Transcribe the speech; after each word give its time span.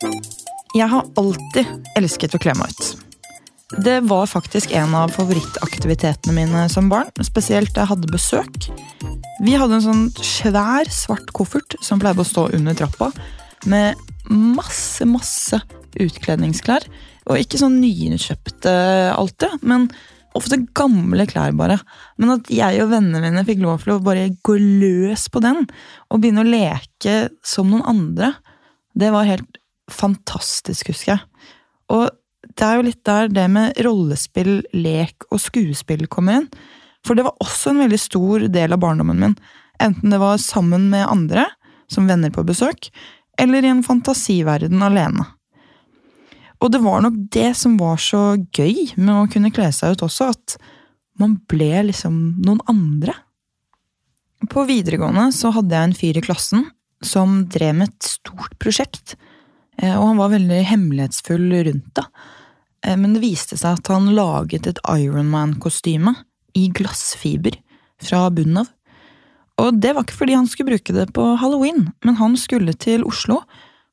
Jeg 0.00 0.86
har 0.88 1.08
alltid 1.20 1.66
elsket 1.98 2.32
å 2.36 2.40
kle 2.40 2.54
meg 2.56 2.72
ut. 2.72 2.90
Det 3.84 3.98
var 4.08 4.30
faktisk 4.30 4.72
en 4.74 4.94
av 4.96 5.12
favorittaktivitetene 5.14 6.34
mine 6.34 6.62
som 6.72 6.88
barn, 6.90 7.10
spesielt 7.26 7.74
da 7.74 7.84
jeg 7.84 7.92
hadde 7.92 8.10
besøk. 8.10 8.70
Vi 9.44 9.58
hadde 9.60 9.76
en 9.76 9.84
sånn 9.84 10.06
svær, 10.24 10.88
svart 10.90 11.30
koffert 11.36 11.76
som 11.84 12.00
pleide 12.00 12.24
å 12.24 12.28
stå 12.28 12.48
under 12.56 12.78
trappa, 12.78 13.10
med 13.68 14.00
masse, 14.32 15.04
masse 15.06 15.60
utkledningsklær. 16.00 16.88
Og 17.28 17.42
ikke 17.42 17.60
sånn 17.60 17.78
nyinnkjøpte 17.82 18.72
alltid, 19.12 19.60
men 19.62 19.90
ofte 20.38 20.62
gamle 20.76 21.28
klær, 21.28 21.52
bare. 21.58 21.76
Men 22.16 22.38
at 22.38 22.50
jeg 22.50 22.80
og 22.82 22.92
vennene 22.94 23.22
mine 23.22 23.44
fikk 23.46 23.62
lov 23.62 23.84
til 23.84 23.98
å 23.98 24.02
bare 24.02 24.30
gå 24.46 24.56
løs 24.56 25.28
på 25.30 25.44
den, 25.44 25.66
og 26.08 26.22
begynne 26.22 26.46
å 26.46 26.52
leke 26.56 27.26
som 27.46 27.68
noen 27.70 27.86
andre, 27.90 28.34
det 28.98 29.12
var 29.14 29.28
helt 29.28 29.59
fantastisk, 29.94 30.92
husker 30.92 31.14
jeg. 31.14 31.22
Og 31.90 32.08
det 32.56 32.66
er 32.66 32.78
jo 32.78 32.86
litt 32.86 33.02
der 33.06 33.30
det 33.32 33.46
med 33.52 33.78
rollespill, 33.84 34.60
lek 34.72 35.26
og 35.30 35.42
skuespill 35.42 36.06
kommer 36.10 36.40
inn. 36.40 36.50
For 37.06 37.16
det 37.16 37.24
var 37.26 37.40
også 37.40 37.72
en 37.72 37.82
veldig 37.84 38.00
stor 38.00 38.46
del 38.52 38.76
av 38.76 38.82
barndommen 38.82 39.20
min. 39.20 39.36
Enten 39.80 40.12
det 40.12 40.20
var 40.20 40.40
sammen 40.42 40.88
med 40.92 41.08
andre, 41.08 41.46
som 41.90 42.08
venner 42.08 42.32
på 42.32 42.44
besøk, 42.46 42.90
eller 43.40 43.64
i 43.64 43.70
en 43.72 43.84
fantasiverden 43.84 44.82
alene. 44.84 45.24
Og 46.60 46.68
det 46.74 46.82
var 46.84 47.00
nok 47.04 47.16
det 47.32 47.54
som 47.56 47.78
var 47.80 47.96
så 48.02 48.36
gøy 48.52 48.92
med 48.98 49.14
å 49.14 49.28
kunne 49.32 49.52
kle 49.54 49.70
seg 49.72 49.96
ut 49.96 50.04
også, 50.04 50.28
at 50.34 50.58
man 51.20 51.38
ble 51.48 51.86
liksom 51.88 52.42
noen 52.44 52.60
andre. 52.68 53.14
På 54.52 54.66
videregående 54.68 55.30
så 55.36 55.52
hadde 55.56 55.76
jeg 55.76 55.88
en 55.88 55.96
fyr 55.96 56.20
i 56.20 56.24
klassen 56.24 56.68
som 57.04 57.42
drev 57.52 57.78
med 57.78 57.90
et 57.90 58.08
stort 58.12 58.56
prosjekt. 58.60 59.16
Eh, 59.80 59.96
og 59.96 60.10
han 60.10 60.20
var 60.20 60.34
veldig 60.34 60.60
hemmelighetsfull 60.70 61.48
rundt 61.68 61.94
det. 61.96 62.06
Eh, 62.86 62.96
men 62.96 63.14
det 63.16 63.24
viste 63.24 63.58
seg 63.58 63.80
at 63.80 63.92
han 63.92 64.12
laget 64.16 64.68
et 64.68 64.82
Ironman-kostyme 64.84 66.14
i 66.58 66.68
glassfiber 66.74 67.56
fra 68.02 68.26
bunnen 68.34 68.64
av. 68.64 68.70
Og 69.60 69.76
det 69.76 69.92
var 69.92 70.06
ikke 70.06 70.22
fordi 70.22 70.38
han 70.38 70.48
skulle 70.48 70.72
bruke 70.72 70.94
det 70.96 71.10
på 71.16 71.24
halloween, 71.40 71.90
men 72.04 72.16
han 72.16 72.36
skulle 72.40 72.72
til 72.80 73.04
Oslo 73.04 73.42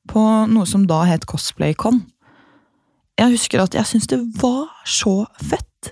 på 0.08 0.22
noe 0.48 0.68
som 0.70 0.86
da 0.88 1.02
het 1.10 1.28
CosplayCon. 1.28 2.00
Jeg 3.20 3.34
husker 3.34 3.64
at 3.64 3.76
jeg 3.76 3.90
syntes 3.90 4.12
det 4.14 4.22
var 4.40 4.70
så 4.88 5.26
fett. 5.42 5.92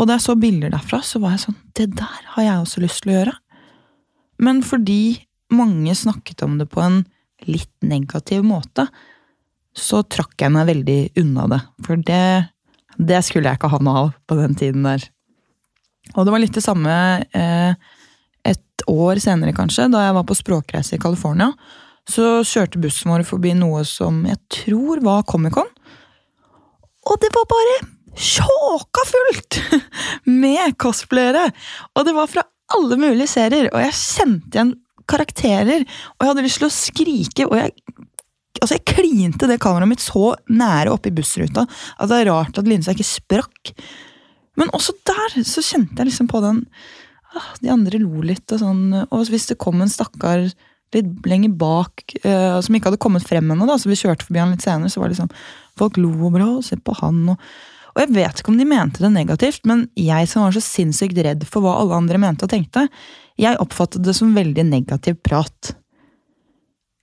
Og 0.00 0.08
da 0.08 0.16
jeg 0.16 0.24
så 0.24 0.34
bilder 0.40 0.72
derfra, 0.72 0.98
så 1.04 1.20
var 1.22 1.36
jeg 1.36 1.44
sånn 1.44 1.58
Det 1.76 1.92
der 1.94 2.22
har 2.34 2.42
jeg 2.42 2.62
også 2.64 2.82
lyst 2.82 3.02
til 3.04 3.12
å 3.12 3.16
gjøre. 3.20 3.34
Men 4.42 4.62
fordi 4.66 5.28
mange 5.52 5.94
snakket 5.94 6.42
om 6.42 6.56
det 6.58 6.66
på 6.72 6.80
en 6.82 7.04
litt 7.50 7.72
negativ 7.86 8.44
måte, 8.46 8.86
så 9.72 10.02
trakk 10.04 10.36
jeg 10.42 10.52
meg 10.52 10.68
veldig 10.68 11.00
unna 11.22 11.48
det. 11.48 11.60
For 11.86 12.00
det, 12.10 12.24
det 12.98 13.22
skulle 13.24 13.50
jeg 13.50 13.60
ikke 13.60 13.72
ha 13.72 13.80
noe 13.82 14.04
av 14.04 14.12
på 14.28 14.38
den 14.38 14.56
tiden 14.58 14.86
der. 14.86 15.06
Og 16.16 16.26
det 16.26 16.34
var 16.34 16.42
litt 16.42 16.56
det 16.56 16.64
samme 16.64 16.92
eh, 17.22 17.72
et 18.48 18.84
år 18.90 19.20
senere, 19.22 19.54
kanskje, 19.56 19.88
da 19.92 20.04
jeg 20.06 20.16
var 20.18 20.26
på 20.28 20.36
språkreise 20.36 20.98
i 20.98 21.02
California. 21.02 21.52
Så 22.10 22.42
kjørte 22.46 22.82
bussen 22.82 23.12
vår 23.12 23.24
forbi 23.26 23.54
noe 23.56 23.84
som 23.88 24.24
jeg 24.26 24.40
tror 24.52 25.02
var 25.06 25.26
Comic-Con. 25.30 25.70
Og 27.02 27.18
det 27.22 27.30
var 27.34 27.48
bare 27.50 27.76
sjåka 28.18 29.06
fullt 29.08 29.60
med 30.42 30.76
cosplayere! 30.82 31.48
Og 31.96 32.06
det 32.06 32.16
var 32.16 32.30
fra 32.30 32.44
alle 32.76 32.98
mulige 32.98 33.30
serier, 33.30 33.70
og 33.72 33.82
jeg 33.82 33.98
kjente 33.98 34.56
igjen 34.56 34.74
karakterer. 35.12 35.84
Og 35.84 36.24
jeg 36.24 36.32
hadde 36.32 36.46
lyst 36.46 36.62
til 36.62 36.68
å 36.68 36.74
skrike, 36.74 37.48
og 37.50 37.58
jeg 37.60 37.76
altså 38.62 38.76
jeg 38.76 38.94
klinte 38.94 39.48
det 39.50 39.60
kameraet 39.62 39.90
mitt 39.90 40.02
så 40.04 40.34
nære 40.52 40.92
oppi 40.92 41.10
bussruta 41.14 41.64
at 41.64 42.10
det 42.10 42.18
er 42.20 42.28
rart 42.30 42.58
at 42.60 42.68
linsa 42.68 42.92
ikke 42.94 43.08
sprakk. 43.08 43.72
Men 44.60 44.70
også 44.76 44.94
der 45.08 45.40
så 45.48 45.64
kjente 45.64 45.98
jeg 45.98 46.10
liksom 46.10 46.28
på 46.30 46.42
den 46.44 46.60
ah, 47.32 47.48
De 47.62 47.72
andre 47.72 47.98
lo 48.02 48.20
litt, 48.22 48.44
og 48.52 48.60
sånn. 48.60 48.84
Og 49.08 49.32
hvis 49.32 49.48
det 49.50 49.58
kom 49.62 49.80
en 49.82 49.90
stakkar 49.90 50.50
litt 50.92 51.26
lenger 51.26 51.54
bak 51.56 52.04
uh, 52.26 52.60
som 52.60 52.76
ikke 52.76 52.90
hadde 52.90 53.00
kommet 53.00 53.24
frem 53.24 53.48
ennå, 53.54 53.66
så 53.80 53.88
vi 53.88 53.96
kjørte 53.96 54.28
forbi 54.28 54.42
han 54.42 54.52
litt 54.52 54.64
senere, 54.64 54.92
så 54.92 55.00
var 55.00 55.08
det 55.08 55.16
liksom 55.16 55.32
Folk 55.80 55.96
lo 55.96 56.10
og 56.28 56.34
bra, 56.34 56.48
se 56.60 56.76
på 56.76 56.92
han 56.98 57.30
og 57.32 57.46
og 57.92 58.00
jeg 58.00 58.12
vet 58.16 58.38
ikke 58.40 58.52
om 58.52 58.56
de 58.56 58.64
mente 58.64 59.02
det 59.04 59.10
negativt, 59.12 59.66
men 59.68 59.82
jeg 60.00 60.28
som 60.30 60.46
var 60.46 60.54
så 60.56 60.62
sinnssykt 60.64 61.18
redd 61.26 61.42
for 61.44 61.64
hva 61.64 61.74
alle 61.76 61.98
andre 62.00 62.20
mente 62.22 62.46
og 62.46 62.52
tenkte, 62.52 62.86
jeg 63.40 63.60
oppfattet 63.62 64.04
det 64.04 64.14
som 64.16 64.34
veldig 64.36 64.64
negativ 64.68 65.18
prat. 65.24 65.72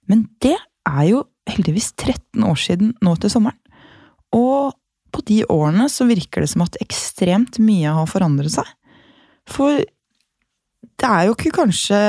Men 0.10 0.28
det 0.44 0.58
er 0.88 1.06
jo 1.10 1.24
heldigvis 1.50 1.92
13 1.98 2.46
år 2.46 2.60
siden 2.60 2.94
nå 3.06 3.16
til 3.22 3.34
sommeren. 3.34 3.58
Og 4.36 4.76
på 5.10 5.24
de 5.26 5.42
årene 5.50 5.88
så 5.90 6.06
virker 6.10 6.44
det 6.44 6.52
som 6.52 6.66
at 6.66 6.78
ekstremt 6.84 7.58
mye 7.64 7.94
har 7.98 8.10
forandret 8.10 8.54
seg. 8.54 8.68
For 9.50 9.82
det 11.00 11.08
er 11.08 11.28
jo 11.28 11.36
ikke 11.36 11.56
kanskje 11.56 12.00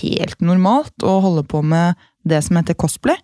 helt 0.00 0.42
normalt 0.44 1.06
å 1.06 1.16
holde 1.24 1.46
på 1.48 1.62
med 1.64 1.96
det 2.28 2.42
som 2.44 2.58
heter 2.58 2.76
cosplay, 2.78 3.16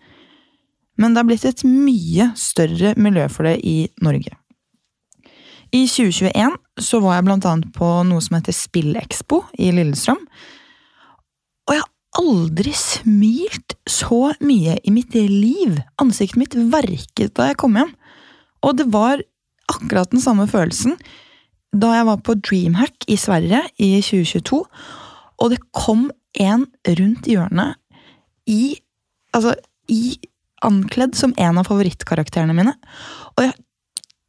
men 1.00 1.14
det 1.14 1.22
er 1.22 1.28
blitt 1.30 1.46
et 1.48 1.62
mye 1.64 2.30
større 2.36 2.92
miljø 3.00 3.24
for 3.32 3.48
det 3.48 3.56
i 3.64 3.88
Norge. 4.04 4.39
I 5.70 5.84
2021 5.86 6.56
så 6.82 7.00
var 7.02 7.18
jeg 7.18 7.26
blant 7.28 7.46
annet 7.46 7.70
på 7.76 7.88
noe 8.08 8.22
som 8.24 8.36
heter 8.38 8.56
Spillekspo 8.56 9.44
i 9.60 9.70
Lillestrøm. 9.74 10.20
Og 11.68 11.76
jeg 11.76 11.84
har 11.84 12.24
aldri 12.24 12.74
smilt 12.74 13.76
så 13.88 14.32
mye 14.42 14.76
i 14.82 14.94
mitt 14.94 15.14
liv. 15.14 15.78
Ansiktet 16.02 16.40
mitt 16.40 16.56
verket 16.72 17.36
da 17.38 17.50
jeg 17.50 17.60
kom 17.62 17.78
hjem. 17.78 17.92
Og 18.66 18.76
det 18.80 18.88
var 18.90 19.22
akkurat 19.70 20.10
den 20.10 20.22
samme 20.22 20.48
følelsen 20.50 20.98
da 21.70 21.92
jeg 21.94 22.06
var 22.08 22.22
på 22.26 22.34
Dreamhack 22.34 23.06
i 23.06 23.14
Sverige 23.20 23.60
i 23.78 23.92
2022, 24.02 24.56
og 25.38 25.52
det 25.52 25.60
kom 25.70 26.08
en 26.34 26.66
rundt 26.98 27.30
hjørnet 27.30 27.78
i 28.50 28.80
Altså, 29.30 29.52
i 29.86 30.16
ankledd 30.66 31.14
som 31.14 31.30
en 31.38 31.60
av 31.60 31.68
favorittkarakterene 31.68 32.50
mine. 32.50 32.72
Og 33.36 33.44
jeg 33.44 33.52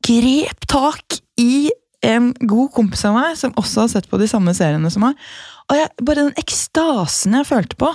grep 0.06 0.67
tak 0.69 1.19
i 1.41 1.72
en 2.06 2.31
god 2.50 2.72
kompis 2.73 3.03
av 3.06 3.16
meg 3.17 3.38
som 3.38 3.53
også 3.59 3.85
har 3.85 3.91
sett 3.94 4.09
på 4.09 4.19
de 4.22 4.28
samme 4.29 4.53
seriene 4.57 4.89
som 4.94 5.06
meg. 5.06 5.19
Og 5.69 5.78
jeg, 5.78 5.91
bare 6.01 6.25
den 6.25 6.39
ekstasen 6.41 7.38
jeg 7.38 7.50
følte 7.50 7.78
på, 7.79 7.91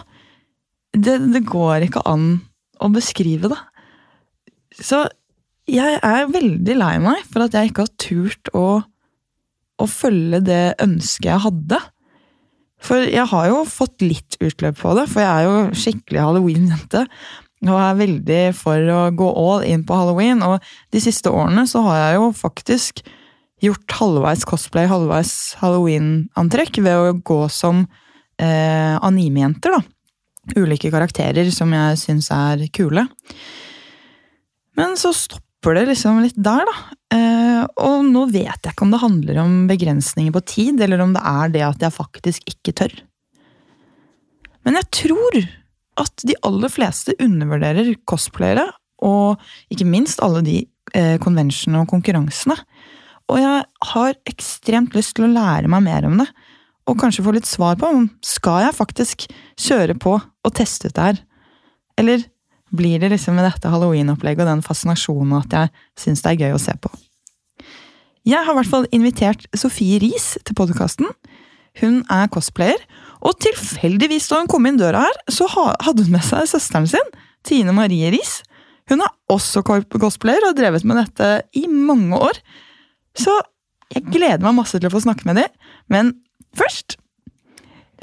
det, 0.97 1.19
det 1.35 1.43
går 1.49 1.89
ikke 1.89 2.05
an 2.09 2.29
å 2.81 2.91
beskrive 2.93 3.51
det. 3.53 3.59
Så 4.77 5.05
jeg 5.67 5.99
er 6.05 6.31
veldig 6.31 6.77
lei 6.79 6.95
meg 7.03 7.25
for 7.27 7.47
at 7.47 7.57
jeg 7.57 7.71
ikke 7.73 7.87
har 7.87 7.99
turt 8.01 8.51
å, 8.57 8.67
å 9.83 9.87
følge 9.91 10.41
det 10.47 10.65
ønsket 10.83 11.31
jeg 11.33 11.45
hadde. 11.49 11.81
For 12.87 13.03
jeg 13.03 13.27
har 13.33 13.49
jo 13.51 13.65
fått 13.69 14.05
litt 14.05 14.37
utløp 14.39 14.79
på 14.79 14.95
det, 14.99 15.07
for 15.11 15.25
jeg 15.25 15.33
er 15.33 15.49
jo 15.49 15.81
skikkelig 15.81 16.23
halloween-jente. 16.23 17.07
Og 17.65 17.77
er 17.81 18.01
veldig 18.01 18.41
for 18.57 18.91
å 18.93 19.03
gå 19.17 19.29
all 19.41 19.65
in 19.65 19.85
på 19.87 19.97
halloween. 19.97 20.43
Og 20.45 20.61
de 20.93 21.01
siste 21.03 21.33
årene 21.33 21.65
så 21.71 21.81
har 21.87 22.01
jeg 22.03 22.19
jo 22.19 22.27
faktisk 22.37 23.01
gjort 23.65 23.97
halvveis 23.99 24.45
cosplay, 24.49 24.89
halvveis 24.91 25.33
halloween-antrekk 25.63 26.83
ved 26.85 27.01
å 27.01 27.15
gå 27.25 27.41
som 27.53 27.87
eh, 28.43 28.95
animejenter, 29.01 29.79
da. 29.79 29.81
Ulike 30.61 30.93
karakterer 30.93 31.49
som 31.51 31.73
jeg 31.75 31.99
syns 31.99 32.29
er 32.35 32.69
kule. 32.77 33.07
Men 34.77 34.95
så 35.01 35.11
stopper 35.17 35.79
det 35.79 35.87
liksom 35.89 36.21
litt 36.23 36.37
der, 36.37 36.69
da. 36.69 36.77
Eh, 37.17 37.63
og 37.83 38.05
nå 38.07 38.27
vet 38.29 38.61
jeg 38.61 38.75
ikke 38.75 38.85
om 38.85 38.93
det 38.93 39.03
handler 39.03 39.43
om 39.43 39.59
begrensninger 39.71 40.35
på 40.37 40.45
tid, 40.47 40.81
eller 40.85 41.03
om 41.03 41.17
det 41.17 41.25
er 41.25 41.55
det 41.57 41.65
at 41.67 41.87
jeg 41.89 41.97
faktisk 41.97 42.53
ikke 42.53 42.77
tør. 42.85 42.99
Men 44.67 44.79
jeg 44.83 44.93
tror 45.01 45.41
at 46.01 46.27
de 46.29 46.37
aller 46.47 46.73
fleste 46.73 47.15
undervurderer 47.23 47.95
cosplayere, 48.09 48.67
og 49.05 49.41
ikke 49.73 49.89
minst 49.89 50.23
alle 50.25 50.43
de 50.45 50.59
eh, 50.97 51.17
konvensjonene 51.23 51.85
og 51.85 51.91
konkurransene. 51.93 52.57
Og 53.33 53.41
jeg 53.43 53.65
har 53.91 54.19
ekstremt 54.31 54.95
lyst 54.97 55.17
til 55.17 55.27
å 55.27 55.33
lære 55.33 55.71
meg 55.73 55.85
mer 55.89 56.07
om 56.09 56.21
det, 56.23 56.29
og 56.87 56.99
kanskje 57.01 57.25
få 57.27 57.35
litt 57.35 57.49
svar 57.49 57.79
på 57.81 57.89
om 57.91 58.07
skal 58.25 58.69
jeg 58.69 58.77
faktisk 58.77 59.27
kjøre 59.59 59.97
på 59.99 60.15
og 60.21 60.55
teste 60.55 60.89
ut 60.91 60.95
det 60.95 61.09
her. 61.09 61.23
Eller 61.99 62.27
blir 62.77 63.01
det 63.03 63.11
liksom 63.11 63.39
med 63.39 63.47
dette 63.49 63.71
halloween-opplegget 63.71 64.45
og 64.45 64.53
den 64.53 64.63
fascinasjonen 64.63 65.41
at 65.41 65.57
jeg 65.57 65.73
syns 65.99 66.23
det 66.23 66.33
er 66.33 66.47
gøy 66.47 66.57
å 66.57 66.63
se 66.63 66.77
på. 66.79 66.93
Jeg 68.27 68.43
har 68.43 68.55
i 68.55 68.59
hvert 68.59 68.71
fall 68.71 68.89
invitert 68.95 69.45
Sofie 69.55 70.01
Riis 70.03 70.33
til 70.47 70.57
podkasten. 70.59 71.11
Hun 71.79 72.01
er 72.11 72.31
cosplayer, 72.33 72.81
og 73.27 73.39
tilfeldigvis 73.43 74.29
da 74.31 74.41
hun 74.41 74.51
kom 74.51 74.69
inn 74.69 74.79
døra 74.79 75.07
her, 75.07 75.17
så 75.33 75.49
hadde 75.51 76.05
hun 76.05 76.15
med 76.15 76.25
seg 76.27 76.47
søsteren 76.51 76.87
sin, 76.91 77.15
Tine 77.47 77.75
Marie 77.75 78.11
Riis. 78.15 78.41
Hun 78.91 79.03
er 79.03 79.13
også 79.33 79.65
cosplayer 79.67 80.45
og 80.45 80.53
har 80.53 80.59
drevet 80.61 80.87
med 80.87 81.01
dette 81.01 81.31
i 81.59 81.67
mange 81.67 82.19
år. 82.19 82.39
Så 83.19 83.35
jeg 83.95 84.07
gleder 84.07 84.43
meg 84.45 84.57
masse 84.61 84.79
til 84.79 84.89
å 84.89 84.95
få 84.95 85.03
snakke 85.03 85.27
med 85.27 85.41
dem. 85.41 85.51
Men 85.91 86.13
først 86.59 86.99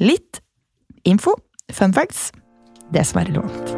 litt 0.01 0.41
info, 1.07 1.35
fun 1.71 1.95
facts, 1.95 2.31
det 2.93 3.05
som 3.07 3.21
er 3.21 3.31
relevant. 3.31 3.75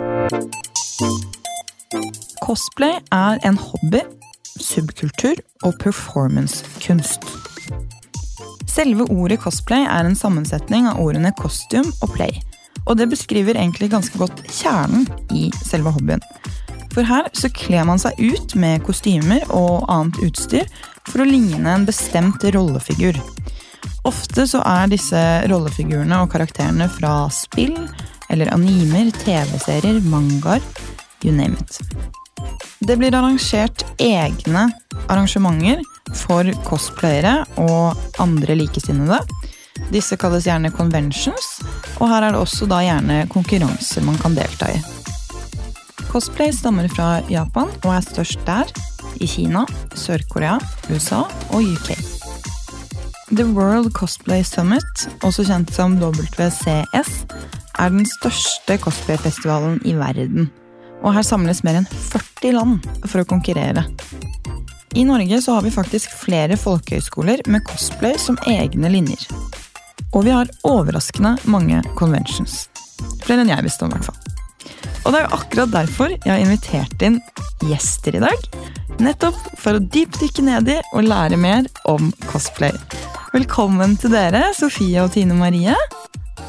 Cosplay 2.46 2.98
er 3.14 3.42
en 3.46 3.58
hobby, 3.62 4.02
subkultur 4.62 5.42
og 5.66 5.78
performancekunst. 5.82 7.26
Selve 8.76 9.06
ordet 9.08 9.40
cosplay 9.40 9.86
er 9.88 10.04
en 10.04 10.18
sammensetning 10.20 10.90
av 10.90 11.00
ordene 11.00 11.32
costume 11.40 11.94
og 12.04 12.12
play. 12.18 12.34
Og 12.86 12.98
det 13.00 13.08
beskriver 13.08 13.56
egentlig 13.56 13.88
ganske 13.94 14.20
godt 14.20 14.42
kjernen 14.52 15.06
i 15.32 15.48
selve 15.64 15.94
hobbyen. 15.96 16.24
For 16.92 17.08
her 17.08 17.30
så 17.36 17.48
kler 17.56 17.88
man 17.88 18.02
seg 18.02 18.20
ut 18.20 18.56
med 18.60 18.84
kostymer 18.84 19.46
og 19.56 19.88
annet 19.92 20.20
utstyr 20.28 20.68
for 21.08 21.24
å 21.24 21.30
ligne 21.30 21.72
en 21.72 21.88
bestemt 21.88 22.44
rollefigur. 22.56 23.16
Ofte 24.08 24.46
så 24.50 24.60
er 24.68 24.92
disse 24.92 25.24
rollefigurene 25.50 26.20
og 26.24 26.32
karakterene 26.36 26.90
fra 26.92 27.26
spill 27.34 27.78
eller 28.34 28.52
animer, 28.54 29.12
TV-serier, 29.24 30.02
mangaer, 30.12 30.64
you 31.24 31.32
name 31.32 31.56
it. 31.56 31.80
Det 32.86 33.00
blir 33.00 33.16
arrangert 33.16 33.86
egne 34.04 34.68
arrangementer 35.08 35.84
for 36.14 36.48
cosplayere 36.68 37.46
og 37.62 37.96
andre 38.22 38.58
likesinnede. 38.60 39.20
Disse 39.92 40.16
kalles 40.20 40.46
gjerne 40.48 40.72
conventions, 40.72 41.48
og 42.00 42.10
her 42.10 42.24
er 42.24 42.36
det 42.36 42.42
også 42.42 42.68
da 42.70 42.82
gjerne 42.86 43.26
konkurranser 43.32 44.06
man 44.06 44.20
kan 44.22 44.38
delta 44.38 44.72
i. 44.72 44.82
Cosplay 46.08 46.54
stammer 46.56 46.88
fra 46.94 47.20
Japan 47.28 47.72
og 47.84 47.90
er 47.92 48.04
størst 48.06 48.46
der, 48.48 48.70
i 49.20 49.28
Kina, 49.28 49.66
Sør-Korea, 49.96 50.58
USA 50.92 51.24
og 51.56 51.64
UK. 51.64 51.96
The 53.36 53.46
World 53.46 53.92
Cosplay 53.92 54.44
Summit, 54.44 55.08
også 55.26 55.44
kjent 55.48 55.74
som 55.76 55.98
WCS, 56.00 57.12
er 57.80 57.90
den 57.92 58.06
største 58.08 58.78
cosplayfestivalen 58.80 59.82
i 59.84 59.96
verden. 59.98 60.50
Og 61.04 61.16
her 61.18 61.26
samles 61.26 61.64
mer 61.66 61.82
enn 61.82 61.90
40 61.90 62.56
land 62.56 62.86
for 63.04 63.24
å 63.24 63.28
konkurrere. 63.28 63.84
I 64.96 65.04
Norge 65.06 65.42
så 65.42 65.54
har 65.54 65.62
vi 65.62 65.72
faktisk 65.72 66.12
flere 66.16 66.56
folkehøyskoler 66.56 67.42
med 67.52 67.66
cosplay 67.68 68.16
som 68.22 68.38
egne 68.48 68.88
linjer. 68.94 69.26
Og 70.16 70.24
vi 70.24 70.32
har 70.32 70.48
overraskende 70.64 71.34
mange 71.52 71.82
conventions. 72.00 72.70
Flere 73.26 73.44
enn 73.44 73.52
jeg 73.52 73.66
visste 73.66 73.84
om, 73.84 73.92
i 73.92 73.98
hvert 73.98 74.08
fall. 74.08 74.22
Og 75.04 75.12
det 75.12 75.20
er 75.20 75.26
jo 75.26 75.36
akkurat 75.36 75.74
derfor 75.74 76.14
jeg 76.16 76.32
har 76.32 76.40
invitert 76.40 77.04
inn 77.04 77.18
gjester 77.68 78.16
i 78.16 78.22
dag. 78.24 78.48
Nettopp 79.04 79.42
for 79.60 79.76
å 79.76 79.84
dypdykke 79.84 80.48
ned 80.48 80.72
i 80.78 80.80
og 80.94 81.10
lære 81.10 81.42
mer 81.44 81.68
om 81.92 82.14
cosplay. 82.30 82.72
Velkommen 83.36 83.98
til 84.00 84.16
dere, 84.16 84.46
Sofie 84.56 85.04
og 85.04 85.12
Tine 85.18 85.36
Marie. 85.36 85.76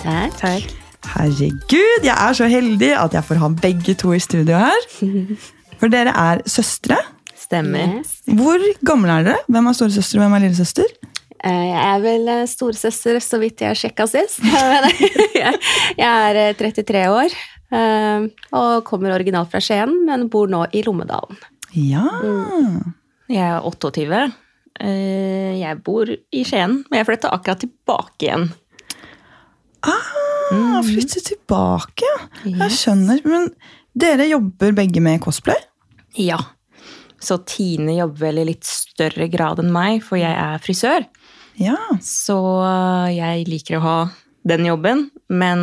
Takk. 0.05 0.39
Takk. 0.39 0.71
Herregud, 1.17 2.07
jeg 2.07 2.15
er 2.15 2.39
så 2.39 2.47
heldig 2.51 2.95
at 2.95 3.19
jeg 3.19 3.27
får 3.27 3.43
ha 3.43 3.51
begge 3.59 3.99
to 3.99 4.15
i 4.15 4.23
studio 4.23 4.63
her. 4.63 4.89
For 5.83 5.91
dere 5.91 6.15
er 6.15 6.47
søstre. 6.47 7.03
Stemmer. 7.47 7.99
Yes. 8.01 8.17
Hvor 8.27 8.63
gamle 8.87 9.21
er 9.21 9.27
dere? 9.31 9.43
Hvem 9.47 9.69
er 9.71 9.77
storesøster 9.79 10.19
og 10.19 10.25
hvem 10.27 10.35
er 10.39 10.45
lillesøster? 10.49 10.95
Eh, 11.47 11.67
Jeg 11.71 11.83
er 11.93 12.01
vel 12.03 12.29
eh, 12.33 12.47
storesøster, 12.51 13.21
så 13.23 13.39
vidt 13.43 13.63
jeg 13.63 13.79
sjekka 13.79 14.07
sist. 14.11 14.41
Jeg 15.37 16.09
er 16.09 16.41
eh, 16.41 16.57
33 16.59 17.05
år 17.13 17.31
eh, 17.77 18.27
og 18.57 18.83
kommer 18.89 19.15
originalt 19.15 19.53
fra 19.53 19.61
Skien, 19.63 19.93
men 20.09 20.27
bor 20.33 20.51
nå 20.51 20.65
i 20.75 20.83
Lommedalen. 20.87 21.39
Ja. 21.77 22.03
Jeg 23.31 23.43
er 23.47 23.63
28. 23.69 24.25
Eh, 24.81 25.53
Jeg 25.61 25.79
bor 25.87 26.11
i 26.11 26.43
Skien, 26.47 26.81
men 26.91 26.99
jeg 27.03 27.07
flytta 27.13 27.31
akkurat 27.37 27.63
tilbake 27.63 28.27
igjen. 28.27 28.49
Ah, 29.87 30.83
flytte 30.83 31.23
tilbake. 31.23 32.09
Jeg 32.49 32.71
skjønner. 32.75 33.21
Men 33.29 33.49
dere 33.95 34.27
jobber 34.33 34.75
begge 34.77 35.03
med 35.05 35.21
cosplay? 35.23 35.59
Ja. 36.19 36.39
Så 37.27 37.41
Tine 37.49 37.97
jobber 37.97 38.29
vel 38.29 38.43
i 38.45 38.47
litt 38.53 38.67
større 38.69 39.27
grad 39.33 39.59
enn 39.63 39.73
meg, 39.75 40.05
for 40.07 40.21
jeg 40.21 40.31
er 40.31 40.63
frisør. 40.63 41.07
Ja. 41.59 41.77
Så 42.05 42.39
jeg 43.11 43.49
liker 43.49 43.79
å 43.79 43.85
ha 43.85 43.99
den 44.47 44.69
jobben, 44.69 45.09
men 45.27 45.61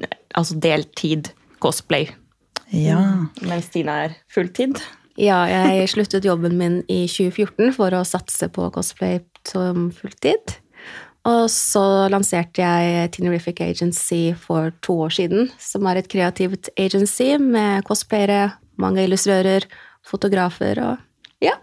eh, 0.00 0.16
altså 0.38 0.56
deltid 0.62 1.32
cosplay. 1.62 2.08
Ja. 2.72 3.02
Mens 3.44 3.68
Tine 3.74 3.98
er 4.06 4.18
fulltid. 4.32 4.80
Ja, 5.20 5.42
jeg 5.44 5.90
sluttet 5.92 6.24
jobben 6.24 6.56
min 6.56 6.80
i 6.88 7.04
2014 7.04 7.74
for 7.76 7.92
å 7.92 8.04
satse 8.08 8.48
på 8.52 8.70
cosplay 8.72 9.20
som 9.44 9.90
fulltid. 9.92 10.56
Og 11.28 11.46
så 11.52 11.84
lanserte 12.10 12.64
jeg 12.64 13.12
Tinerific 13.14 13.60
Agency 13.62 14.32
for 14.34 14.72
to 14.82 14.96
år 15.04 15.12
siden, 15.14 15.52
som 15.60 15.86
er 15.86 16.00
et 16.00 16.10
kreativt 16.10 16.72
agency 16.80 17.36
med 17.38 17.84
cosplayere, 17.86 18.56
mange 18.80 19.04
illustrører, 19.06 19.68
fotografer 20.06 20.78
og 20.82 20.98
ja, 21.44 21.54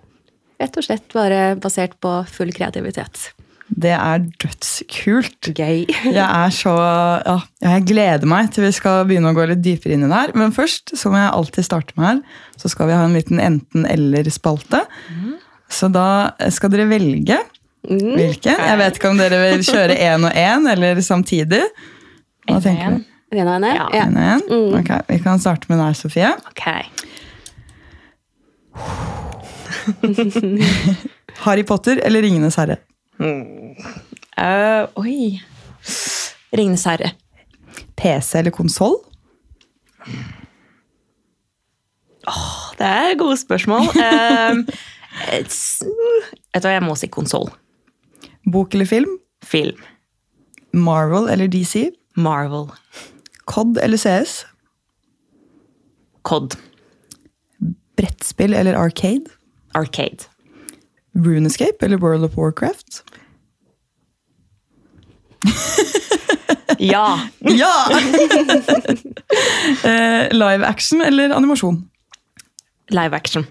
rett 0.59 0.77
og 0.79 0.83
slett 0.85 1.11
bare 1.15 1.55
basert 1.61 1.97
på 2.03 2.13
full 2.31 2.51
kreativitet. 2.55 3.29
Det 3.69 3.91
er 3.93 4.23
dødskult. 4.41 5.51
Gøy. 5.53 5.83
Jeg 6.09 6.25
er 6.25 6.49
så 6.55 6.71
Ja, 6.73 7.35
jeg 7.61 7.83
gleder 7.91 8.25
meg 8.25 8.49
til 8.55 8.65
vi 8.65 8.71
skal 8.73 9.03
begynne 9.05 9.29
å 9.29 9.37
gå 9.37 9.45
litt 9.51 9.61
dypere 9.61 9.93
inn 9.93 10.07
i 10.07 10.09
det 10.09 10.17
her. 10.23 10.33
Men 10.39 10.51
først, 10.55 10.95
som 10.97 11.13
jeg 11.13 11.29
alltid 11.29 11.67
starter 11.67 11.93
med 11.99 12.07
her, 12.07 12.23
så 12.57 12.71
skal 12.73 12.89
vi 12.89 12.95
ha 12.97 13.03
en 13.05 13.13
liten 13.13 13.37
enten-eller-spalte. 13.43 14.81
Så 15.69 15.89
da 15.93 16.07
skal 16.49 16.73
dere 16.73 16.89
velge 16.89 17.37
Mm. 17.79 18.17
hvilken. 18.17 18.57
Jeg 18.59 18.77
vet 18.81 18.97
ikke 18.97 19.07
om 19.13 19.17
dere 19.21 19.37
vil 19.39 19.61
kjøre 19.63 19.95
én 20.09 20.25
og 20.27 20.33
én, 20.35 20.65
eller 20.67 20.97
samtidig. 21.05 21.61
Hva 22.49 22.57
En 22.57 22.61
tenker 22.65 22.87
og 22.89 22.97
en. 22.97 22.97
du? 22.99 23.37
Rena? 23.37 23.69
Ja. 23.71 23.85
Ja. 23.93 24.01
En 24.03 24.17
og 24.17 24.25
en? 24.33 24.41
Mm. 24.49 24.73
Ok, 24.81 24.89
Vi 25.07 25.19
kan 25.23 25.39
starte 25.39 25.69
med 25.71 25.79
deg, 25.79 25.95
Sofie. 25.95 26.33
Ok. 26.51 26.65
Harry 31.45 31.63
Potter 31.63 32.01
eller 32.05 32.21
Ringenes 32.21 32.55
herre? 32.59 32.77
Uh, 33.19 34.85
oi. 34.99 35.39
Ringenes 36.55 36.85
herre. 36.89 37.13
PC 37.99 38.39
eller 38.39 38.51
konsoll? 38.55 38.99
Det 42.79 42.87
er 42.87 43.17
gode 43.19 43.37
spørsmål. 43.37 43.89
Uh, 43.95 44.63
vet 45.29 45.55
du 45.83 46.67
hva, 46.67 46.75
jeg 46.75 46.85
må 46.85 46.95
si 46.99 47.09
konsoll. 47.11 47.49
Bok 48.49 48.73
eller 48.73 48.87
film? 48.89 49.17
Film. 49.45 49.81
Marvel 50.73 51.29
eller 51.31 51.47
DC? 51.51 51.89
Marvel. 52.15 52.69
COD 53.49 53.79
eller 53.83 53.97
CS? 53.97 54.45
COD. 56.23 56.55
Brettspill 57.99 58.53
eller 58.53 58.73
Arcade? 58.73 59.25
Arcade. 59.73 60.17
Runescape 61.15 61.85
eller 61.85 61.97
World 61.97 62.23
of 62.23 62.37
Warcraft? 62.37 63.03
Ja! 66.77 67.19
Ja! 67.39 67.87
Eh, 69.83 70.31
live 70.33 70.65
action 70.65 71.01
eller 71.01 71.29
animasjon? 71.29 71.89
Live 72.89 73.15
action. 73.15 73.45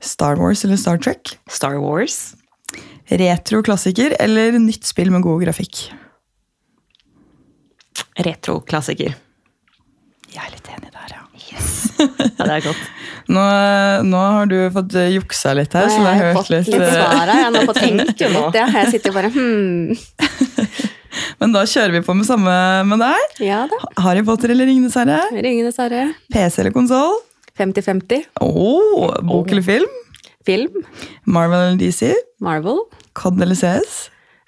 Star 0.00 0.36
Wars 0.36 0.64
eller 0.64 0.76
Star 0.76 0.98
Trek? 0.98 1.38
Star 1.50 1.74
Wars. 1.74 2.34
Retro-klassiker 3.06 4.16
eller 4.20 4.58
nytt 4.58 4.84
spill 4.84 5.10
med 5.10 5.22
god 5.22 5.42
grafikk? 5.42 5.92
Retro 8.18 8.60
klassiker. 8.60 9.14
Jeg 10.34 10.44
er 10.44 10.52
litt 10.52 10.68
enig 10.76 10.87
der, 11.48 11.56
ja. 11.56 12.26
Det 12.38 12.50
er 12.54 12.64
godt. 12.64 12.84
Nå, 13.28 13.44
nå 14.08 14.20
har 14.36 14.48
du 14.48 14.56
fått 14.72 14.94
eh, 14.96 15.10
juksa 15.16 15.52
litt 15.58 15.74
her, 15.76 15.88
så 15.92 16.00
har 16.00 16.14
jeg 16.14 16.22
har 16.22 16.36
fått 16.38 16.52
litt 16.52 16.70
litt 16.72 16.84
eh, 16.84 16.94
svar 16.94 17.16
her. 17.18 17.32
Jeg 17.32 17.46
har 17.46 17.54
nå 17.54 17.64
fått 17.70 17.80
tenkt 17.82 18.12
litt. 18.12 18.58
Ja. 18.58 18.66
Jeg 18.78 18.92
sitter 18.94 19.16
bare 19.16 19.32
hmm. 19.34 19.96
Men 21.40 21.54
da 21.54 21.64
kjører 21.68 21.96
vi 21.96 22.02
på 22.06 22.14
med 22.16 22.28
samme 22.28 22.54
med 22.88 23.02
deg. 23.02 23.40
Ja 23.48 23.64
da. 23.70 23.80
Harry 24.04 24.22
Potter 24.26 24.52
eller 24.54 24.68
Ringenes 24.70 24.96
herre? 24.98 25.20
Ringenes 25.34 25.80
herre. 25.80 26.06
PC 26.34 26.62
eller 26.62 26.74
konsoll? 26.74 27.18
50-50. 27.58 28.28
Oh, 28.44 29.16
bok 29.26 29.50
eller 29.50 29.64
film? 29.66 29.98
Film. 30.46 30.84
Marvel 31.26 31.58
eller 31.58 31.80
DC? 31.80 32.12
Marvel. 32.44 32.84
COD 33.18 33.42
eller 33.42 33.58
CS? 33.58 33.98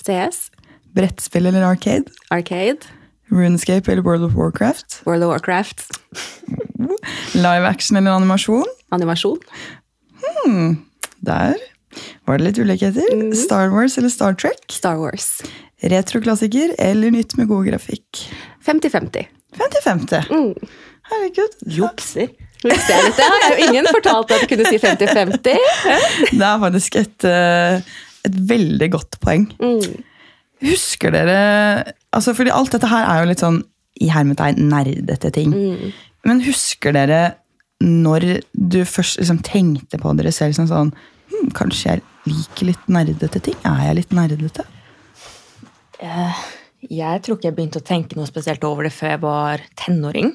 CS. 0.07 0.47
Brettspill 0.95 1.50
eller 1.50 1.66
Arcade? 1.66 2.11
Arcade. 2.30 2.87
Runescape 3.30 3.92
eller 3.92 4.02
World 4.02 4.25
of 4.25 4.34
Warcraft? 4.34 5.02
World 5.06 5.25
of 5.25 5.30
Warcraft. 5.30 5.87
Live 7.34 7.66
action 7.66 7.96
eller 7.96 8.10
animasjon? 8.10 8.66
Animasjon. 8.90 9.38
Der 11.20 11.54
var 12.26 12.38
det 12.38 12.44
litt 12.44 12.58
ulikheter. 12.58 13.34
Star 13.37 13.70
Wars 13.75 13.99
eller 13.99 14.12
Star 14.12 14.34
Trek? 14.34 14.62
Star 14.72 14.99
Wars. 15.00 15.40
Retroklassiker 15.82 16.75
eller 16.78 17.10
nytt 17.14 17.37
med 17.38 17.49
god 17.50 17.66
grafikk? 17.70 18.25
50-50. 18.66 19.26
50-50. 19.58 20.30
Mm. 20.30 20.70
Herregud. 21.10 21.56
Jukser. 21.66 22.30
Visste 22.60 22.92
jeg? 22.92 23.14
Har 23.16 23.54
jo 23.54 23.70
ingen 23.70 23.88
fortalt 23.88 24.34
at 24.34 24.44
du 24.44 24.50
kunne 24.50 24.68
si 24.68 24.78
50-50. 24.78 25.40
Det 26.37 26.44
er 26.44 26.60
faktisk 26.62 26.99
et, 27.00 27.26
eh, 27.26 27.80
et 28.28 28.37
veldig 28.52 28.90
godt 28.92 29.18
poeng. 29.25 29.49
Mm. 29.62 30.04
Husker 30.68 31.14
dere 31.14 31.94
altså 32.16 32.34
fordi 32.36 32.52
Alt 32.54 32.72
dette 32.76 32.90
her 32.90 33.06
er 33.06 33.22
jo 33.22 33.30
litt 33.30 33.42
sånn 33.44 33.62
i 34.00 34.08
hermetegn 34.12 34.68
nerdete 34.70 35.30
ting. 35.34 35.52
Mm. 35.52 35.90
Men 36.28 36.42
husker 36.44 36.94
dere 36.96 37.20
når 37.80 38.42
du 38.52 38.82
først 38.84 39.18
liksom 39.20 39.40
tenkte 39.44 39.98
på 40.00 40.12
dere 40.18 40.32
selv 40.36 40.56
som 40.58 40.66
sånn 40.68 40.90
hm, 41.30 41.50
Kanskje 41.56 41.94
jeg 41.94 42.02
liker 42.28 42.68
litt 42.68 42.88
nerdete 42.92 43.40
ting? 43.46 43.56
Er 43.64 43.86
jeg 43.88 43.98
litt 44.02 44.12
nerdete? 44.16 44.66
Eh, 46.00 46.40
Jeg 46.90 47.22
tror 47.24 47.36
ikke 47.36 47.50
jeg 47.50 47.56
begynte 47.58 47.80
å 47.82 47.86
tenke 47.86 48.16
noe 48.16 48.28
spesielt 48.28 48.64
over 48.64 48.86
det 48.86 48.92
før 48.96 49.14
jeg 49.14 49.20
var 49.24 49.64
tenåring. 49.76 50.30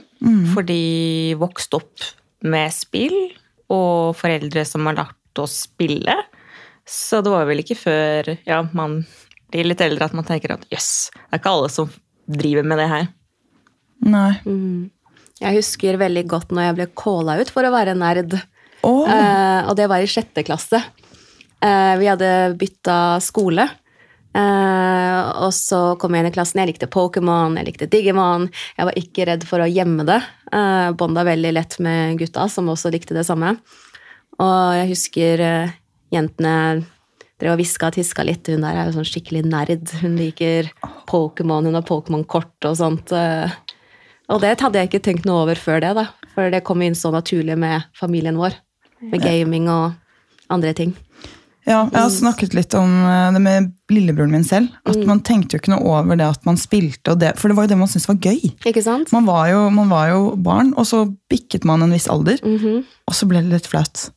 Fordi 0.53 1.33
vokste 1.41 1.79
opp 1.79 2.05
med 2.45 2.73
spill 2.73 3.15
og 3.73 4.13
foreldre 4.17 4.61
som 4.65 4.85
har 4.85 4.97
lært 4.99 5.41
å 5.41 5.47
spille. 5.49 6.15
Så 6.85 7.23
det 7.25 7.33
var 7.33 7.47
vel 7.49 7.63
ikke 7.63 7.77
før 7.79 8.29
ja, 8.45 8.59
man 8.77 8.99
blir 9.53 9.69
litt 9.69 9.83
eldre 9.83 10.07
at 10.09 10.15
man 10.17 10.27
tenker 10.27 10.55
at 10.55 10.65
jøss, 10.71 11.11
det 11.13 11.29
er 11.29 11.41
ikke 11.41 11.53
alle 11.53 11.71
som 11.73 11.93
driver 12.25 12.65
med 12.67 12.81
det 12.81 12.89
her. 12.91 13.07
Nei. 14.05 14.31
Jeg 15.41 15.57
husker 15.57 15.99
veldig 15.99 16.25
godt 16.31 16.53
når 16.55 16.69
jeg 16.69 16.77
ble 16.77 16.91
calla 16.97 17.37
ut 17.41 17.51
for 17.53 17.67
å 17.67 17.73
være 17.73 17.95
nerd. 17.97 18.37
Oh. 18.85 19.03
Eh, 19.09 19.61
og 19.69 19.75
det 19.79 19.87
var 19.91 20.03
i 20.03 20.09
sjette 20.09 20.45
klasse. 20.47 20.79
Eh, 21.63 21.95
vi 21.99 22.09
hadde 22.09 22.29
bytta 22.59 23.17
skole. 23.23 23.67
Eh, 24.35 25.19
og 25.45 25.53
så 25.55 25.79
kom 25.99 26.15
jeg 26.15 26.25
inn 26.25 26.29
i 26.29 26.35
klassen. 26.35 26.61
Jeg 26.61 26.73
likte 26.73 26.91
Pokémon, 26.91 27.55
jeg 27.59 27.69
likte 27.69 27.89
Digimon. 27.91 28.49
Jeg 28.75 28.89
var 28.89 28.99
ikke 28.99 29.27
redd 29.31 29.45
for 29.47 29.63
å 29.63 29.69
gjemme 29.69 30.05
det. 30.07 30.19
Eh, 30.51 30.89
Bånda 30.99 31.23
veldig 31.27 31.53
lett 31.55 31.79
med 31.83 32.19
gutta, 32.19 32.49
som 32.51 32.71
også 32.71 32.91
likte 32.93 33.15
det 33.17 33.25
samme. 33.27 33.55
Og 34.35 34.75
jeg 34.75 34.91
husker 34.91 35.45
eh, 35.45 35.75
jentene 36.15 36.83
drev 37.45 37.53
og 37.55 37.61
hviska 37.61 37.91
og 37.91 37.97
tiska 37.99 38.25
litt. 38.25 38.49
Hun 38.49 38.65
der 38.65 38.81
er 38.81 38.89
jo 38.89 38.97
sånn 38.97 39.07
skikkelig 39.07 39.45
nerd. 39.45 39.85
Hun 40.01 40.17
liker 40.19 40.71
Pokémon, 41.09 41.65
hun 41.69 41.77
har 41.77 41.85
Pokémon-kort 41.85 42.69
og 42.71 42.77
sånt. 42.81 43.13
eh. 43.13 43.53
Og 44.33 44.41
det 44.41 44.55
hadde 44.59 44.81
jeg 44.81 44.89
ikke 44.89 45.03
tenkt 45.05 45.25
noe 45.29 45.43
over 45.45 45.55
før 45.61 45.83
det, 45.83 45.93
da. 45.99 46.07
For 46.33 46.49
det 46.49 46.63
kom 46.65 46.81
inn 46.81 46.97
så 46.97 47.11
naturlig 47.13 47.55
med 47.61 47.85
familien 47.95 48.39
vår. 48.41 48.57
Med 49.05 49.21
gaming 49.21 49.69
og 49.69 49.93
andre 50.49 50.73
ting. 50.73 50.95
Ja, 51.65 51.79
jeg 51.89 51.97
har 51.97 52.11
snakket 52.13 52.53
litt 52.53 52.73
om 52.77 52.89
eh, 53.09 53.31
det 53.33 53.39
med 53.41 53.71
lillebroren 53.89 54.33
min 54.33 54.43
selv. 54.45 54.73
At 54.85 54.97
Man 55.05 55.21
tenkte 55.25 55.55
jo 55.57 55.61
ikke 55.61 55.73
noe 55.73 55.85
over 55.97 56.17
det 56.17 56.25
at 56.27 56.43
man 56.45 56.57
spilte, 56.61 57.13
og 57.13 57.21
det, 57.21 57.31
for 57.41 57.49
det 57.49 57.57
var 57.57 57.65
jo 57.65 57.71
det 57.73 57.77
man 57.79 57.89
syntes 57.89 58.09
var 58.09 58.19
gøy. 58.21 58.51
Ikke 58.69 58.83
sant? 58.85 59.09
Man 59.13 59.25
var, 59.25 59.47
jo, 59.49 59.63
man 59.73 59.89
var 59.89 60.11
jo 60.11 60.19
barn, 60.37 60.73
og 60.77 60.85
så 60.89 61.05
bikket 61.29 61.65
man 61.65 61.81
en 61.85 61.93
viss 61.95 62.05
alder, 62.09 62.37
og 62.45 63.13
så 63.17 63.25
ble 63.29 63.41
det 63.45 63.49
litt 63.55 63.69
flaut. 63.69 64.09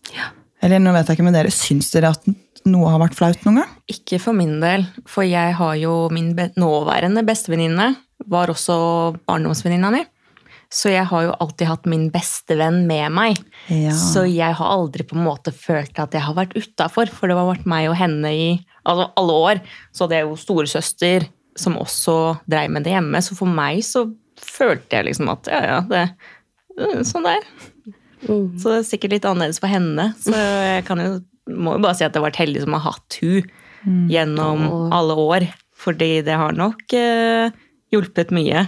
Eller 0.60 0.80
nå 0.82 0.92
vet 0.92 1.08
jeg 1.08 1.16
ikke 1.16 1.24
med 1.28 1.36
dere, 1.38 1.52
syns 1.54 1.88
dere 1.94 2.10
at 2.16 2.24
noe 2.70 2.92
har 2.92 3.00
vært 3.02 3.16
flaut 3.18 3.46
noen 3.46 3.62
gang? 3.62 3.72
Ikke 3.90 4.20
for 4.22 4.36
min 4.36 4.58
del, 4.62 4.86
for 5.08 5.26
jeg 5.26 5.56
har 5.58 5.74
jo 5.80 5.94
min 6.14 6.34
nåværende 6.58 7.24
bestevenninne 7.26 7.92
var 8.28 8.50
også 8.52 8.78
barndomsvenninna 9.28 9.92
mi. 9.94 10.04
Så 10.68 10.90
jeg 10.92 11.06
har 11.08 11.22
jo 11.24 11.36
alltid 11.40 11.70
hatt 11.70 11.86
min 11.88 12.08
bestevenn 12.12 12.82
med 12.88 13.14
meg. 13.16 13.38
Ja. 13.72 13.94
Så 13.96 14.26
jeg 14.28 14.56
har 14.58 14.72
aldri 14.74 15.06
på 15.08 15.16
en 15.16 15.24
måte 15.24 15.52
følt 15.54 15.96
at 15.96 16.12
jeg 16.12 16.24
har 16.26 16.36
vært 16.36 16.52
utafor, 16.58 17.08
for 17.08 17.30
det 17.30 17.38
har 17.38 17.48
vært 17.48 17.68
meg 17.68 17.88
og 17.88 17.96
henne 17.96 18.32
i 18.36 18.48
altså 18.84 19.08
alle 19.16 19.38
år. 19.48 19.62
Så 19.96 20.10
det 20.10 20.18
er 20.18 20.26
jo 20.28 20.36
storesøster 20.36 21.28
som 21.58 21.78
også 21.80 22.36
dreiv 22.50 22.74
med 22.74 22.84
det 22.86 22.92
hjemme, 22.92 23.22
så 23.24 23.34
for 23.38 23.50
meg 23.50 23.80
så 23.86 24.04
følte 24.38 25.00
jeg 25.00 25.08
liksom 25.08 25.32
at 25.32 25.48
ja, 25.50 25.62
ja, 25.66 25.80
det 25.88 26.04
sånn 27.08 27.26
det 27.26 27.38
er. 27.38 27.48
Så 28.28 28.68
det 28.68 28.76
er 28.76 28.86
sikkert 28.86 29.16
litt 29.16 29.26
annerledes 29.26 29.60
for 29.62 29.70
henne. 29.70 30.10
Så 30.20 30.34
jeg 30.34 30.84
kan 30.86 31.00
jo, 31.02 31.18
må 31.48 31.76
jo 31.76 31.84
bare 31.84 31.96
si 31.96 32.04
at 32.06 32.12
jeg 32.12 32.20
har 32.20 32.28
vært 32.28 32.42
heldig 32.42 32.64
som 32.64 32.76
har 32.76 32.84
hatt 32.90 33.18
hun 33.22 33.48
gjennom 34.10 34.66
oh. 34.66 34.84
alle 34.94 35.16
år. 35.22 35.48
Fordi 35.78 36.10
det 36.26 36.34
har 36.34 36.56
nok 36.58 36.94
eh, 36.98 37.54
hjulpet 37.94 38.32
mye. 38.34 38.66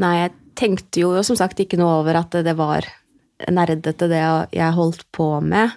Nei, 0.00 0.14
jeg 0.22 0.32
tenkte 0.56 1.02
jo 1.02 1.10
som 1.26 1.36
sagt 1.38 1.60
ikke 1.60 1.78
noe 1.80 2.00
over 2.00 2.16
at 2.22 2.38
det 2.46 2.56
var 2.56 2.88
nerdete 3.52 4.08
det 4.08 4.22
jeg 4.56 4.76
holdt 4.76 5.04
på 5.14 5.28
med. 5.44 5.74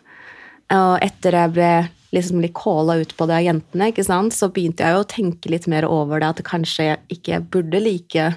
Og 0.72 1.00
etter 1.04 1.36
jeg 1.36 1.56
ble 1.58 1.72
liksom 2.16 2.42
litt 2.42 2.56
calla 2.58 2.96
ut 3.02 3.12
på 3.18 3.28
det 3.30 3.36
av 3.38 3.46
jentene, 3.46 3.90
ikke 3.92 4.06
sant, 4.06 4.34
så 4.34 4.50
begynte 4.54 4.86
jeg 4.86 4.96
jo 4.96 5.02
å 5.04 5.10
tenke 5.10 5.52
litt 5.52 5.68
mer 5.70 5.86
over 5.86 6.22
det, 6.22 6.32
at 6.32 6.46
kanskje 6.48 6.88
jeg 6.88 7.20
ikke 7.20 7.42
burde 7.54 7.82
like 7.84 8.32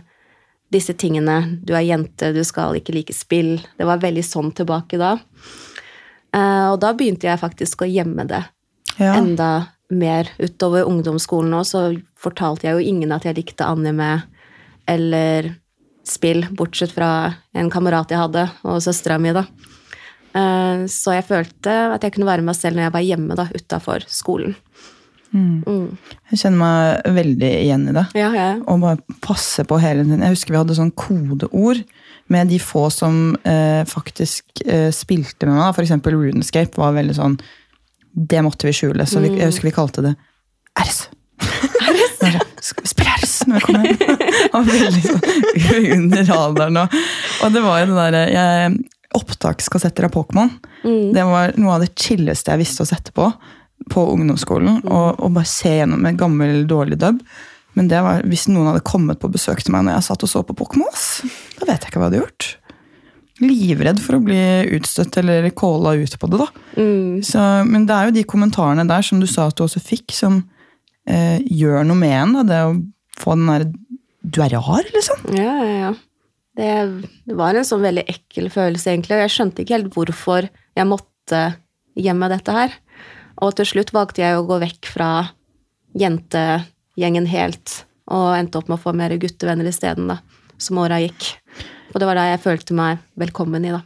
disse 0.73 0.95
tingene. 0.99 1.61
Du 1.65 1.75
er 1.77 1.87
jente, 1.87 2.33
du 2.35 2.43
skal 2.45 2.77
ikke 2.79 2.95
like 2.97 3.17
spill. 3.17 3.55
Det 3.79 3.89
var 3.89 4.03
veldig 4.03 4.25
sånn 4.27 4.53
tilbake 4.57 5.01
da. 5.01 5.17
Eh, 6.35 6.67
Og 6.73 6.81
da 6.81 6.93
begynte 6.97 7.29
jeg 7.29 7.41
faktisk 7.41 7.85
å 7.85 7.91
gjemme 7.93 8.27
det 8.29 8.45
Ja. 8.99 9.15
enda 9.17 9.69
mer. 9.91 10.29
Utover 10.41 10.85
ungdomsskolen 10.89 11.53
òg. 11.53 11.67
så 11.67 12.03
fortalte 12.19 12.63
jeg 12.65 12.73
jo 12.75 12.89
ingen 12.95 13.13
at 13.13 13.25
jeg 13.25 13.37
likte 13.37 13.65
anime 13.67 14.23
eller 14.89 15.57
spill, 16.05 16.43
bortsett 16.51 16.91
fra 16.93 17.35
en 17.55 17.71
kamerat 17.71 18.09
jeg 18.11 18.19
hadde, 18.19 18.51
og 18.65 18.81
søstera 18.83 19.21
mi, 19.21 19.33
da. 19.33 19.45
Eh, 20.35 20.87
Så 20.87 21.13
jeg 21.13 21.25
følte 21.25 21.95
at 21.95 22.01
jeg 22.03 22.13
kunne 22.13 22.27
være 22.27 22.43
meg 22.43 22.55
selv 22.57 22.77
når 22.77 22.83
jeg 22.83 22.93
var 22.93 23.01
hjemme 23.03 23.37
da, 23.37 23.45
utafor 23.55 24.05
skolen. 24.09 24.57
Mm. 25.35 25.97
Jeg 26.31 26.39
kjenner 26.43 26.59
meg 26.59 27.15
veldig 27.17 27.51
igjen 27.65 27.89
i 27.89 27.93
det. 27.93 28.07
Ja, 28.15 28.33
ja. 28.37 28.49
Og 28.69 28.81
bare 28.83 28.99
passe 29.23 29.65
på 29.65 29.79
hele 29.81 30.05
tiden. 30.05 30.21
Jeg 30.21 30.35
husker 30.35 30.53
vi 30.53 30.59
hadde 30.61 30.77
sånn 30.77 30.93
kodeord 30.93 31.85
med 32.33 32.51
de 32.51 32.59
få 32.63 32.87
som 32.93 33.35
eh, 33.45 33.83
faktisk 33.89 34.63
eh, 34.67 34.91
spilte 34.95 35.49
med 35.49 35.59
meg. 35.59 35.77
F.eks. 35.77 35.95
Runescape 36.13 36.81
var 36.81 36.97
veldig 36.97 37.17
sånn 37.17 37.37
Det 38.13 38.43
måtte 38.45 38.69
vi 38.69 38.75
skjule. 38.77 39.07
Så 39.09 39.23
vi, 39.25 39.33
jeg 39.39 39.51
husker 39.51 39.69
vi 39.71 39.75
kalte 39.77 40.05
det 40.05 40.15
RS. 40.81 41.05
Skal 42.63 42.85
vi 42.85 42.91
spille 42.93 43.15
RS 43.19 43.37
når 43.51 43.61
vi 43.61 43.67
kommer 43.69 43.89
hjem? 43.91 44.19
Var 44.53 44.69
veldig 44.69 45.05
sånn 45.07 45.23
under 45.99 46.27
radaren. 46.29 46.83
Og, 46.83 47.01
og 47.43 47.55
det 47.55 47.63
var 47.65 47.81
jo 47.83 47.89
det 47.91 48.03
derre 48.03 48.67
Opptakskassetter 49.13 50.07
av 50.07 50.13
Pokémon. 50.15 50.49
Det 50.83 51.25
var 51.29 51.53
noe 51.61 51.75
av 51.75 51.83
det 51.83 51.91
chilleste 52.01 52.55
jeg 52.55 52.63
visste 52.63 52.87
å 52.87 52.89
sette 52.89 53.13
på 53.13 53.27
på 53.91 54.05
ungdomsskolen. 54.15 54.83
Og, 54.87 55.21
og 55.21 55.35
bare 55.35 55.49
se 55.49 55.73
gjennom 55.79 56.07
en 56.07 56.19
gammel, 56.19 56.63
dårlig 56.71 56.99
dub. 57.03 57.19
Men 57.79 57.89
det 57.89 58.01
var 58.05 58.25
hvis 58.29 58.49
noen 58.51 58.69
hadde 58.71 58.85
kommet 58.85 59.21
på 59.23 59.31
besøk 59.33 59.63
til 59.65 59.75
meg 59.75 59.87
når 59.87 59.97
jeg 59.97 60.09
satt 60.11 60.27
og 60.27 60.31
så 60.31 60.43
på 60.45 60.57
Pokémon. 60.59 60.93
Da 61.59 61.69
vet 61.69 61.79
jeg 61.81 61.93
ikke 61.93 62.03
hva 62.03 62.09
jeg 62.09 62.13
hadde 62.13 62.21
gjort. 62.21 62.49
Livredd 63.43 64.03
for 64.05 64.19
å 64.19 64.23
bli 64.23 64.41
utstøtt 64.77 65.17
eller 65.23 65.49
calla 65.57 65.95
ut 65.99 66.17
på 66.21 66.31
det. 66.31 66.43
da. 66.43 66.49
Mm. 66.77 67.23
Så, 67.27 67.43
men 67.69 67.89
det 67.89 67.97
er 67.97 68.09
jo 68.09 68.17
de 68.19 68.27
kommentarene 68.29 68.85
der 68.89 69.07
som 69.07 69.23
du 69.23 69.27
sa 69.31 69.49
at 69.49 69.57
du 69.59 69.65
også 69.65 69.83
fikk, 69.83 70.13
som 70.15 70.43
eh, 71.09 71.41
gjør 71.49 71.89
noe 71.89 71.99
med 71.99 72.17
en. 72.19 72.37
da, 72.39 72.45
Det 72.51 72.61
å 72.69 72.77
få 73.23 73.39
den 73.39 73.51
derre 73.51 73.73
Du 74.23 74.39
er 74.45 74.53
rar, 74.55 74.87
liksom. 74.95 75.25
Ja, 75.35 75.57
ja, 75.65 75.77
ja. 75.89 75.93
Det, 76.55 76.69
det 77.27 77.35
var 77.35 77.57
en 77.57 77.67
sånn 77.67 77.83
veldig 77.83 78.05
ekkel 78.13 78.51
følelse, 78.53 78.93
egentlig, 78.93 79.17
og 79.17 79.25
jeg 79.25 79.33
skjønte 79.35 79.65
ikke 79.65 79.79
helt 79.79 79.95
hvorfor 79.97 80.47
jeg 80.77 80.87
måtte 80.87 81.41
gjemme 81.99 82.29
dette 82.31 82.55
her. 82.55 82.77
Og 83.43 83.57
til 83.57 83.67
slutt 83.67 83.91
valgte 83.97 84.23
jeg 84.23 84.37
å 84.37 84.45
gå 84.47 84.61
vekk 84.63 84.91
fra 84.93 85.09
jentegjengen 86.97 87.27
helt, 87.27 87.85
og 88.13 88.35
endte 88.37 88.59
opp 88.59 88.69
med 88.69 88.79
å 88.79 88.83
få 88.83 88.93
mer 88.97 89.11
guttevenner 89.19 89.69
isteden, 89.69 90.09
da, 90.09 90.19
som 90.59 90.79
åra 90.79 91.01
gikk. 91.01 91.37
Og 91.95 92.01
det 92.01 92.07
var 92.09 92.17
da 92.17 92.27
jeg 92.31 92.41
følte 92.43 92.75
meg 92.75 92.99
velkommen 93.21 93.65
i, 93.65 93.73
da. 93.73 93.83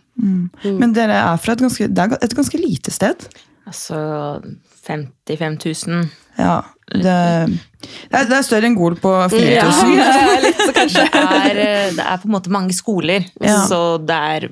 Men 0.64 0.92
dere 0.96 1.12
er 1.12 1.36
fra 1.42 1.52
et 1.56 1.60
ganske, 1.60 1.88
det 1.92 2.02
er 2.06 2.16
et 2.22 2.34
ganske 2.36 2.58
lite 2.58 2.90
sted. 2.94 3.26
Altså 3.66 4.40
55 4.86 5.58
000. 5.88 6.06
Ja, 6.38 6.60
det, 6.92 7.02
det, 7.02 8.14
er, 8.14 8.28
det 8.28 8.36
er 8.38 8.44
større 8.46 8.68
enn 8.68 8.76
Gol 8.78 8.94
på 9.00 9.10
4000. 9.32 9.96
litt, 10.44 10.60
så 10.62 10.72
kanskje. 10.76 11.06
Det 11.10 11.24
er, 11.50 11.60
det 11.96 12.04
er 12.06 12.20
på 12.22 12.28
en 12.30 12.36
måte 12.36 12.52
mange 12.54 12.76
skoler, 12.76 13.26
Ja. 13.42 13.58
så 13.68 13.98
det 13.98 14.16
er 14.36 14.48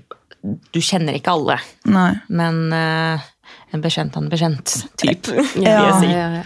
Du 0.75 0.77
kjenner 0.83 1.15
ikke 1.17 1.33
alle. 1.33 1.55
Nei. 1.89 2.11
Men 2.29 2.59
uh, 2.75 3.23
en 3.73 3.81
bekjent 3.81 4.17
av 4.19 4.25
en 4.27 4.29
bekjent 4.33 4.75
type, 5.01 5.31
vil 5.55 5.65
Ja. 5.65 5.79
jeg 5.87 6.01
si. 6.03 6.11
ja, 6.13 6.27
ja. 6.41 6.43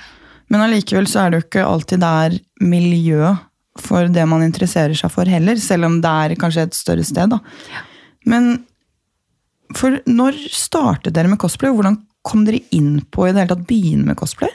Men 0.49 0.65
allikevel 0.65 1.09
så 1.11 1.25
er 1.25 1.31
det 1.31 1.41
jo 1.41 1.47
ikke 1.47 1.69
alltid 1.69 2.03
det 2.03 2.15
er 2.25 2.39
miljø 2.65 3.35
for 3.79 4.09
det 4.11 4.25
man 4.27 4.43
interesserer 4.43 4.97
seg 4.99 5.13
for 5.13 5.29
heller, 5.31 5.59
selv 5.63 5.87
om 5.89 6.01
det 6.03 6.11
er 6.11 6.41
kanskje 6.41 6.67
et 6.67 6.77
større 6.77 7.05
sted. 7.07 7.31
da. 7.31 7.39
Men 8.29 8.57
for 9.77 10.01
når 10.09 10.39
startet 10.51 11.15
dere 11.15 11.31
med 11.31 11.41
cosplay, 11.41 11.71
og 11.71 11.81
hvordan 11.81 12.01
kom 12.27 12.45
dere 12.49 12.65
inn 12.75 12.99
på 13.13 13.27
i 13.27 13.33
det 13.33 13.45
hele 13.45 13.53
tatt 13.53 13.69
begynne 13.69 14.09
med 14.09 14.19
cosplay? 14.19 14.51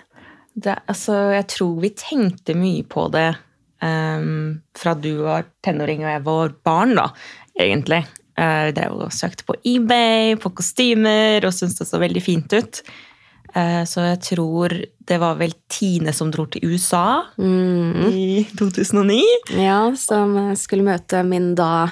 Det, 0.54 0.76
altså, 0.92 1.16
jeg 1.34 1.48
tror 1.50 1.80
vi 1.82 1.94
tenkte 1.98 2.58
mye 2.58 2.84
på 2.86 3.08
det 3.14 3.30
um, 3.82 4.60
fra 4.78 4.94
du 4.94 5.14
var 5.24 5.48
tenåring 5.66 6.04
og 6.04 6.12
jeg 6.12 6.26
var 6.28 6.54
barn, 6.66 6.94
da, 7.00 7.08
egentlig. 7.60 8.04
Uh, 8.38 8.70
vi 8.70 8.76
drev 8.78 9.00
og 9.08 9.16
søkte 9.16 9.48
på 9.48 9.58
eBay, 9.66 10.36
på 10.42 10.54
kostymer, 10.58 11.46
og 11.46 11.56
syntes 11.56 11.80
det 11.82 11.90
så 11.90 12.02
veldig 12.02 12.24
fint 12.26 12.54
ut. 12.54 12.84
Eh, 13.56 13.84
så 13.86 14.02
jeg 14.08 14.20
tror 14.26 14.74
det 15.06 15.18
var 15.22 15.36
vel 15.38 15.54
Tine 15.70 16.14
som 16.16 16.32
dro 16.32 16.46
til 16.50 16.64
USA 16.72 17.22
Mm. 17.38 18.10
i 18.10 18.48
2009. 18.58 19.22
Ja, 19.60 19.92
som 19.96 20.56
skulle 20.56 20.84
møte 20.88 21.24
min 21.28 21.54
da 21.56 21.90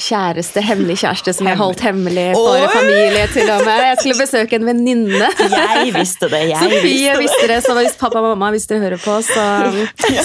kjæreste, 0.00 0.62
hemmelig 0.64 0.96
kjæreste 1.02 1.34
som 1.36 1.48
jeg 1.50 1.58
holdt 1.60 1.82
hemmelig 1.84 2.30
for 2.32 2.62
familie 2.72 3.26
til 3.32 3.50
og 3.52 3.64
med. 3.66 3.82
Jeg 3.90 3.98
skulle 4.00 4.16
besøke 4.22 4.56
en 4.56 4.64
venninne. 4.70 5.28
Jeg 5.52 5.92
visste 5.96 6.30
det. 6.32 6.40
jeg 6.48 6.58
Sofie 6.62 6.80
visste 6.82 7.12
det. 7.12 7.18
visste 7.20 7.48
det, 7.50 7.58
så 7.66 7.76
hvis 7.76 7.98
pappa 8.00 8.22
og 8.22 8.30
mamma 8.30 8.48
hvis 8.54 8.64
dere 8.70 8.86
hører 8.86 9.02
på, 9.02 9.18
så 9.26 9.44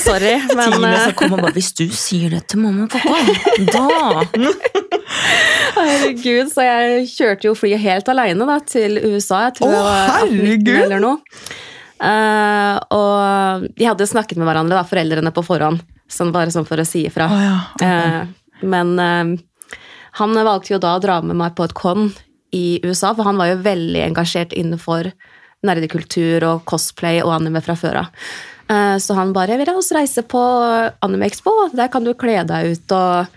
sorry. 0.06 0.38
Men 0.56 0.72
Tine 0.78 0.94
så 0.96 1.10
som 1.10 1.18
kom 1.20 1.36
og 1.36 1.44
bare 1.44 1.56
Hvis 1.58 1.74
du 1.76 1.86
sier 1.92 2.32
det 2.38 2.46
til 2.52 2.64
mamma 2.64 2.88
og 2.88 2.96
pappa, 2.96 3.18
da 3.74 4.88
herregud, 5.78 6.52
så 6.52 6.66
jeg 6.66 7.08
kjørte 7.12 7.50
jo 7.50 7.56
flyet 7.58 7.82
helt 7.84 8.10
alene 8.12 8.48
da, 8.50 8.58
til 8.68 9.00
USA. 9.04 9.48
Jeg 9.48 9.60
tror 9.60 9.70
Å, 9.70 9.74
jeg 9.76 9.86
var 9.88 10.14
18 10.16 10.38
herregud! 10.38 10.80
eller 10.86 11.04
noe. 11.04 11.44
Uh, 11.98 12.78
og 12.94 13.68
de 13.78 13.88
hadde 13.90 14.10
snakket 14.10 14.40
med 14.40 14.48
hverandre, 14.50 14.78
da, 14.78 14.88
foreldrene 14.88 15.34
på 15.36 15.44
forhånd. 15.46 15.84
Sånn 16.12 16.32
bare 16.32 16.54
sånn 16.54 16.68
for 16.68 16.80
å 16.80 16.88
si 16.88 17.04
ifra. 17.10 17.28
Oh, 17.28 17.42
ja. 17.44 17.56
Eh, 17.84 18.62
men 18.64 18.94
eh, 19.04 19.32
han 20.18 20.34
valgte 20.38 20.76
jo 20.76 20.82
da 20.82 20.96
å 20.98 21.02
dra 21.04 21.20
med 21.22 21.38
meg 21.40 21.56
på 21.58 21.68
et 21.68 21.76
con 21.78 22.12
i 22.56 22.80
USA, 22.84 23.14
for 23.14 23.28
han 23.28 23.40
var 23.40 23.52
jo 23.52 23.64
veldig 23.66 24.04
engasjert 24.06 24.56
innenfor 24.56 25.12
nerdekultur 25.68 26.46
og 26.48 26.64
cosplay 26.70 27.20
og 27.24 27.34
anime 27.36 27.62
fra 27.66 27.76
før 27.78 28.04
av. 28.04 28.22
Eh, 28.70 28.98
Så 29.02 29.16
han 29.18 29.34
bare 29.34 29.58
vil 29.58 29.68
la 29.68 29.78
oss 29.78 29.92
reise 29.96 30.24
på 30.24 30.42
Anime 31.06 31.28
Expo. 31.30 31.70
Der 31.74 31.90
kan 31.92 32.04
du 32.04 32.14
kle 32.14 32.44
deg 32.48 32.74
ut 32.74 32.92
og 32.96 33.28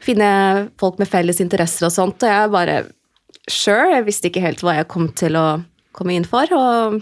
finne 0.00 0.70
folk 0.80 0.98
med 0.98 1.10
felles 1.10 1.40
interesser 1.42 1.88
og 1.88 1.94
sånt. 1.94 2.22
Og 2.22 2.30
jeg 2.30 2.50
bare 2.56 2.80
Sure. 3.50 3.90
Jeg 3.90 4.04
visste 4.06 4.28
ikke 4.28 4.42
helt 4.44 4.60
hva 4.62 4.76
jeg 4.76 4.88
kom 4.92 5.08
til 5.16 5.34
å 5.34 5.64
komme 5.96 6.14
inn 6.14 6.26
for. 6.28 6.46
Og 6.54 7.00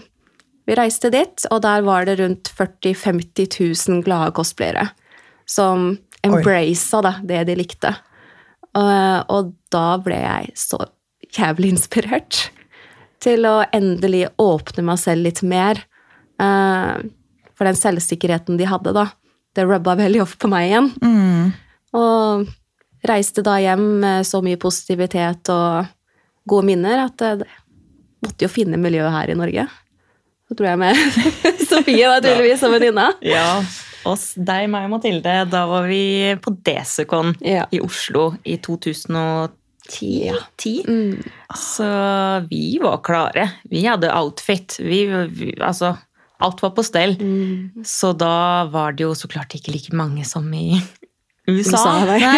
vi 0.65 0.77
reiste 0.77 1.11
dit, 1.13 1.45
og 1.51 1.61
der 1.61 1.83
var 1.85 2.05
det 2.05 2.17
rundt 2.19 2.49
40 2.55 2.95
000-50 2.95 3.59
000 3.89 4.03
glade 4.05 4.33
cosplayere 4.33 4.87
som 5.45 5.97
embracet 6.25 7.03
da, 7.05 7.15
det 7.21 7.43
de 7.49 7.55
likte. 7.59 7.93
Og, 8.79 9.33
og 9.33 9.51
da 9.73 9.85
ble 10.03 10.17
jeg 10.23 10.55
så 10.59 10.79
jævlig 11.35 11.75
inspirert 11.75 12.47
til 13.23 13.45
å 13.49 13.59
endelig 13.75 14.29
åpne 14.39 14.85
meg 14.87 15.01
selv 15.01 15.27
litt 15.27 15.41
mer. 15.43 15.81
Eh, 16.39 17.07
for 17.59 17.67
den 17.67 17.75
selvsikkerheten 17.75 18.59
de 18.59 18.69
hadde, 18.69 18.95
da, 18.95 19.09
det 19.57 19.67
rubba 19.67 19.97
veldig 19.99 20.23
off 20.23 20.37
på 20.39 20.47
meg 20.51 20.69
igjen. 20.69 20.91
Og 21.99 22.47
reiste 23.09 23.43
da 23.43 23.57
hjem 23.59 23.85
med 24.03 24.27
så 24.27 24.41
mye 24.45 24.59
positivitet 24.59 25.51
og 25.51 25.89
gode 26.49 26.69
minner 26.71 27.03
at 27.05 27.19
det, 27.19 27.43
det 27.43 27.49
måtte 28.23 28.47
jo 28.47 28.51
finne 28.51 28.79
miljøet 28.79 29.13
her 29.13 29.31
i 29.31 29.37
Norge. 29.39 29.67
Så 30.49 30.57
tror 30.57 30.71
jeg 30.71 30.81
med 30.81 31.03
Sofie 31.69 32.09
var 32.09 32.23
tydeligvis 32.23 32.63
som 32.63 32.73
venninne. 32.73 33.11
Ja, 33.25 33.59
oss, 34.07 34.33
deg, 34.35 34.69
meg 34.71 34.87
og 34.87 34.95
Mathilde. 34.97 35.35
Da 35.51 35.65
var 35.69 35.87
vi 35.89 36.35
på 36.41 36.53
Desecon 36.65 37.33
Ja. 37.45 37.65
i 37.71 37.81
Oslo 37.83 38.33
i 38.43 38.57
2010. 38.57 39.49
Ja. 40.29 40.35
Mm. 40.87 41.23
Så 41.57 41.89
vi 42.49 42.77
var 42.81 43.01
klare. 43.03 43.49
Vi 43.69 43.85
hadde 43.85 44.13
outfit. 44.13 44.77
Vi, 44.79 45.05
vi, 45.33 45.55
altså, 45.61 45.95
alt 46.39 46.61
var 46.61 46.75
på 46.77 46.83
stell. 46.85 47.17
Mm. 47.19 47.83
Så 47.85 48.13
da 48.13 48.65
var 48.71 48.93
det 48.93 49.07
jo 49.07 49.15
så 49.17 49.27
klart 49.27 49.55
ikke 49.57 49.73
like 49.73 49.95
mange 49.95 50.25
som 50.27 50.47
i 50.53 50.81
USA. 51.49 52.05
USA. 52.05 52.29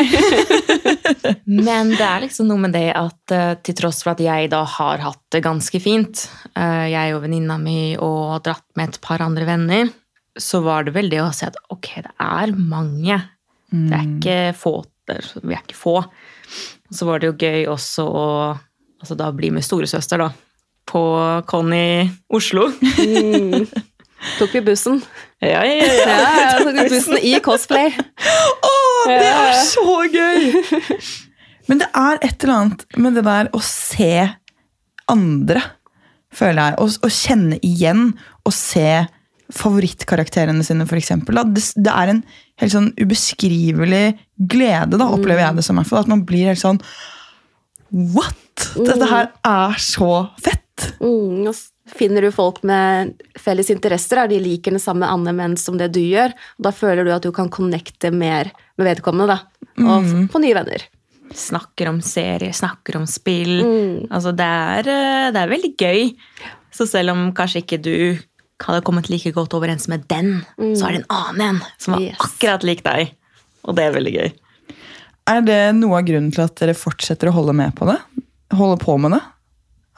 Men 1.46 1.92
det 1.92 2.06
er 2.06 2.24
liksom 2.24 2.48
noe 2.48 2.62
med 2.64 2.74
det 2.76 2.88
at 2.96 3.34
eh, 3.36 3.54
til 3.66 3.76
tross 3.78 4.02
for 4.06 4.14
at 4.14 4.24
jeg 4.24 4.50
da 4.54 4.62
har 4.78 5.04
hatt 5.04 5.22
det 5.36 5.44
ganske 5.44 5.82
fint, 5.84 6.24
eh, 6.56 6.86
jeg 6.94 7.16
og 7.16 7.26
venninna 7.26 7.58
mi 7.60 7.98
og 8.00 8.40
dratt 8.46 8.66
med 8.80 8.94
et 8.94 9.02
par 9.04 9.24
andre 9.26 9.48
venner, 9.50 9.92
så 10.40 10.62
var 10.64 10.86
det 10.88 10.94
vel 10.96 11.10
det 11.12 11.22
å 11.24 11.32
se 11.36 11.50
at 11.50 11.58
ok, 11.74 11.94
det 12.06 12.14
er 12.24 12.54
mange. 12.56 13.18
Det 13.72 13.96
er 13.96 14.08
ikke 14.08 14.38
få. 14.58 14.76
Vi 15.08 15.56
er 15.56 15.64
ikke 15.64 15.78
få. 15.80 15.98
Så 16.92 17.08
var 17.08 17.20
det 17.22 17.32
jo 17.32 17.38
gøy 17.40 17.66
også 17.72 18.06
å 18.08 18.26
altså 19.02 19.18
da 19.18 19.32
bli 19.34 19.50
med 19.54 19.66
storesøster, 19.66 20.22
da. 20.22 20.30
På 20.88 21.02
Conny 21.50 22.10
Oslo. 22.34 22.68
Mm. 23.00 23.66
Tok 24.38 24.56
vi 24.60 24.64
bussen. 24.72 25.02
Ja, 25.42 25.64
ja, 25.66 25.74
Ja, 25.74 26.16
ja, 26.38 26.50
tok 26.62 26.76
vi 26.76 26.84
bussen 26.92 27.18
i 27.18 27.32
cosplay. 27.42 27.88
Å, 27.90 28.74
det 29.10 29.30
er 29.32 29.56
så 29.66 29.96
gøy! 30.06 30.52
Men 31.66 31.82
det 31.82 31.88
er 31.98 32.20
et 32.22 32.44
eller 32.44 32.54
annet 32.60 32.84
med 33.02 33.18
det 33.18 33.24
der 33.26 33.50
å 33.58 33.62
se 33.66 34.28
andre, 35.10 35.64
føler 36.30 36.62
jeg. 36.62 36.78
Å, 36.78 36.86
å 37.08 37.10
kjenne 37.16 37.58
igjen 37.66 38.04
og 38.46 38.54
se 38.54 38.86
favorittkarakterene 39.56 40.64
sine, 40.66 40.86
eksempel. 40.98 41.40
Det, 41.56 41.64
det 41.76 41.92
er 41.94 42.12
en 42.14 42.24
helt 42.62 42.74
sånn 42.76 42.92
ubeskrivelig 43.00 44.06
glede, 44.52 44.98
da, 44.98 45.08
opplever 45.12 45.44
jeg 45.46 45.60
det 45.60 45.66
som. 45.68 45.80
At 45.82 46.10
man 46.12 46.26
blir 46.28 46.52
helt 46.52 46.62
sånn 46.62 46.82
What?! 47.92 48.38
Dette 48.78 49.08
her 49.10 49.30
er 49.48 49.78
så 49.82 50.12
fett! 50.40 50.86
Mm, 51.04 51.44
og 51.50 51.58
finner 51.92 52.24
du 52.24 52.30
folk 52.34 52.62
med 52.68 53.18
felles 53.42 53.68
interesser, 53.74 54.22
er 54.24 54.32
de 54.32 54.38
liker 54.42 54.74
det 54.78 54.82
samme 54.84 55.10
anime 55.12 55.50
som 55.60 55.76
det 55.80 55.90
du 55.94 56.00
gjør, 56.00 56.32
og 56.58 56.66
da 56.70 56.72
føler 56.76 57.06
du 57.06 57.12
at 57.14 57.26
du 57.26 57.34
kan 57.36 57.52
connecte 57.52 58.14
mer 58.16 58.54
med 58.80 58.88
vedkommende, 58.88 59.36
da. 59.36 59.68
Og 59.84 60.08
f- 60.08 60.32
få 60.32 60.42
nye 60.44 60.56
venner. 60.56 60.86
Snakker 61.36 61.92
om 61.92 62.00
serier, 62.04 62.52
snakker 62.56 62.98
om 63.02 63.06
spill. 63.10 63.60
Mm. 63.64 64.08
Altså, 64.12 64.32
det 64.36 64.48
er, 64.48 64.90
eh, 64.96 65.28
det 65.36 65.44
er 65.44 65.52
veldig 65.52 65.74
gøy. 65.80 66.02
Så 66.72 66.88
selv 66.88 67.12
om 67.14 67.28
kanskje 67.36 67.66
ikke 67.66 67.82
du 67.84 67.94
hadde 68.68 68.84
kommet 68.88 69.10
like 69.12 69.32
godt 69.36 69.54
overens 69.58 69.88
med 69.92 70.06
den, 70.12 70.42
så 70.58 70.88
er 70.88 70.96
det 70.98 71.02
en 71.04 71.12
annen 71.18 71.42
en 71.48 71.62
som 71.82 71.96
var 71.96 72.02
Yes. 72.06 72.18
akkurat 72.26 72.64
lik 72.68 72.84
deg. 72.86 73.12
Og 73.68 73.76
det 73.78 73.84
er 73.88 73.94
veldig 73.98 74.14
gøy. 74.16 74.32
Er 75.32 75.42
det 75.46 75.60
noe 75.78 76.00
av 76.00 76.06
grunnen 76.08 76.32
til 76.34 76.44
at 76.44 76.56
dere 76.58 76.74
fortsetter 76.78 77.30
å 77.30 77.36
holde 77.36 77.54
med 77.54 77.76
på 77.78 77.86
det? 77.90 77.98
Holde 78.58 78.80
på 78.82 78.98
med 79.00 79.14
det? 79.16 79.22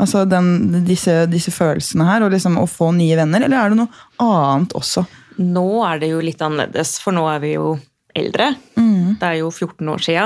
Altså 0.03 0.23
den, 0.27 0.83
disse, 0.87 1.23
disse 1.31 1.51
følelsene 1.53 2.05
her, 2.07 2.25
og 2.25 2.33
liksom 2.33 2.57
å 2.59 2.65
få 2.67 2.89
nye 2.97 3.15
venner? 3.15 3.45
Eller 3.45 3.57
er 3.61 3.69
det 3.71 3.77
noe 3.79 4.03
annet 4.19 4.73
også? 4.75 5.05
Nå 5.39 5.63
er 5.87 6.01
det 6.01 6.09
jo 6.11 6.19
litt 6.21 6.41
annerledes, 6.43 6.97
for 7.01 7.15
nå 7.15 7.23
er 7.31 7.39
vi 7.43 7.53
jo 7.55 7.75
eldre. 8.13 8.51
Mm. 8.75 9.15
Det 9.21 9.29
er 9.29 9.39
jo 9.39 9.49
14 9.53 9.87
år 9.93 10.03
sia, 10.03 10.25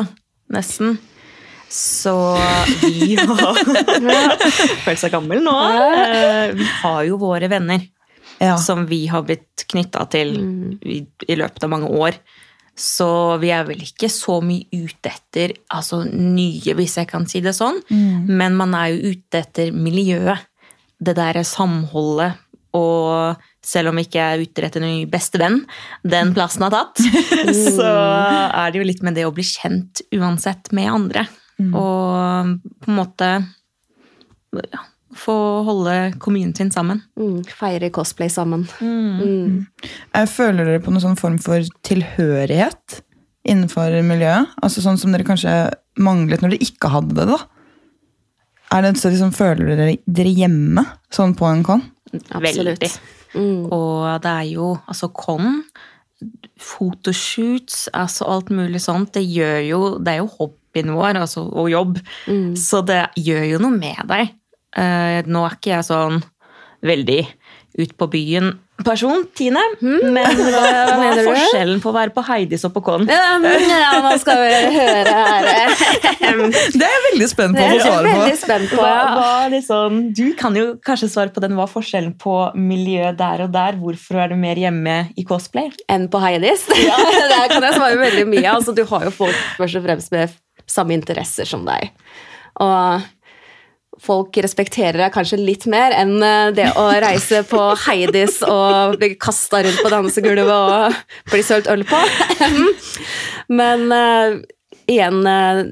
nesten. 0.52 0.98
Så 1.70 2.14
vi 2.82 3.18
har 3.20 3.58
Føler 4.86 5.00
seg 5.00 5.12
gammel 5.14 5.42
nå. 5.44 5.54
Eh, 5.68 6.54
Vi 6.56 6.68
har 6.82 7.02
jo 7.10 7.18
våre 7.22 7.50
venner 7.52 7.84
Ja. 8.40 8.58
som 8.62 8.86
vi 8.86 9.08
har 9.10 9.24
blitt 9.26 9.66
knytta 9.72 10.06
til 10.14 10.36
i, 10.86 11.00
i 11.28 11.38
løpet 11.40 11.64
av 11.66 11.72
mange 11.74 11.90
år. 11.90 12.20
Så 12.78 13.10
vi 13.42 13.50
er 13.50 13.64
vel 13.66 13.82
ikke 13.82 14.10
så 14.14 14.38
mye 14.46 14.68
ute 14.70 15.10
etter 15.10 15.56
altså 15.74 16.04
nye, 16.06 16.76
hvis 16.78 17.00
jeg 17.00 17.10
kan 17.10 17.26
si 17.30 17.42
det 17.42 17.56
sånn. 17.58 17.80
Men 18.30 18.54
man 18.60 18.76
er 18.78 18.92
jo 18.94 19.16
ute 19.16 19.42
etter 19.42 19.72
miljøet. 19.74 20.46
Det 21.02 21.16
derre 21.18 21.42
samholdet. 21.46 22.38
Og 22.78 23.42
selv 23.66 23.90
om 23.90 23.98
ikke 23.98 24.22
er 24.22 24.44
ute 24.44 24.66
etter 24.68 24.84
en 24.84 24.92
ny 24.92 25.08
bestevenn, 25.10 25.64
den 26.06 26.34
plassen 26.36 26.68
har 26.68 26.76
tatt, 26.76 27.02
så 27.78 27.90
er 27.90 28.70
det 28.70 28.82
jo 28.82 28.86
litt 28.86 29.02
med 29.06 29.18
det 29.18 29.26
å 29.26 29.34
bli 29.34 29.46
kjent 29.48 30.04
uansett 30.14 30.70
med 30.78 30.92
andre. 30.94 31.26
Og 31.74 32.54
på 32.84 32.92
en 32.92 33.00
måte 33.00 33.32
ja, 34.54 34.84
få 35.18 35.36
holde 35.68 35.96
communityen 36.24 36.72
sammen. 36.74 37.02
Mm, 37.20 37.42
feire 37.60 37.90
cosplay 37.94 38.30
sammen. 38.32 38.68
Mm. 38.80 39.66
Jeg 40.14 40.32
Føler 40.32 40.68
dere 40.68 40.84
på 40.84 40.94
noen 40.94 41.04
sånn 41.04 41.20
form 41.20 41.38
for 41.42 41.66
tilhørighet 41.88 43.02
innenfor 43.48 44.00
miljøet? 44.06 44.56
Altså 44.64 44.84
Sånn 44.84 45.00
som 45.00 45.14
dere 45.14 45.28
kanskje 45.28 45.54
manglet 46.04 46.44
når 46.44 46.56
dere 46.56 46.68
ikke 46.68 46.92
hadde 46.94 47.16
det? 47.20 47.28
da? 47.32 47.40
Er 48.76 48.84
det 48.84 48.98
så 49.00 49.12
liksom, 49.12 49.34
Føler 49.36 49.72
dere 49.72 49.92
dere 50.06 50.34
hjemme 50.36 50.84
sånn 51.14 51.36
på 51.38 51.48
en 51.50 51.64
con? 51.68 51.86
Absolutt. 52.36 53.00
Mm. 53.36 53.68
Og 53.74 54.08
det 54.24 54.32
er 54.32 54.50
jo 54.50 54.72
altså 54.88 55.10
con, 55.16 55.62
fotoshoots, 56.58 57.88
altså 57.94 58.28
alt 58.32 58.50
mulig 58.50 58.82
sånt. 58.82 59.14
Det 59.14 59.22
gjør 59.22 59.60
jo 59.68 59.82
Det 60.00 60.16
er 60.16 60.22
jo 60.24 60.32
hobbyen 60.40 60.96
vår, 60.96 61.22
altså, 61.22 61.46
og 61.48 61.70
jobb. 61.72 62.00
Mm. 62.28 62.56
Så 62.58 62.82
det 62.88 63.04
gjør 63.22 63.46
jo 63.54 63.64
noe 63.64 63.78
med 63.78 64.04
deg. 64.10 64.34
Eh, 64.76 65.22
nå 65.30 65.46
er 65.48 65.56
ikke 65.60 65.76
jeg 65.78 65.88
sånn 65.88 66.20
veldig 66.86 67.22
ut 67.78 67.92
på 67.98 68.08
byen-person, 68.10 69.24
Tine. 69.38 69.62
Men 69.82 70.26
hva, 70.34 70.62
hva 70.90 70.96
Hmm? 70.98 71.04
er 71.14 71.20
forskjellen 71.28 71.80
på 71.84 71.92
å 71.92 71.94
være 71.94 72.14
på 72.16 72.24
Heidis 72.26 72.64
og 72.66 72.72
på 72.74 72.82
Con? 72.86 73.04
Ja, 73.10 73.36
ja, 73.38 73.92
nå 74.02 74.14
skal 74.22 74.40
vi 74.42 74.78
høre 74.78 75.14
her. 75.14 75.76
Det 76.78 76.82
er 76.82 76.94
jeg 76.96 77.04
veldig 77.06 77.28
spent 77.30 77.58
på 77.58 77.64
å 77.64 77.70
få 77.70 77.80
svare 77.86 78.14
på. 78.16 78.38
spent 78.42 78.72
på. 78.74 78.80
Hva, 78.82 78.96
hva 79.18 79.30
liksom, 79.54 80.00
du 80.18 80.24
kan 80.40 80.58
jo 80.58 80.66
kanskje 80.86 81.10
svare 81.14 81.34
på 81.36 81.42
den. 81.44 81.54
Hva 81.58 81.68
er 81.68 81.74
forskjellen 81.76 82.16
på 82.22 82.34
miljø 82.58 83.12
der 83.18 83.46
og 83.46 83.54
der? 83.54 83.78
Hvorfor 83.82 84.24
er 84.26 84.34
du 84.34 84.38
mer 84.42 84.58
hjemme 84.62 84.98
i 85.18 85.26
cosplay? 85.30 85.70
enn 85.90 86.10
på 86.14 86.22
Heidis. 86.24 86.66
Det 86.74 86.82
kan 87.54 87.64
jeg 87.64 87.78
svare 87.78 87.98
veldig 88.02 88.26
mye. 88.34 88.48
Altså, 88.58 88.74
du 88.78 88.84
har 88.90 89.06
jo 89.08 89.14
folk 89.22 89.38
først 89.60 89.80
og 89.82 89.86
fremst 89.86 90.14
med 90.18 90.34
samme 90.68 90.98
interesser 90.98 91.46
som 91.48 91.62
deg. 91.68 91.94
Og 92.66 93.06
folk 94.04 94.38
respekterer 94.44 95.00
deg 95.02 95.14
kanskje 95.14 95.40
litt 95.42 95.66
mer 95.70 95.96
enn 95.98 96.18
eh, 96.24 96.52
det 96.56 96.70
å 96.78 96.88
reise 97.06 97.44
på 97.48 97.62
Heidis 97.88 98.40
og 98.46 98.98
bli 99.00 99.16
kasta 99.20 99.64
rundt 99.66 99.82
på 99.84 99.92
dansegulvet 99.94 100.54
og 100.54 101.34
bli 101.34 101.42
sølt 101.46 101.70
øl 101.72 101.86
på. 101.88 102.00
Men 103.60 103.88
uh, 103.94 104.38
igjen, 104.90 105.22
uh, 105.24 105.66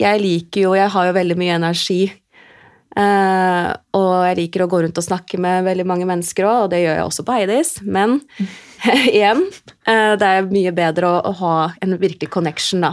jeg 0.00 0.20
liker 0.22 0.64
jo 0.64 0.76
Jeg 0.78 0.90
har 0.94 1.08
jo 1.08 1.16
veldig 1.16 1.38
mye 1.38 1.58
energi. 1.60 2.02
Uh, 2.94 3.74
og 3.98 4.12
jeg 4.28 4.38
liker 4.38 4.64
å 4.64 4.68
gå 4.70 4.84
rundt 4.84 4.98
og 5.00 5.06
snakke 5.06 5.38
med 5.42 5.66
veldig 5.66 5.86
mange 5.90 6.06
mennesker 6.06 6.46
òg, 6.46 6.58
og 6.64 6.72
det 6.72 6.84
gjør 6.84 6.98
jeg 7.00 7.06
også 7.08 7.26
på 7.26 7.36
Heidis. 7.36 7.74
Men 7.82 8.20
igjen, 9.16 9.44
det 9.84 10.30
er 10.30 10.50
mye 10.50 10.74
bedre 10.74 11.10
å, 11.10 11.22
å, 11.30 11.34
ha 11.42 11.56
en 11.82 11.96
virkelig 11.98 12.30
connection 12.32 12.86
da, 12.86 12.92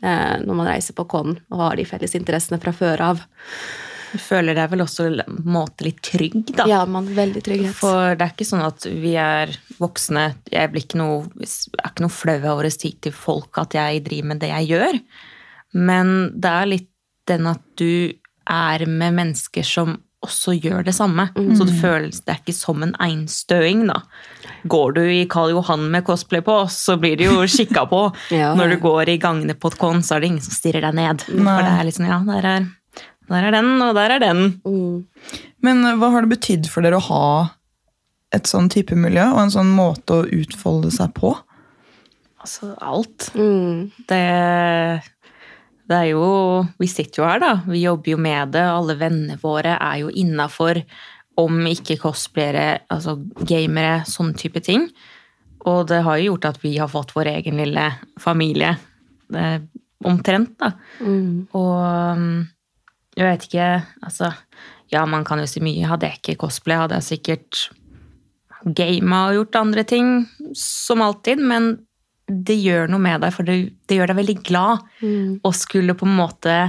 når 0.00 0.56
man 0.56 0.68
reiser 0.70 0.96
på 0.96 1.04
con 1.10 1.34
og 1.50 1.60
har 1.60 1.76
de 1.76 1.84
felles 1.84 2.14
interessene 2.16 2.60
fra 2.62 2.72
før 2.72 3.02
av. 3.10 3.24
Du 4.10 4.18
føler 4.18 4.56
deg 4.58 4.70
vel 4.72 4.84
også 4.84 5.08
måte 5.46 5.86
litt 5.86 6.00
trygg, 6.06 6.52
da. 6.56 6.66
Ja, 6.70 6.82
man 6.88 7.08
veldig 7.14 7.42
trygghet. 7.46 7.76
For 7.78 8.16
det 8.18 8.26
er 8.26 8.34
ikke 8.34 8.48
sånn 8.48 8.64
at 8.66 8.86
vi 8.90 9.14
er 9.20 9.54
voksne. 9.78 10.26
Jeg 10.50 10.72
blir 10.72 10.86
ikke 10.86 11.00
noe, 11.00 11.24
er 11.40 11.92
ikke 11.92 12.06
noe 12.06 12.14
flau 12.14 12.38
over 12.54 12.68
å 12.68 12.72
si 12.74 12.92
til 13.02 13.14
folk 13.14 13.60
at 13.62 13.76
jeg 13.78 14.04
driver 14.08 14.32
med 14.32 14.42
det 14.42 14.52
jeg 14.52 14.70
gjør. 14.74 15.00
Men 15.78 16.14
det 16.34 16.54
er 16.62 16.72
litt 16.74 16.88
den 17.30 17.46
at 17.50 17.62
du 17.78 18.12
er 18.50 18.86
med 18.90 19.14
mennesker 19.14 19.66
som 19.66 19.98
også 20.20 20.52
gjør 20.58 20.84
det 20.84 20.92
samme. 20.96 21.28
Mm. 21.36 21.54
Så 21.56 21.64
det 21.68 21.76
føles 21.80 22.20
det 22.24 22.34
er 22.34 22.42
ikke 22.42 22.56
som 22.56 22.82
en 22.84 22.92
einstøing, 23.00 23.86
da. 23.88 24.02
Går 24.68 24.96
du 24.98 25.02
i 25.06 25.22
Karl 25.30 25.54
Johan 25.54 25.86
med 25.92 26.04
cosplay 26.04 26.42
på, 26.44 26.56
så 26.68 26.98
blir 27.00 27.16
du 27.16 27.24
jo 27.24 27.46
kikka 27.48 27.86
på. 27.88 28.02
ja. 28.40 28.52
Når 28.58 28.74
du 28.74 28.80
går 28.82 29.14
i 29.14 29.20
gangene 29.22 29.56
på 29.56 29.72
et 29.72 29.78
kon, 29.80 30.04
så 30.04 30.16
er 30.16 30.24
det 30.24 30.32
ingen 30.34 30.44
som 30.44 30.56
stirrer 30.56 30.84
deg 30.84 30.98
ned. 30.98 31.24
Nei. 31.30 31.46
For 31.46 31.64
det 31.64 31.72
er 31.72 31.88
litt 31.88 32.00
sånn, 32.00 32.10
ja, 32.10 32.20
der 32.28 32.50
er 32.52 32.68
der 33.30 33.46
er 33.46 33.54
den, 33.54 33.70
og 33.84 33.94
der 33.98 34.16
er 34.16 34.22
den. 34.22 34.42
Mm. 34.66 35.40
Men 35.64 35.84
eh, 35.86 35.96
hva 36.00 36.10
har 36.14 36.26
det 36.26 36.34
betydd 36.34 36.70
for 36.70 36.86
dere 36.86 36.98
å 36.98 37.06
ha 37.10 37.28
et 38.34 38.50
sånn 38.50 38.70
type 38.70 38.96
miljø 38.98 39.24
og 39.32 39.44
en 39.44 39.54
sånn 39.54 39.70
måte 39.74 40.20
å 40.20 40.26
utfolde 40.40 40.92
seg 40.94 41.14
på? 41.18 41.32
Altså 42.40 42.72
alt. 42.80 43.30
Mm. 43.36 43.90
Det, 44.08 44.20
det 45.90 45.96
er 45.96 46.10
jo 46.12 46.26
Vi 46.80 46.88
sitter 46.88 47.22
jo 47.22 47.28
her, 47.28 47.42
da. 47.42 47.54
Vi 47.68 47.82
jobber 47.84 48.14
jo 48.14 48.20
med 48.22 48.54
det. 48.56 48.64
Alle 48.64 48.96
vennene 49.00 49.38
våre 49.42 49.76
er 49.76 50.02
jo 50.04 50.12
innafor. 50.12 50.82
Om 51.40 51.60
ikke 51.70 51.98
cosplayere, 52.00 52.82
altså 52.92 53.16
gamere, 53.48 54.02
sånn 54.08 54.34
type 54.36 54.60
ting. 54.64 54.88
Og 55.68 55.84
det 55.88 56.00
har 56.06 56.18
jo 56.18 56.32
gjort 56.32 56.48
at 56.50 56.58
vi 56.62 56.74
har 56.80 56.90
fått 56.90 57.14
vår 57.16 57.30
egen 57.36 57.60
lille 57.60 57.86
familie. 58.20 58.74
Det, 59.30 59.46
omtrent, 60.04 60.56
da. 60.60 60.72
Mm. 61.04 61.48
Og 61.56 62.24
jeg 63.16 63.26
vet 63.26 63.46
ikke 63.48 63.68
Altså, 64.06 64.32
ja, 64.92 65.04
man 65.06 65.24
kan 65.26 65.42
jo 65.42 65.48
si 65.50 65.62
mye. 65.62 65.86
Hadde 65.86 66.08
jeg 66.08 66.20
ikke 66.20 66.40
cosplay, 66.46 66.78
hadde 66.80 66.98
jeg 67.00 67.08
sikkert 67.14 67.68
gama 68.76 69.28
og 69.28 69.38
gjort 69.38 69.60
andre 69.62 69.84
ting, 69.88 70.10
som 70.56 71.02
alltid. 71.04 71.40
Men 71.40 71.72
det 72.30 72.58
gjør 72.60 72.90
noe 72.90 73.02
med 73.02 73.22
deg, 73.24 73.34
for 73.34 73.46
det, 73.46 73.56
det 73.90 73.98
gjør 73.98 74.12
deg 74.12 74.20
veldig 74.20 74.38
glad 74.46 74.84
mm. 75.02 75.40
å 75.46 75.52
skulle 75.56 75.96
på 75.98 76.06
en 76.06 76.18
måte 76.18 76.60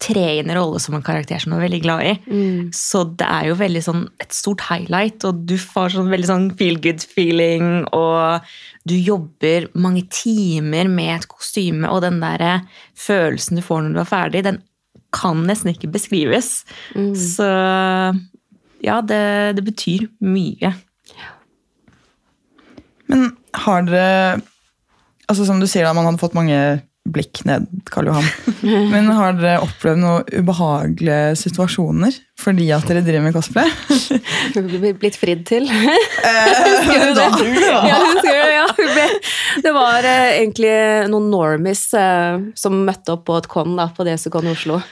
tre 0.00 0.38
inn 0.38 0.48
en 0.48 0.56
rolle 0.56 0.78
som 0.80 0.94
en 0.96 1.04
karakter 1.04 1.40
som 1.42 1.52
du 1.52 1.58
er 1.58 1.66
veldig 1.66 1.80
glad 1.84 2.04
i. 2.08 2.12
Mm. 2.30 2.60
Så 2.74 3.02
det 3.20 3.26
er 3.28 3.50
jo 3.50 3.58
veldig 3.60 3.82
sånn 3.84 4.06
et 4.22 4.32
stort 4.32 4.64
highlight, 4.70 5.24
og 5.28 5.42
du 5.48 5.56
får 5.60 5.96
sånn 5.96 6.08
veldig 6.12 6.30
sånn 6.30 6.46
feel 6.56 6.80
good 6.80 7.04
feeling, 7.04 7.84
og 7.96 8.46
du 8.88 8.96
jobber 8.96 9.68
mange 9.76 10.06
timer 10.08 10.88
med 10.88 11.12
et 11.18 11.28
kostyme, 11.28 11.90
og 11.92 12.00
den 12.06 12.22
der 12.24 12.64
følelsen 12.96 13.60
du 13.60 13.64
får 13.66 13.84
når 13.84 13.98
du 13.98 14.02
er 14.02 14.10
ferdig, 14.14 14.44
den 14.48 14.62
kan 15.14 15.44
nesten 15.48 15.72
ikke 15.72 15.90
beskrives. 15.92 16.64
Mm. 16.94 17.12
Så 17.14 17.46
ja, 18.84 19.00
det, 19.00 19.56
det, 19.58 19.64
betyr 19.64 20.08
mye. 20.20 20.74
Men 23.06 23.30
har 23.54 23.86
dere 23.86 24.42
Altså 25.26 25.42
Som 25.42 25.58
du 25.58 25.66
sier, 25.66 25.82
da, 25.82 25.90
man 25.90 26.06
hadde 26.06 26.20
fått 26.22 26.36
mange 26.38 26.54
blikk 27.12 27.42
ned 27.48 27.66
Karl 27.90 28.10
Johan. 28.10 28.26
Men 28.92 29.10
har 29.14 29.36
dere 29.38 29.60
opplevd 29.64 30.00
noen 30.02 30.24
ubehagelige 30.32 31.36
situasjoner 31.40 32.16
fordi 32.40 32.66
at 32.76 32.84
dere 32.88 33.02
driver 33.04 33.24
med 33.24 33.36
cosplay? 33.36 33.70
Blitt 35.00 35.16
fridd 35.16 35.46
til? 35.48 35.68
husker 35.72 37.06
du 37.06 37.12
det? 37.16 37.28
Ja, 37.88 38.00
husker 38.02 38.34
du, 38.36 38.42
ja. 38.52 39.06
Det 39.64 39.72
var 39.72 40.04
eh, 40.04 40.40
egentlig 40.40 40.74
noen 41.12 41.30
normies 41.32 41.86
eh, 41.96 42.42
som 42.58 42.82
møtte 42.84 43.16
opp 43.16 43.24
på 43.30 43.38
et 43.40 43.48
con 43.50 43.78
da, 43.78 43.88
på 43.94 44.04
DSU-con 44.06 44.50
i 44.50 44.52
Oslo. 44.52 44.82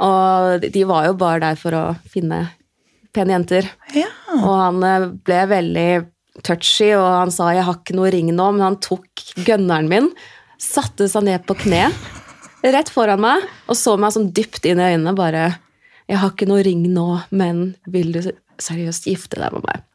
Og 0.00 0.64
de 0.64 0.86
var 0.88 1.10
jo 1.10 1.18
bare 1.20 1.42
der 1.44 1.60
for 1.60 1.76
å 1.76 1.84
finne 2.08 2.46
pene 3.14 3.34
jenter. 3.36 3.68
Ja. 3.96 4.08
Og 4.38 4.50
han 4.54 4.82
eh, 4.86 5.10
ble 5.26 5.44
veldig 5.50 5.90
touchy, 6.46 6.92
og 6.94 7.06
han 7.06 7.32
sa 7.34 7.50
'jeg 7.52 7.66
har 7.66 7.80
ikke 7.80 7.96
noe 7.98 8.10
ring 8.12 8.30
nå', 8.32 8.52
men 8.54 8.62
han 8.64 8.80
tok 8.80 9.06
gønneren 9.44 9.88
min, 9.90 10.10
satte 10.60 11.08
seg 11.08 11.24
ned 11.26 11.46
på 11.48 11.56
kne 11.62 11.88
rett 12.60 12.90
foran 12.92 13.22
meg 13.22 13.44
og 13.70 13.78
så 13.78 13.96
meg 14.00 14.12
sånn 14.14 14.30
dypt 14.36 14.66
inn 14.68 14.80
i 14.80 14.92
øynene 14.92 15.16
bare 15.16 15.44
'Jeg 16.10 16.18
har 16.18 16.32
ikke 16.32 16.48
noe 16.50 16.62
ring 16.66 16.82
nå, 16.90 17.22
men 17.30 17.76
vil 17.86 18.10
du 18.12 18.20
seriøst 18.58 19.06
gifte 19.06 19.38
deg 19.38 19.52
med 19.54 19.62
meg?' 19.62 19.86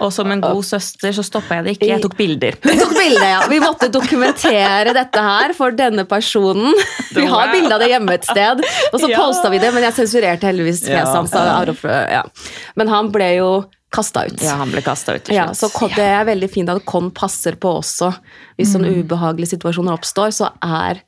Og 0.00 0.12
som 0.12 0.30
en 0.32 0.40
god 0.40 0.62
søster 0.64 1.12
så 1.12 1.22
stoppa 1.26 1.58
jeg 1.58 1.64
det 1.64 1.72
ikke, 1.76 1.88
jeg 1.90 2.00
tok 2.00 2.16
bilder. 2.16 2.56
Vi 2.70 2.76
tok 2.78 2.94
bilder, 2.96 3.26
ja. 3.26 3.40
Vi 3.50 3.58
måtte 3.60 3.90
dokumentere 3.92 4.94
dette 4.96 5.24
her 5.26 5.52
for 5.52 5.74
denne 5.76 6.06
personen. 6.08 6.72
Vi 7.16 7.26
har 7.26 7.52
bilde 7.52 7.74
av 7.74 7.82
det 7.82 7.90
hjemme 7.90 8.14
et 8.16 8.24
sted, 8.24 8.62
og 8.92 8.96
så 8.96 9.10
ja. 9.12 9.18
posta 9.18 9.50
vi 9.52 9.58
det, 9.60 9.74
men 9.74 9.84
jeg 9.84 9.98
sensurerte 9.98 10.48
heldigvis 10.48 10.86
fjeset 10.86 11.18
hans. 11.18 11.84
Ja. 11.84 12.22
Men 12.80 12.88
han 12.88 13.10
ble 13.12 13.28
jo 13.42 13.50
kasta 13.90 14.26
ut. 14.28 14.42
Ja, 14.44 14.56
han 14.60 14.70
ble 14.72 14.82
kasta 14.86 15.16
ut. 15.18 15.30
Ja, 15.34 15.48
så 15.56 15.70
det 15.96 16.06
er 16.06 16.28
veldig 16.28 16.50
fint 16.52 16.70
at 16.72 16.84
Con 16.88 17.10
passer 17.14 17.58
på 17.60 17.72
også. 17.80 18.12
Hvis 18.58 18.74
sånne 18.74 18.92
mm. 18.92 19.00
ubehagelige 19.02 19.56
situasjoner 19.56 19.96
oppstår, 19.98 20.34
så 20.36 20.52
er 20.62 21.02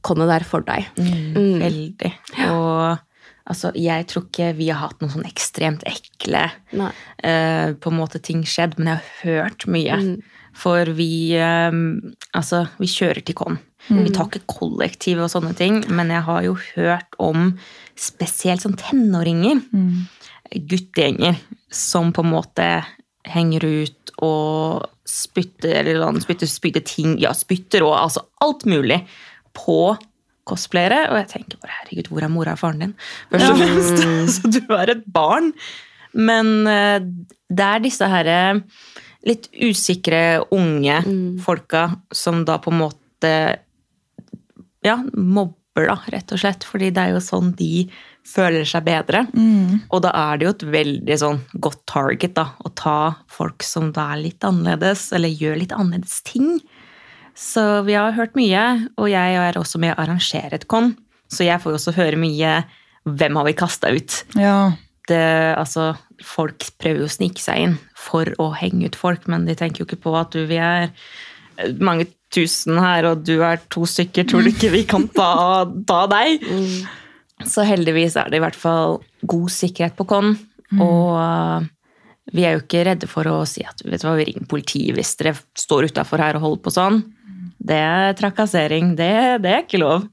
Connet 0.00 0.30
der 0.30 0.46
for 0.48 0.64
deg. 0.64 0.88
Mm. 0.96 1.60
Veldig. 1.60 1.62
Veldig. 1.62 2.50
Og 2.50 3.06
Altså, 3.50 3.72
jeg 3.74 4.06
tror 4.06 4.28
ikke 4.28 4.52
vi 4.58 4.68
har 4.70 4.78
hatt 4.84 5.00
noen 5.02 5.10
sånn 5.10 5.26
ekstremt 5.26 5.82
ekle 5.88 6.44
uh, 6.46 7.72
på 7.74 7.90
en 7.90 7.96
måte 7.98 8.20
ting 8.22 8.44
skjedd, 8.46 8.76
men 8.78 8.92
jeg 8.92 9.00
har 9.00 9.24
hørt 9.24 9.66
mye. 9.66 9.96
Mm. 9.98 10.44
For 10.60 10.92
vi 10.94 11.10
um, 11.38 12.14
Altså, 12.36 12.64
vi 12.78 12.90
kjører 12.90 13.24
til 13.26 13.38
Con. 13.38 13.58
Mm. 13.88 14.04
Vi 14.06 14.12
tar 14.14 14.28
ikke 14.28 14.44
kollektiv 14.50 15.22
og 15.24 15.32
sånne 15.32 15.54
ting, 15.58 15.80
men 15.90 16.12
jeg 16.14 16.22
har 16.28 16.44
jo 16.46 16.54
hørt 16.76 17.16
om 17.18 17.54
spesielt 17.98 18.62
sånn 18.62 18.78
tenåringer, 18.78 19.62
mm. 19.72 20.60
guttegjenger, 20.70 21.40
som 21.70 22.12
på 22.14 22.24
en 22.24 22.32
måte 22.34 22.68
henger 23.28 23.64
ut 23.64 24.12
og 24.24 24.86
spytter 25.08 25.82
eller 25.82 26.04
sånn, 26.04 26.22
spytter, 26.24 26.50
spytter 26.50 26.84
ting 26.86 27.16
Ja, 27.20 27.32
spytter 27.36 27.84
og 27.86 27.96
altså 27.96 28.24
alt 28.44 28.66
mulig 28.68 29.00
på 29.56 29.96
cosplayere. 30.48 31.04
Og 31.10 31.20
jeg 31.20 31.30
tenker 31.34 31.60
bare 31.62 31.76
herregud, 31.80 32.10
hvor 32.10 32.26
er 32.26 32.32
mora 32.32 32.56
og 32.56 32.62
faren 32.62 32.84
din? 32.84 32.96
Først 33.32 33.52
og 33.52 33.60
fremst. 33.60 34.04
Så 34.36 34.52
du 34.52 34.74
er 34.76 34.94
et 34.96 35.04
barn. 35.10 35.52
Men 36.16 36.66
eh, 36.68 36.98
det 37.50 37.66
er 37.66 37.84
disse 37.84 38.08
herre 38.10 38.40
litt 39.28 39.50
usikre, 39.52 40.40
unge 40.56 41.00
mm. 41.04 41.40
folka 41.44 41.90
som 42.14 42.40
da 42.48 42.56
på 42.62 42.72
en 42.72 42.80
måte 42.80 43.32
ja, 44.86 44.96
mobber, 45.12 45.59
da, 45.78 45.96
rett 46.12 46.32
og 46.34 46.40
slett. 46.42 46.66
Fordi 46.66 46.90
det 46.94 47.02
er 47.02 47.14
jo 47.14 47.22
sånn 47.24 47.52
de 47.58 47.86
føler 48.26 48.66
seg 48.68 48.84
bedre. 48.86 49.24
Mm. 49.32 49.86
Og 49.88 50.02
da 50.04 50.12
er 50.16 50.38
det 50.38 50.46
jo 50.46 50.54
et 50.54 50.66
veldig 50.74 51.18
sånn 51.22 51.40
godt 51.62 51.82
target 51.90 52.36
da, 52.38 52.50
å 52.64 52.72
ta 52.76 52.98
folk 53.30 53.64
som 53.66 53.92
da 53.96 54.10
er 54.14 54.24
litt 54.26 54.46
annerledes, 54.46 55.08
eller 55.16 55.32
gjør 55.32 55.62
litt 55.62 55.74
annerledes 55.76 56.20
ting. 56.26 56.58
Så 57.38 57.82
vi 57.86 57.96
har 57.96 58.16
hørt 58.16 58.36
mye, 58.36 58.64
og 59.00 59.08
jeg 59.12 59.40
er 59.40 59.58
også 59.58 59.80
med 59.80 59.94
å 59.94 60.02
arrangere 60.02 60.58
et 60.58 60.68
con. 60.70 60.92
Så 61.30 61.46
jeg 61.46 61.62
får 61.62 61.78
også 61.78 61.96
høre 61.96 62.18
mye 62.20 62.60
hvem 63.08 63.38
har 63.38 63.46
vi 63.46 63.56
kasta 63.56 63.92
ut. 63.94 64.22
Ja. 64.38 64.72
Det, 65.08 65.24
altså, 65.56 65.94
folk 66.22 66.68
prøver 66.78 67.04
jo 67.04 67.08
å 67.08 67.12
snike 67.12 67.42
seg 67.42 67.64
inn 67.64 67.76
for 67.98 68.28
å 68.42 68.50
henge 68.58 68.90
ut 68.90 68.98
folk, 68.98 69.26
men 69.30 69.46
de 69.48 69.56
tenker 69.58 69.82
jo 69.82 69.88
ikke 69.88 70.02
på 70.04 70.14
at 70.18 70.34
du, 70.34 70.44
vi 70.50 70.58
er 70.60 70.90
mange 71.80 72.10
tusen 72.34 72.78
her, 72.80 73.08
og 73.10 73.24
du 73.26 73.40
er 73.42 73.60
to 73.72 73.84
stykker. 73.88 74.26
Tror 74.28 74.46
du 74.46 74.52
ikke 74.52 74.72
vi 74.72 74.84
kan 74.88 75.08
ta, 75.14 75.64
ta 75.88 76.04
deg? 76.10 76.46
Mm. 76.46 77.46
Så 77.48 77.64
heldigvis 77.66 78.18
er 78.20 78.30
det 78.30 78.40
i 78.40 78.44
hvert 78.44 78.58
fall 78.58 79.00
god 79.28 79.52
sikkerhet 79.52 79.96
på 79.98 80.06
con. 80.08 80.34
Mm. 80.70 80.82
Og 80.84 81.68
vi 82.30 82.44
er 82.46 82.54
jo 82.54 82.62
ikke 82.62 82.84
redde 82.86 83.08
for 83.10 83.26
å 83.26 83.40
si 83.48 83.64
at 83.66 83.82
vet 83.82 84.02
du 84.02 84.06
hva, 84.06 84.14
vi 84.18 84.28
ringer 84.28 84.46
politiet 84.50 84.94
hvis 84.94 85.16
dere 85.18 85.34
står 85.58 85.90
utafor 85.90 86.22
her 86.22 86.38
og 86.38 86.46
holder 86.46 86.62
på 86.66 86.74
sånn. 86.74 87.02
Det 87.60 87.76
er 87.76 88.16
trakassering. 88.18 88.94
Det, 88.98 89.12
det 89.44 89.52
er 89.52 89.64
ikke 89.64 89.82
lov. 89.82 90.06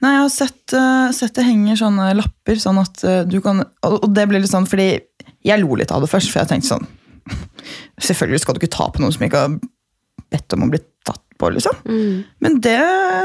Nei, 0.00 0.14
jeg 0.14 0.22
har 0.22 0.32
sett, 0.32 0.74
uh, 0.76 1.08
sett, 1.12 1.34
det 1.36 1.44
henger 1.44 1.78
sånne 1.80 2.12
lapper, 2.16 2.60
sånn 2.60 2.80
at 2.80 3.02
uh, 3.04 3.20
du 3.28 3.38
kan 3.44 3.62
Og 3.84 4.08
det 4.12 4.26
blir 4.28 4.40
litt 4.40 4.52
sånn 4.52 4.68
fordi 4.68 4.94
jeg 5.44 5.60
lo 5.60 5.76
litt 5.76 5.92
av 5.92 6.04
det 6.04 6.08
først, 6.08 6.32
for 6.32 6.40
jeg 6.40 6.50
tenkte 6.50 6.70
sånn 6.72 6.86
Selvfølgelig 8.08 8.42
skal 8.42 8.56
du 8.56 8.60
ikke 8.62 8.76
ta 8.76 8.88
på 8.92 9.02
noen 9.02 9.12
som 9.12 9.24
ikke 9.26 9.42
har 9.44 9.58
bedt 10.32 10.56
om 10.56 10.64
å 10.64 10.70
bli 10.72 10.80
tatt 11.04 11.20
på, 11.40 11.50
liksom. 11.56 11.80
Mm. 11.88 12.20
Men 12.44 12.60
det, 12.62 12.76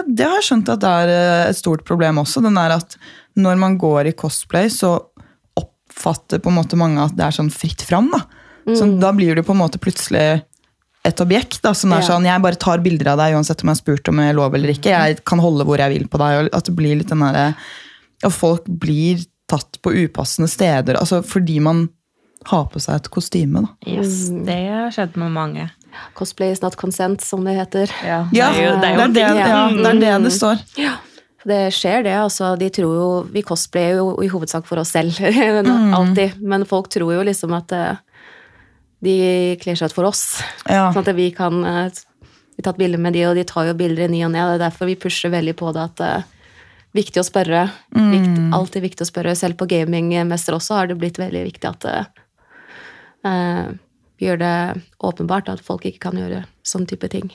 det, 0.08 0.26
har 0.26 0.40
jeg 0.40 0.48
skjønt 0.50 0.72
at 0.74 0.82
det 0.84 0.94
er 1.04 1.14
eh, 1.14 1.44
et 1.52 1.60
stort 1.60 1.86
problem 1.88 2.22
også. 2.24 2.44
Den 2.46 2.58
er 2.62 2.78
at 2.78 2.98
når 3.36 3.60
man 3.60 3.78
går 3.82 4.12
i 4.12 4.16
cosplay, 4.18 4.72
så 4.72 4.96
oppfatter 5.60 6.42
på 6.44 6.52
en 6.52 6.60
måte 6.62 6.80
mange 6.80 7.04
at 7.04 7.16
det 7.18 7.28
er 7.28 7.36
sånn 7.36 7.52
fritt 7.54 7.84
fram. 7.86 8.10
Da, 8.14 8.24
mm. 8.70 8.76
så 8.80 8.90
da 9.02 9.12
blir 9.16 9.38
det 9.38 9.46
på 9.48 9.56
en 9.56 9.62
måte 9.66 9.82
plutselig 9.82 10.42
et 11.06 11.22
objekt. 11.22 11.62
da, 11.62 11.74
som 11.78 11.94
er 11.94 12.02
Ja. 12.02 12.08
sånn, 12.08 12.26
Jeg 12.26 12.42
bare 12.42 12.56
tar 12.56 12.80
bilder 12.80 13.12
av 13.14 13.18
deg 13.20 13.36
uansett 13.36 13.62
om 13.62 13.70
jeg 13.70 13.76
har 13.78 13.84
spurt 13.84 14.10
om 14.10 14.20
jeg 14.20 14.30
er 14.30 14.40
lov 14.40 14.56
eller 14.56 14.70
ikke. 14.74 14.90
Jeg 14.90 15.24
kan 15.24 15.40
holde 15.40 15.66
hvor 15.68 15.78
jeg 15.78 15.94
vil 15.94 16.08
på 16.08 16.18
deg. 16.18 16.40
og 16.40 16.50
At 16.56 16.66
det 16.66 16.76
blir 16.76 16.98
litt 16.98 17.10
den 17.10 17.20
der, 17.20 17.56
Og 18.24 18.32
folk 18.32 18.66
blir 18.66 19.26
tatt 19.48 19.78
på 19.84 19.94
upassende 19.94 20.50
steder 20.50 20.98
altså 20.98 21.20
fordi 21.22 21.60
man 21.62 21.90
har 22.46 22.66
på 22.66 22.82
seg 22.82 22.96
et 22.96 23.10
kostyme. 23.14 23.62
da. 23.62 23.68
Yes, 23.86 24.30
det 24.30 24.70
har 24.70 24.92
skjedd 24.94 25.18
med 25.18 25.32
mange. 25.32 25.70
Cosplay 26.16 26.52
is 26.52 26.62
not 26.64 26.76
consent, 26.80 27.22
som 27.22 27.44
det 27.46 27.58
heter. 27.58 27.92
Ja, 28.06 28.24
Ja, 28.34 28.52
det 28.54 28.64
er 28.64 28.80
det 28.80 28.90
er 28.90 28.98
det, 28.98 29.24
er 29.24 29.34
det, 29.34 29.44
ja, 29.44 29.68
det 29.70 29.92
er 29.92 30.00
det 30.00 30.24
det 30.30 30.34
står. 30.34 30.64
Det 31.46 31.60
skjer, 31.74 32.04
det. 32.08 32.16
altså. 32.18 32.56
De 32.58 32.70
tror 32.74 32.96
jo 32.98 33.10
Vi 33.34 33.44
cosplayer 33.46 34.00
jo 34.00 34.16
i 34.24 34.30
hovedsak 34.32 34.66
for 34.66 34.82
oss 34.82 34.96
selv. 34.96 35.14
Mm. 35.66 35.94
Alltid. 35.94 36.42
Men 36.42 36.66
folk 36.66 36.90
tror 36.90 37.14
jo 37.14 37.24
liksom 37.26 37.54
at 37.54 37.72
eh, 37.72 37.98
de 39.06 39.16
kler 39.62 39.78
seg 39.78 39.92
ut 39.92 39.96
for 39.96 40.10
oss. 40.10 40.42
Ja. 40.66 40.90
Sånn 40.94 41.06
at 41.06 41.16
vi 41.18 41.30
kan 41.36 41.62
eh, 41.66 41.90
Vi 42.56 42.64
har 42.64 42.72
tatt 42.72 42.80
bilder 42.80 43.02
med 43.02 43.14
de, 43.14 43.26
og 43.30 43.36
de 43.36 43.44
tar 43.46 43.68
jo 43.70 43.76
bilder 43.78 44.08
i 44.08 44.14
ny 44.16 44.24
og 44.26 44.32
ne. 44.34 44.42
Det 44.42 44.58
er 44.58 44.64
derfor 44.66 44.90
vi 44.90 44.98
pusher 44.98 45.30
veldig 45.34 45.54
på 45.60 45.74
det 45.76 45.84
at 45.84 45.96
det 46.00 46.10
er 46.16 46.26
viktig 46.96 47.20
å 47.22 47.28
spørre. 47.28 47.66
Mm. 47.92 48.12
Vikt, 48.14 48.38
alltid 48.56 48.86
viktig 48.86 49.04
å 49.06 49.10
spørre. 49.10 49.36
Selv 49.36 49.60
på 49.60 49.68
gamingmester 49.70 50.56
også 50.56 50.78
har 50.80 50.88
det 50.88 50.96
blitt 51.02 51.20
veldig 51.20 51.42
viktig 51.50 51.68
at 51.68 51.88
uh, 53.28 53.74
gjør 54.22 54.38
det 54.40 54.84
åpenbart 55.04 55.50
at 55.52 55.60
folk 55.66 55.86
ikke 55.86 56.00
kan 56.10 56.14
gjøre 56.20 56.46
sånn 56.66 56.88
type 56.88 57.10
ting. 57.12 57.32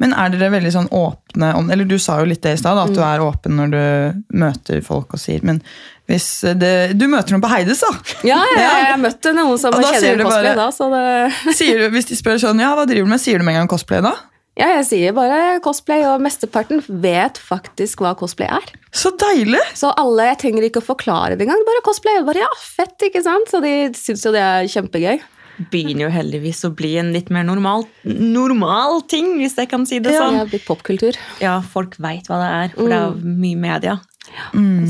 Men 0.00 0.14
er 0.16 0.30
dere 0.32 0.48
veldig 0.54 0.70
sånn 0.72 0.86
åpne 0.96 1.50
om 1.58 1.66
Eller 1.70 1.84
du 1.84 1.98
sa 2.00 2.20
jo 2.22 2.28
litt 2.30 2.40
det 2.42 2.54
i 2.54 2.60
stad, 2.60 2.78
at 2.78 2.88
Mm. 2.88 2.94
du 2.96 3.00
er 3.04 3.20
åpen 3.20 3.56
når 3.58 3.70
du 3.74 4.36
møter 4.38 4.80
folk 4.82 5.12
og 5.12 5.20
sier 5.20 5.42
Men 5.44 5.60
hvis 6.08 6.40
det, 6.58 6.96
du 6.96 7.04
møter 7.06 7.32
noen 7.36 7.42
på 7.44 7.50
Heides, 7.52 7.80
da! 7.84 7.90
Ja, 8.24 8.38
jeg, 8.54 8.62
Ja. 8.64 8.94
jeg 8.94 9.00
møtte 9.02 9.34
noen 9.36 9.58
som 9.58 9.72
kjenner 9.74 10.22
cosplay 10.24 10.54
bare- 10.54 10.56
da, 10.56 10.70
så 10.72 10.88
det 10.88 11.54
Sier 11.54 11.78
du, 11.78 11.90
hvis 11.90 12.06
de 12.08 12.14
spør 12.16 12.38
sånn, 12.40 12.58
ja, 12.60 12.74
hva 12.74 12.86
driver 12.86 13.04
du 13.04 13.10
med, 13.10 13.20
sier 13.20 13.38
du 13.38 13.44
med 13.44 13.54
en 13.56 13.60
gang 13.66 13.68
cosplay 13.68 14.00
da? 14.00 14.14
Ja, 14.58 14.72
jeg 14.74 14.86
sier 14.88 15.14
bare 15.14 15.60
cosplay, 15.62 16.02
og 16.08 16.22
mesteparten 16.24 16.80
vet 17.02 17.38
faktisk 17.38 18.02
hva 18.02 18.16
cosplay 18.18 18.50
er. 18.50 18.72
Så 18.90 19.12
deilig! 19.14 19.60
Så 19.78 19.92
alle, 19.94 20.32
jeg 20.32 20.40
trenger 20.42 20.66
ikke 20.66 20.82
å 20.82 20.88
forklare 20.88 21.36
det 21.38 21.46
engang. 21.46 21.62
Bare 21.68 21.82
cosplay. 21.86 22.18
Bare, 22.26 22.42
ja, 22.42 22.50
fett, 22.58 22.96
ikke 23.06 23.22
sant? 23.22 23.46
Så 23.52 23.60
de 23.62 23.74
syns 23.94 24.24
jo 24.26 24.32
det 24.34 24.42
er 24.42 24.66
kjempegøy. 24.72 25.22
Begynner 25.70 26.06
jo 26.06 26.10
heldigvis 26.14 26.64
å 26.66 26.72
bli 26.74 26.92
en 27.00 27.12
litt 27.14 27.30
mer 27.34 27.46
normal, 27.46 27.86
normal 28.06 29.00
ting, 29.10 29.32
hvis 29.40 29.56
jeg 29.58 29.70
kan 29.70 29.86
si 29.90 29.98
det 30.02 30.14
sånn. 30.14 30.36
Ja, 30.38 30.46
blitt 30.46 30.66
popkultur. 30.66 31.18
Ja, 31.42 31.56
folk 31.62 31.96
veit 32.02 32.30
hva 32.30 32.38
det 32.42 32.50
er, 32.58 32.74
for 32.76 32.90
det 32.90 32.98
er 32.98 33.38
mye 33.42 33.58
media. 33.58 33.96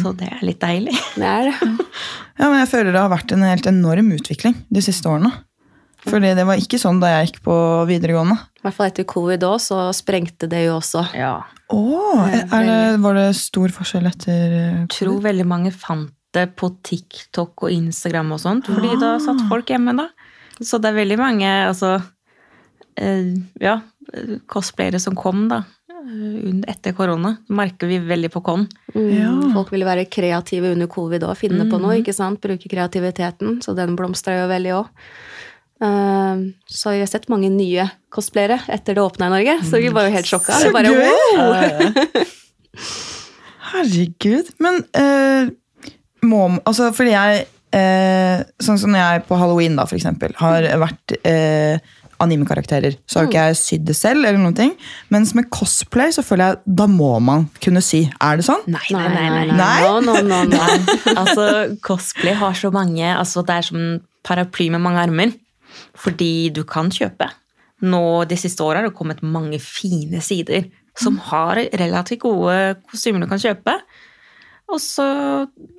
Så 0.01 0.13
det 0.19 0.29
er 0.33 0.41
litt 0.45 0.61
deilig. 0.65 0.97
Det 1.17 1.29
er 1.29 1.49
det. 1.49 1.73
Ja, 2.39 2.49
men 2.49 2.59
jeg 2.61 2.71
føler 2.73 2.93
det 2.93 3.01
har 3.01 3.13
vært 3.13 3.33
en 3.37 3.45
helt 3.49 3.69
enorm 3.71 4.13
utvikling 4.17 4.59
de 4.73 4.83
siste 4.85 5.09
årene. 5.09 5.31
Fordi 6.07 6.31
det 6.39 6.45
var 6.47 6.61
ikke 6.61 6.79
sånn 6.81 7.01
da 7.03 7.11
jeg 7.17 7.29
gikk 7.29 7.41
på 7.49 7.55
videregående. 7.89 8.37
I 8.61 8.67
hvert 8.67 8.77
fall 8.77 8.91
etter 8.91 9.07
covid 9.09 9.47
òg, 9.49 9.57
så 9.63 9.81
sprengte 9.97 10.47
det 10.51 10.65
jo 10.69 10.77
også. 10.79 11.09
Ja. 11.19 11.33
Åh, 11.75 12.37
er 12.39 12.69
det, 12.69 12.79
var 13.03 13.19
det 13.19 13.27
stor 13.37 13.75
forskjell 13.75 14.07
etter 14.09 14.45
covid? 14.47 14.95
tror 14.95 15.19
veldig 15.27 15.49
mange 15.49 15.75
fant 15.75 16.15
det 16.37 16.51
på 16.61 16.71
TikTok 16.85 17.65
og 17.65 17.73
Instagram 17.73 18.35
og 18.37 18.43
sånt, 18.43 18.69
fordi 18.69 18.99
da 19.01 19.15
satt 19.23 19.41
folk 19.49 19.71
hjemme 19.73 19.97
da. 19.97 20.09
Så 20.61 20.81
det 20.83 20.91
er 20.91 20.99
veldig 20.99 21.19
mange, 21.21 21.49
altså, 21.49 21.97
eh, 22.99 23.35
ja, 23.63 23.79
cosplayere 24.51 25.01
som 25.01 25.17
kom 25.17 25.47
da, 25.49 25.63
eh, 25.89 26.51
etter 26.69 26.93
korona. 26.93 27.37
Merker 27.49 27.89
vi 27.89 28.01
veldig 28.05 28.31
på 28.35 28.43
kon. 28.45 28.67
Mm. 28.95 29.09
Ja. 29.15 29.33
Folk 29.55 29.73
ville 29.73 29.89
være 29.89 30.09
kreative 30.11 30.73
under 30.75 30.91
covid 30.91 31.25
òg, 31.25 31.37
finne 31.37 31.69
på 31.71 31.81
noe, 31.81 32.01
ikke 32.03 32.17
sant? 32.17 32.43
Bruke 32.45 32.69
kreativiteten, 32.69 33.61
så 33.65 33.75
den 33.77 33.97
blomstra 33.97 34.43
jo 34.43 34.49
veldig 34.53 34.77
òg. 34.83 34.93
Så 35.79 36.91
vi 36.91 36.99
har 36.99 37.07
sett 37.07 37.29
mange 37.31 37.53
nye 37.55 37.85
cosplayere 38.11 38.57
etter 38.75 38.97
det 38.99 39.03
åpna 39.05 39.29
i 39.29 39.35
Norge, 39.37 39.55
så 39.63 39.79
vi 39.79 39.93
var 39.95 40.09
jo 40.09 40.15
helt 40.17 40.27
sjokka. 40.27 40.57
Så 40.59 40.73
bare, 40.75 40.91
gøy! 40.91 41.13
wow! 41.39 42.35
Herregud. 43.69 44.51
Men 44.63 44.83
uh, 44.97 45.51
må 46.27 46.43
Altså, 46.65 46.91
fordi 46.97 47.15
jeg 47.15 47.45
uh, 47.77 48.43
Sånn 48.63 48.81
som 48.81 48.95
når 48.95 49.03
jeg 49.03 49.25
på 49.29 49.39
halloween, 49.39 49.79
da, 49.79 49.87
for 49.89 49.99
eksempel, 49.99 50.35
har 50.41 50.67
vært 50.83 51.17
uh, 51.21 51.95
anime-karakterer, 52.19 52.97
så 53.07 53.21
har 53.21 53.27
jo 53.27 53.31
ikke 53.31 53.43
jeg 53.47 53.59
sydd 53.61 53.85
det 53.87 53.95
selv, 53.95 54.25
eller 54.27 54.41
noen 54.43 54.57
ting. 54.59 54.73
Mens 55.15 55.37
med 55.39 55.47
cosplay 55.55 56.11
så 56.15 56.25
føler 56.27 56.51
jeg 56.51 56.77
da 56.81 56.89
må 56.91 57.13
man 57.23 57.47
kunne 57.63 57.83
sy. 57.85 58.09
Er 58.19 58.41
det 58.41 58.49
sånn? 58.49 58.65
Nei, 58.67 58.83
Nei, 58.91 59.05
nei, 59.13 59.29
nei. 59.31 59.45
Nei? 59.53 59.77
No, 59.87 60.01
no, 60.03 60.17
no, 60.27 60.41
no. 60.51 60.63
altså, 61.21 61.45
cosplay 61.85 62.35
har 62.41 62.59
så 62.59 62.73
mange 62.75 63.07
altså, 63.13 63.45
Det 63.47 63.61
er 63.61 63.69
som 63.69 63.85
paraply 64.27 64.67
med 64.75 64.83
mange 64.83 65.05
armer. 65.07 65.37
Fordi 65.99 66.51
du 66.55 66.63
kan 66.65 66.91
kjøpe. 66.91 67.31
Nå 67.83 68.03
De 68.29 68.37
siste 68.37 68.65
åra 68.65 68.81
har 68.83 68.89
det 68.89 68.97
kommet 68.99 69.23
mange 69.23 69.61
fine 69.63 70.21
sider 70.25 70.67
som 70.99 71.17
har 71.31 71.61
relativt 71.79 72.25
gode 72.25 72.77
kostymer 72.91 73.23
du 73.23 73.29
kan 73.31 73.39
kjøpe. 73.39 73.77
Og 74.69 74.81
så 74.83 75.07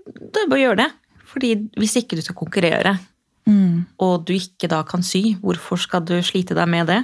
Det 0.07 0.43
er 0.45 0.49
bare 0.49 0.59
å 0.59 0.65
gjøre 0.69 0.83
det. 0.85 0.91
Fordi 1.29 1.55
hvis 1.77 1.97
ikke 1.99 2.15
du 2.17 2.21
skal 2.25 2.35
konkurrere, 2.39 2.97
og 3.99 4.25
du 4.29 4.33
ikke 4.35 4.67
da 4.69 4.83
kan 4.85 5.01
sy, 5.01 5.33
hvorfor 5.41 5.79
skal 5.81 6.03
du 6.05 6.15
slite 6.21 6.53
deg 6.57 6.67
med 6.69 6.85
det? 6.89 6.99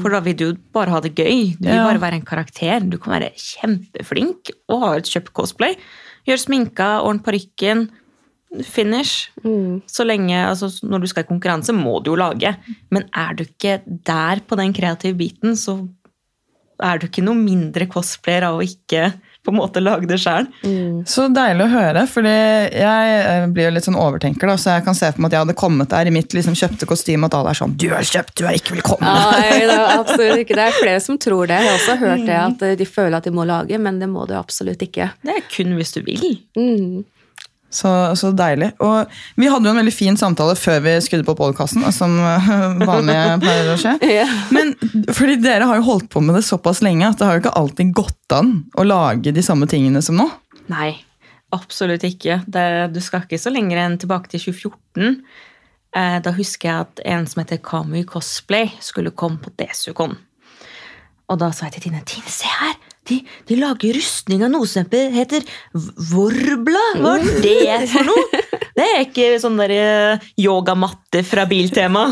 For 0.00 0.08
da 0.12 0.20
vil 0.24 0.36
du 0.40 0.46
bare 0.72 0.88
ha 0.94 1.00
det 1.04 1.14
gøy. 1.14 1.52
Du 1.58 1.68
vil 1.68 1.76
Ja. 1.76 1.84
bare 1.84 2.00
være 2.00 2.14
en 2.14 2.24
karakter. 2.24 2.80
Du 2.88 2.96
kan 2.98 3.12
være 3.20 3.32
kjempeflink 3.36 4.50
og 4.70 4.80
ha 4.80 4.92
et 4.96 5.04
kjøpt 5.04 5.32
cosplay. 5.32 5.76
Gjør 6.26 6.38
sminka, 6.38 7.02
ordne 7.04 7.22
parykken. 7.22 7.90
Finish. 8.60 9.30
Så 9.88 10.04
lenge, 10.04 10.36
altså 10.44 10.68
Når 10.84 11.02
du 11.02 11.06
skal 11.08 11.24
i 11.24 11.30
konkurranse, 11.30 11.72
må 11.72 11.98
du 12.04 12.12
jo 12.12 12.20
lage. 12.20 12.54
Men 12.92 13.08
er 13.16 13.34
du 13.38 13.46
ikke 13.46 13.80
der 13.86 14.42
på 14.46 14.58
den 14.60 14.74
kreative 14.76 15.16
biten, 15.16 15.56
så 15.56 15.80
er 16.82 16.98
du 16.98 17.06
ikke 17.06 17.24
noe 17.24 17.38
mindre 17.38 17.86
cosplayer 17.90 18.48
av 18.48 18.58
å 18.58 18.64
ikke 18.66 19.12
på 19.42 19.50
en 19.50 19.58
måte 19.58 19.80
lage 19.82 20.06
det 20.06 20.20
sjøl. 20.22 20.46
Så 21.08 21.24
deilig 21.34 21.64
å 21.64 21.70
høre, 21.72 22.04
fordi 22.10 22.30
jeg 22.30 23.14
eh, 23.18 23.46
blir 23.50 23.66
jo 23.66 23.72
litt 23.74 23.86
sånn 23.88 23.98
overtenker, 23.98 24.46
da, 24.46 24.54
så 24.60 24.76
jeg 24.76 24.84
kan 24.86 24.94
se 24.94 25.10
for 25.10 25.22
meg 25.22 25.32
at 25.32 25.36
jeg 25.36 25.44
hadde 25.46 25.56
kommet 25.58 25.90
der 25.90 26.10
i 26.10 26.12
mitt 26.14 26.36
liksom, 26.36 26.54
kjøpte 26.58 26.86
kostyme, 26.90 27.26
at 27.26 27.34
alle 27.38 27.50
er 27.50 27.58
sånn 27.58 27.74
'Du 27.74 27.88
er 27.90 28.06
kjøpt, 28.06 28.36
du 28.38 28.44
er 28.46 28.58
ikke 28.58 28.76
velkommen'. 28.76 29.02
Nei, 29.02 29.64
det 29.66 29.74
er 29.74 29.96
absolutt 29.96 30.44
ikke. 30.44 30.58
Det 30.58 30.68
er 30.68 30.78
flere 30.78 31.00
som 31.02 31.18
tror 31.18 31.50
det. 31.50 31.58
Jeg 31.58 31.70
har 31.70 31.80
også 31.80 31.96
hørt 32.04 32.26
det, 32.28 32.38
at 32.38 32.78
de 32.78 32.86
føler 32.86 33.18
at 33.18 33.26
de 33.26 33.34
må 33.34 33.46
lage, 33.48 33.78
men 33.82 33.98
det 33.98 34.10
må 34.12 34.28
du 34.30 34.36
absolutt 34.38 34.86
ikke. 34.86 35.10
Det 35.26 35.34
er 35.34 35.42
kun 35.50 35.74
hvis 35.74 35.94
du 35.98 36.02
vil. 36.06 36.22
Mm. 36.54 37.02
Så, 37.72 37.90
så 38.20 38.30
deilig. 38.36 38.68
Og 38.84 39.12
vi 39.40 39.48
hadde 39.48 39.64
jo 39.64 39.72
en 39.72 39.78
veldig 39.80 39.94
fin 39.96 40.18
samtale 40.20 40.52
før 40.60 40.82
vi 40.84 40.92
skrudde 41.00 41.24
på 41.24 41.34
podkasten, 41.38 41.86
som 41.96 42.18
vanlig 42.90 43.16
pleier 43.40 43.70
å 43.72 43.78
skje. 43.80 43.94
Men 44.52 44.74
fordi 45.16 45.38
dere 45.40 45.70
har 45.70 45.80
jo 45.80 45.86
holdt 45.86 46.10
på 46.12 46.20
med 46.20 46.36
det 46.36 46.44
såpass 46.44 46.82
lenge 46.84 47.08
at 47.08 47.16
det 47.16 47.28
har 47.28 47.38
jo 47.38 47.44
ikke 47.46 47.54
alltid 47.62 47.94
gått 47.96 48.36
an 48.36 48.52
å 48.76 48.84
lage 48.84 49.32
de 49.32 49.44
samme 49.44 49.68
tingene 49.70 50.04
som 50.04 50.20
nå. 50.20 50.28
Nei, 50.72 50.90
absolutt 51.56 52.04
ikke. 52.06 52.42
Det, 52.44 52.66
du 52.92 53.00
skal 53.04 53.24
ikke 53.24 53.40
så 53.40 53.52
lenger 53.54 53.80
enn 53.80 53.96
tilbake 54.02 54.32
til 54.34 54.44
2014. 54.52 55.16
Eh, 55.96 56.18
da 56.24 56.32
husker 56.36 56.68
jeg 56.68 56.86
at 56.86 57.02
en 57.14 57.26
som 57.28 57.42
heter 57.42 57.60
Kamui 57.64 58.04
Cosplay, 58.08 58.72
skulle 58.80 59.12
komme 59.16 59.40
på 59.42 59.52
Desukon. 59.60 60.16
Og 61.28 61.40
da 61.40 61.52
sa 61.54 61.68
jeg 61.68 61.78
til 61.78 61.88
Tine 61.88 62.04
Tine, 62.08 62.28
se 62.32 62.48
her! 62.48 62.81
De, 63.12 63.20
de 63.52 63.60
lager 63.60 63.94
rustning 64.00 64.42
av 64.46 64.50
noe 64.56 64.66
som 64.70 64.88
heter 64.90 65.44
Vorbla. 66.12 66.82
Hva 66.98 67.16
er 67.20 67.84
det 67.84 67.90
for 67.92 68.08
noe? 68.08 68.42
Det 68.72 68.84
er 68.88 69.02
ikke 69.04 69.24
sånn 69.42 69.58
der 69.60 69.72
eh, 69.76 70.22
yogamatte 70.40 71.20
fra 71.28 71.42
Biltema. 71.48 72.06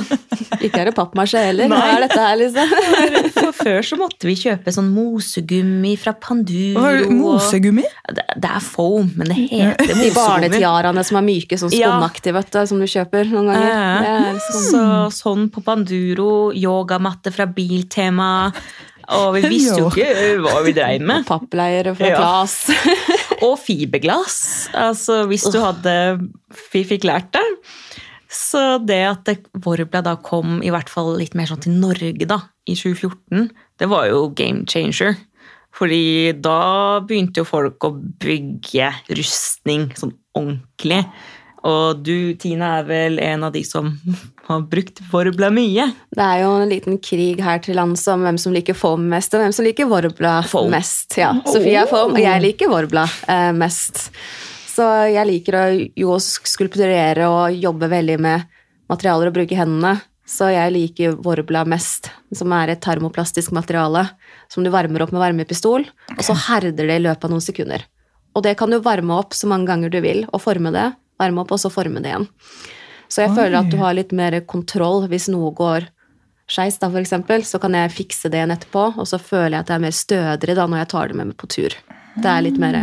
Ikke 0.61 0.83
er 0.83 0.91
det 0.91 0.93
pappmasje 0.97 1.41
heller. 1.41 1.71
Hva 1.73 1.79
er 1.95 2.03
dette 2.05 2.19
her, 2.21 2.37
liksom? 2.37 2.75
For 3.41 3.55
før 3.57 3.87
så 3.87 3.97
måtte 3.97 4.29
vi 4.29 4.35
kjøpe 4.37 4.75
sånn 4.75 4.91
mosegummi 4.93 5.95
fra 6.03 6.13
Panduro. 6.21 6.83
Det, 6.85 7.07
og- 7.07 7.15
Mosegummi? 7.17 7.87
Det, 8.13 8.27
det 8.45 8.51
er 8.51 8.61
foam, 8.65 9.09
men 9.17 9.33
det 9.33 9.39
heter 9.39 9.81
De 9.81 9.95
mosegummi. 9.95 10.11
barnetiaraene 10.19 11.05
som 11.09 11.21
er 11.23 11.27
myke, 11.31 11.57
sånn 11.63 11.73
skummaktige, 11.73 12.37
vet 12.37 12.53
du, 12.53 12.61
som 12.69 12.83
du 12.85 12.89
kjøper 12.93 13.33
noen 13.33 13.49
ganger. 13.55 13.71
Ja. 13.71 14.21
er 14.27 14.41
sånn. 14.51 14.69
Så, 14.69 14.85
sånn 15.23 15.49
på 15.55 15.65
Panduro, 15.65 16.31
yogamatte 16.53 17.33
fra 17.33 17.49
Biltema. 17.49 18.31
Og 19.17 19.35
vi 19.37 19.43
visste 19.55 19.79
jo 19.81 19.91
ikke 19.91 20.41
hva 20.45 20.59
vi 20.67 20.75
dreiv 20.77 21.05
med. 21.07 21.27
Pappleier 21.31 21.93
fra 21.99 22.13
Ja. 22.13 22.33
Og 23.47 23.57
fiberglass. 23.63 24.69
Altså 24.77 25.23
hvis 25.31 25.47
du 25.49 25.57
hadde 25.63 25.95
Vi 26.75 26.83
fikk 26.85 27.07
lært 27.09 27.31
det. 27.37 27.47
Så 28.31 28.79
det 28.87 29.01
at 29.09 29.31
Vorbla 29.65 30.05
da 30.07 30.15
kom 30.23 30.61
i 30.63 30.71
hvert 30.71 30.93
fall 30.93 31.17
litt 31.19 31.35
mer 31.35 31.49
sånn 31.51 31.65
til 31.65 31.75
Norge 31.81 32.29
da, 32.31 32.37
i 32.69 32.77
2014, 32.79 33.49
det 33.81 33.89
var 33.91 34.07
jo 34.07 34.29
game 34.39 34.63
changer. 34.71 35.17
Fordi 35.75 36.31
da 36.39 37.01
begynte 37.07 37.43
jo 37.43 37.49
folk 37.49 37.83
å 37.87 37.93
bygge 38.23 38.93
rustning 39.19 39.89
sånn 39.99 40.15
ordentlig. 40.39 41.03
Og 41.67 42.01
du, 42.01 42.33
Tina, 42.41 42.79
er 42.81 42.87
vel 42.89 43.19
en 43.21 43.45
av 43.45 43.53
de 43.53 43.63
som 43.67 43.91
har 44.49 44.63
brukt 44.71 45.03
Vorbla 45.11 45.51
mye. 45.55 45.91
Det 46.17 46.27
er 46.27 46.43
jo 46.45 46.53
en 46.63 46.71
liten 46.73 47.01
krig 47.05 47.43
her 47.45 47.61
til 47.65 47.77
lands 47.79 48.07
om 48.11 48.25
hvem 48.25 48.39
som 48.41 48.55
liker 48.57 48.77
foam 48.79 49.09
mest, 49.13 49.35
og 49.37 49.45
hvem 49.45 49.57
som 49.57 49.67
liker 49.67 49.91
Vorbla 49.91 50.39
Foam. 50.49 50.71
mest. 50.73 51.19
Ja, 51.21 51.35
Sofie 51.47 51.83
er 51.83 51.91
foam, 51.91 52.17
og 52.17 52.23
jeg 52.23 52.45
liker 52.47 52.73
Vorbla 52.73 53.05
eh, 53.29 53.51
mest. 53.57 54.09
Så 54.71 54.87
jeg 55.13 55.27
liker 55.29 55.59
å 55.59 55.65
jo 55.99 56.17
skulpturere 56.23 57.27
og 57.29 57.59
jobbe 57.59 57.91
veldig 57.91 58.17
med 58.23 58.47
materialer 58.91 59.29
og 59.29 59.37
bruke 59.37 59.59
hendene. 59.59 59.99
Så 60.31 60.47
jeg 60.53 60.71
liker 60.73 61.17
Vorbla 61.19 61.65
mest, 61.67 62.07
som 62.39 62.53
er 62.55 62.71
et 62.71 62.83
termoplastisk 62.85 63.51
materiale 63.57 64.05
som 64.51 64.63
du 64.63 64.71
varmer 64.71 65.03
opp 65.03 65.11
med 65.11 65.23
varmepistol, 65.25 65.89
og 66.15 66.23
så 66.23 66.37
herder 66.47 66.87
det 66.87 67.01
i 67.01 67.03
løpet 67.03 67.27
av 67.27 67.33
noen 67.35 67.43
sekunder. 67.43 67.83
Og 68.39 68.45
det 68.47 68.55
kan 68.61 68.71
du 68.71 68.79
varme 68.79 69.17
opp 69.19 69.35
så 69.35 69.51
mange 69.51 69.67
ganger 69.67 69.91
du 69.91 69.99
vil, 70.05 70.23
og 70.31 70.43
forme 70.45 70.71
det. 70.75 70.87
Varme 71.21 71.45
opp, 71.45 71.53
og 71.55 71.61
så 71.63 71.71
forme 71.73 72.01
det 72.03 72.11
igjen. 72.15 72.27
Så 73.11 73.25
jeg 73.25 73.31
Oi. 73.33 73.37
føler 73.37 73.59
at 73.61 73.71
du 73.73 73.77
har 73.81 73.95
litt 73.99 74.13
mer 74.17 74.39
kontroll 74.49 75.05
hvis 75.11 75.29
noe 75.33 75.51
går 75.59 75.89
skeis, 76.51 76.79
da, 76.83 76.89
for 76.91 76.99
eksempel. 77.03 77.45
Så 77.47 77.61
kan 77.63 77.75
jeg 77.79 77.93
fikse 77.95 78.31
det 78.31 78.41
igjen 78.41 78.55
etterpå, 78.57 78.89
og 78.99 79.07
så 79.07 79.19
føler 79.23 79.59
jeg 79.59 79.65
at 79.67 79.73
jeg 79.75 79.79
er 79.81 79.85
mer 79.87 79.97
stødigere 79.97 80.57
da 80.59 80.67
når 80.71 80.83
jeg 80.85 80.89
tar 80.97 81.09
det 81.13 81.17
med 81.21 81.31
meg 81.33 81.37
på 81.39 81.47
tur. 81.53 81.75
Det 82.21 82.27
er 82.31 82.43
litt 82.47 82.59
mer 82.59 82.79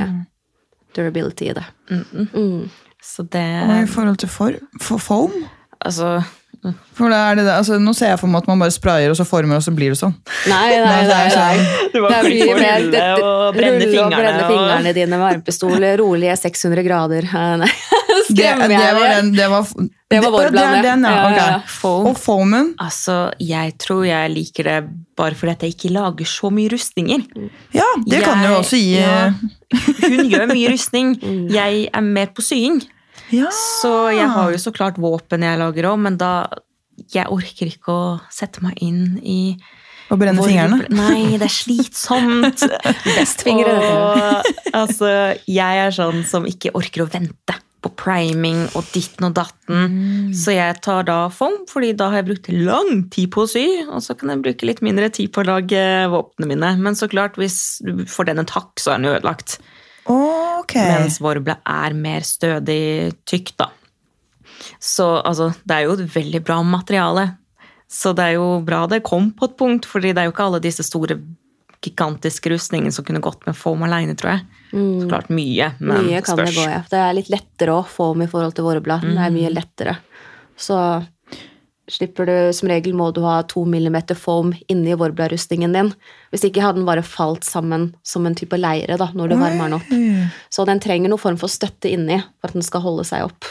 durability 0.96 1.50
i 1.52 1.54
det. 1.58 1.66
Mm. 1.92 2.70
Så 3.04 3.24
det 3.32 3.44
Og 3.70 3.78
i 3.84 3.88
forhold 3.92 4.18
til 4.20 4.30
for, 4.32 4.56
for 4.82 4.98
foam? 5.00 5.34
Altså 5.86 6.18
For 6.98 7.08
det 7.12 7.18
er 7.18 7.36
det 7.38 7.44
det, 7.46 7.54
altså, 7.54 7.78
nå 7.80 7.94
ser 7.96 8.10
jeg 8.16 8.20
for 8.20 8.28
meg 8.34 8.42
at 8.42 8.48
man 8.50 8.60
bare 8.64 8.74
sprayer, 8.74 9.12
og 9.14 9.16
så 9.20 9.24
former, 9.30 9.60
og 9.60 9.64
så 9.64 9.72
blir 9.78 9.94
det 9.94 10.00
sånn. 10.00 10.16
Nei, 10.50 10.72
nei, 10.74 10.80
Nei, 10.88 11.04
nei. 11.06 11.20
er 11.20 11.30
nei. 11.30 11.36
sånn- 11.36 11.92
Du 11.94 12.00
Det 12.02 12.16
er 12.18 12.26
klippe 12.26 12.48
mye 12.48 12.56
og 12.56 12.60
mer- 12.60 12.82
rulle 12.82 13.04
og 13.22 13.60
brenne 13.60 13.86
fingrene. 13.92 14.18
brenne 14.18 14.42
og- 14.44 14.52
fingrene 14.52 14.94
dine 14.98 15.12
med 15.14 15.24
varmepistol. 15.28 15.88
Rolige 16.02 16.36
600 16.42 16.84
grader. 16.90 17.30
Eh, 17.30 17.78
Nei, 18.30 18.36
Det, 18.36 18.68
det 18.70 18.90
var 18.98 19.08
den, 19.16 19.32
det 19.38 19.48
var, 19.52 19.68
Det 20.12 20.20
var 20.24 20.32
vår 20.32 20.50
blanding. 20.52 20.84
den, 20.84 21.04
ja. 21.08 21.16
Okay. 21.28 21.38
ja, 21.38 21.48
ja. 21.54 21.60
Foam. 21.68 22.08
Og 22.12 22.18
foamen? 22.20 22.74
Altså, 22.84 23.16
jeg 23.40 23.78
tror 23.80 24.04
jeg 24.08 24.32
liker 24.34 24.64
det 24.70 24.78
bare 25.18 25.36
fordi 25.36 25.52
at 25.56 25.64
jeg 25.66 25.74
ikke 25.76 25.92
lager 25.96 26.26
så 26.30 26.52
mye 26.54 26.70
rustninger. 26.76 27.24
Ja, 27.74 27.88
det 28.06 28.22
kan 28.24 28.44
du 28.44 28.50
jo 28.52 28.60
også 28.60 28.78
gi. 28.78 29.02
Hun 30.04 30.30
gjør 30.32 30.46
mye 30.54 30.70
rustning. 30.72 31.16
Jeg 31.58 31.88
er 31.94 32.02
mer 32.06 32.30
på 32.38 32.42
sying. 32.46 32.82
Ja. 33.34 33.50
Så 33.82 33.90
jeg 34.16 34.24
har 34.32 34.52
jo 34.54 34.60
så 34.62 34.72
klart 34.72 34.96
våpen 35.04 35.42
jeg 35.44 35.60
lager 35.60 35.90
òg, 35.90 35.98
men 36.00 36.16
da 36.16 36.48
Jeg 37.12 37.28
orker 37.28 37.68
ikke 37.68 37.92
å 37.92 38.06
sette 38.32 38.62
meg 38.64 38.78
inn 38.82 39.18
i 39.20 39.58
Og 40.10 40.18
brenne 40.22 40.40
hvor- 40.40 40.48
fingrene. 40.48 40.88
Nei, 41.02 41.36
det 41.38 41.50
er 41.50 41.52
slitsomt. 41.52 42.64
Best 43.18 43.44
fingre, 43.44 43.74
Og, 43.76 44.48
altså, 44.74 45.10
jeg 45.46 45.82
er 45.84 45.92
sånn 45.92 46.24
som 46.30 46.48
ikke 46.48 46.72
orker 46.80 47.04
å 47.04 47.10
vente 47.12 47.58
på 47.84 47.92
priming 48.00 48.64
og 48.78 48.88
ditten 48.94 49.28
og 49.30 49.36
datten. 49.38 50.32
Så 50.36 50.56
jeg 50.56 50.80
tar 50.86 51.06
da 51.08 51.18
foam, 51.34 51.60
fordi 51.70 51.94
da 51.98 52.10
har 52.12 52.22
jeg 52.22 52.30
brukt 52.32 52.52
lang 52.52 53.04
tid 53.14 53.32
på 53.34 53.46
å 53.46 53.50
sy, 53.52 53.66
og 53.86 54.02
så 54.04 54.16
kan 54.18 54.34
jeg 54.34 54.44
bruke 54.46 54.70
litt 54.70 54.84
mindre 54.86 55.10
tid 55.14 55.32
på 55.34 55.44
å 55.44 55.50
lage 55.52 55.82
våpnene 56.12 56.52
mine. 56.54 56.72
Men 56.82 56.98
så 56.98 57.10
klart, 57.12 57.38
hvis 57.40 57.80
du 57.86 58.06
får 58.10 58.32
den 58.32 58.44
en 58.44 58.50
takk, 58.50 58.74
så 58.82 58.94
er 58.94 59.02
den 59.02 59.10
jo 59.10 59.18
ødelagt. 59.18 59.60
Okay. 60.08 60.88
Mens 60.88 61.20
vorble 61.24 61.58
er 61.68 61.98
mer 61.98 62.26
stødig 62.26 63.14
tykk, 63.28 63.54
da. 63.60 63.72
Så 64.82 65.06
altså, 65.22 65.52
det 65.68 65.76
er 65.76 65.86
jo 65.86 65.98
et 65.98 66.16
veldig 66.16 66.42
bra 66.48 66.62
materiale. 66.66 67.28
Så 67.88 68.12
det 68.16 68.24
er 68.24 68.38
jo 68.40 68.48
bra 68.68 68.84
det 68.92 69.06
kom 69.08 69.30
på 69.36 69.48
et 69.48 69.58
punkt, 69.60 69.88
fordi 69.88 70.12
det 70.12 70.24
er 70.24 70.30
jo 70.30 70.34
ikke 70.36 70.48
alle 70.50 70.64
disse 70.64 70.84
store, 70.84 71.20
gigantiske 71.86 72.50
rustning 72.50 72.92
som 72.92 73.06
kunne 73.06 73.22
gått 73.24 73.46
med 73.46 73.58
foam 73.58 73.84
alene, 73.86 74.16
tror 74.18 74.36
jeg. 74.36 74.46
Så 74.72 75.10
klart 75.10 75.30
mye, 75.32 75.72
men 75.80 76.08
Mye 76.10 76.22
kan 76.26 76.40
det 76.42 76.52
gå, 76.56 76.66
ja. 76.68 76.82
Det 76.90 77.00
er 77.00 77.14
litt 77.16 77.30
lettere 77.32 77.78
å 77.78 77.86
få 77.88 78.12
med 78.18 78.28
i 78.28 78.32
forhold 78.32 78.58
til 78.58 78.66
våre 78.68 78.82
blad. 78.84 79.06
Det 79.06 79.22
er 79.24 79.34
mye 79.36 79.52
lettere. 79.54 79.98
Så 80.58 80.78
slipper 81.88 82.28
du 82.28 82.54
Som 82.54 82.68
regel 82.68 82.92
må 82.98 83.12
du 83.16 83.22
ha 83.24 83.38
to 83.48 83.64
millimeter 83.66 84.18
foam 84.18 84.54
inni 84.68 84.96
Vorbla-rustningen 85.00 85.72
din. 85.72 85.94
Hvis 86.34 86.44
ikke 86.44 86.64
hadde 86.66 86.82
den 86.82 86.88
bare 86.90 87.06
falt 87.06 87.48
sammen 87.48 87.94
som 88.04 88.26
en 88.28 88.36
type 88.36 88.58
leire 88.60 88.98
da, 89.00 89.08
når 89.16 89.32
du 89.32 89.36
varmer 89.40 89.70
den 89.70 89.78
opp. 89.78 89.94
Så 90.52 90.66
den 90.68 90.82
trenger 90.84 91.14
noen 91.14 91.22
form 91.22 91.38
for 91.40 91.48
støtte 91.48 91.88
inni 91.94 92.20
for 92.20 92.50
at 92.50 92.58
den 92.58 92.66
skal 92.66 92.84
holde 92.84 93.08
seg 93.08 93.30
opp. 93.30 93.48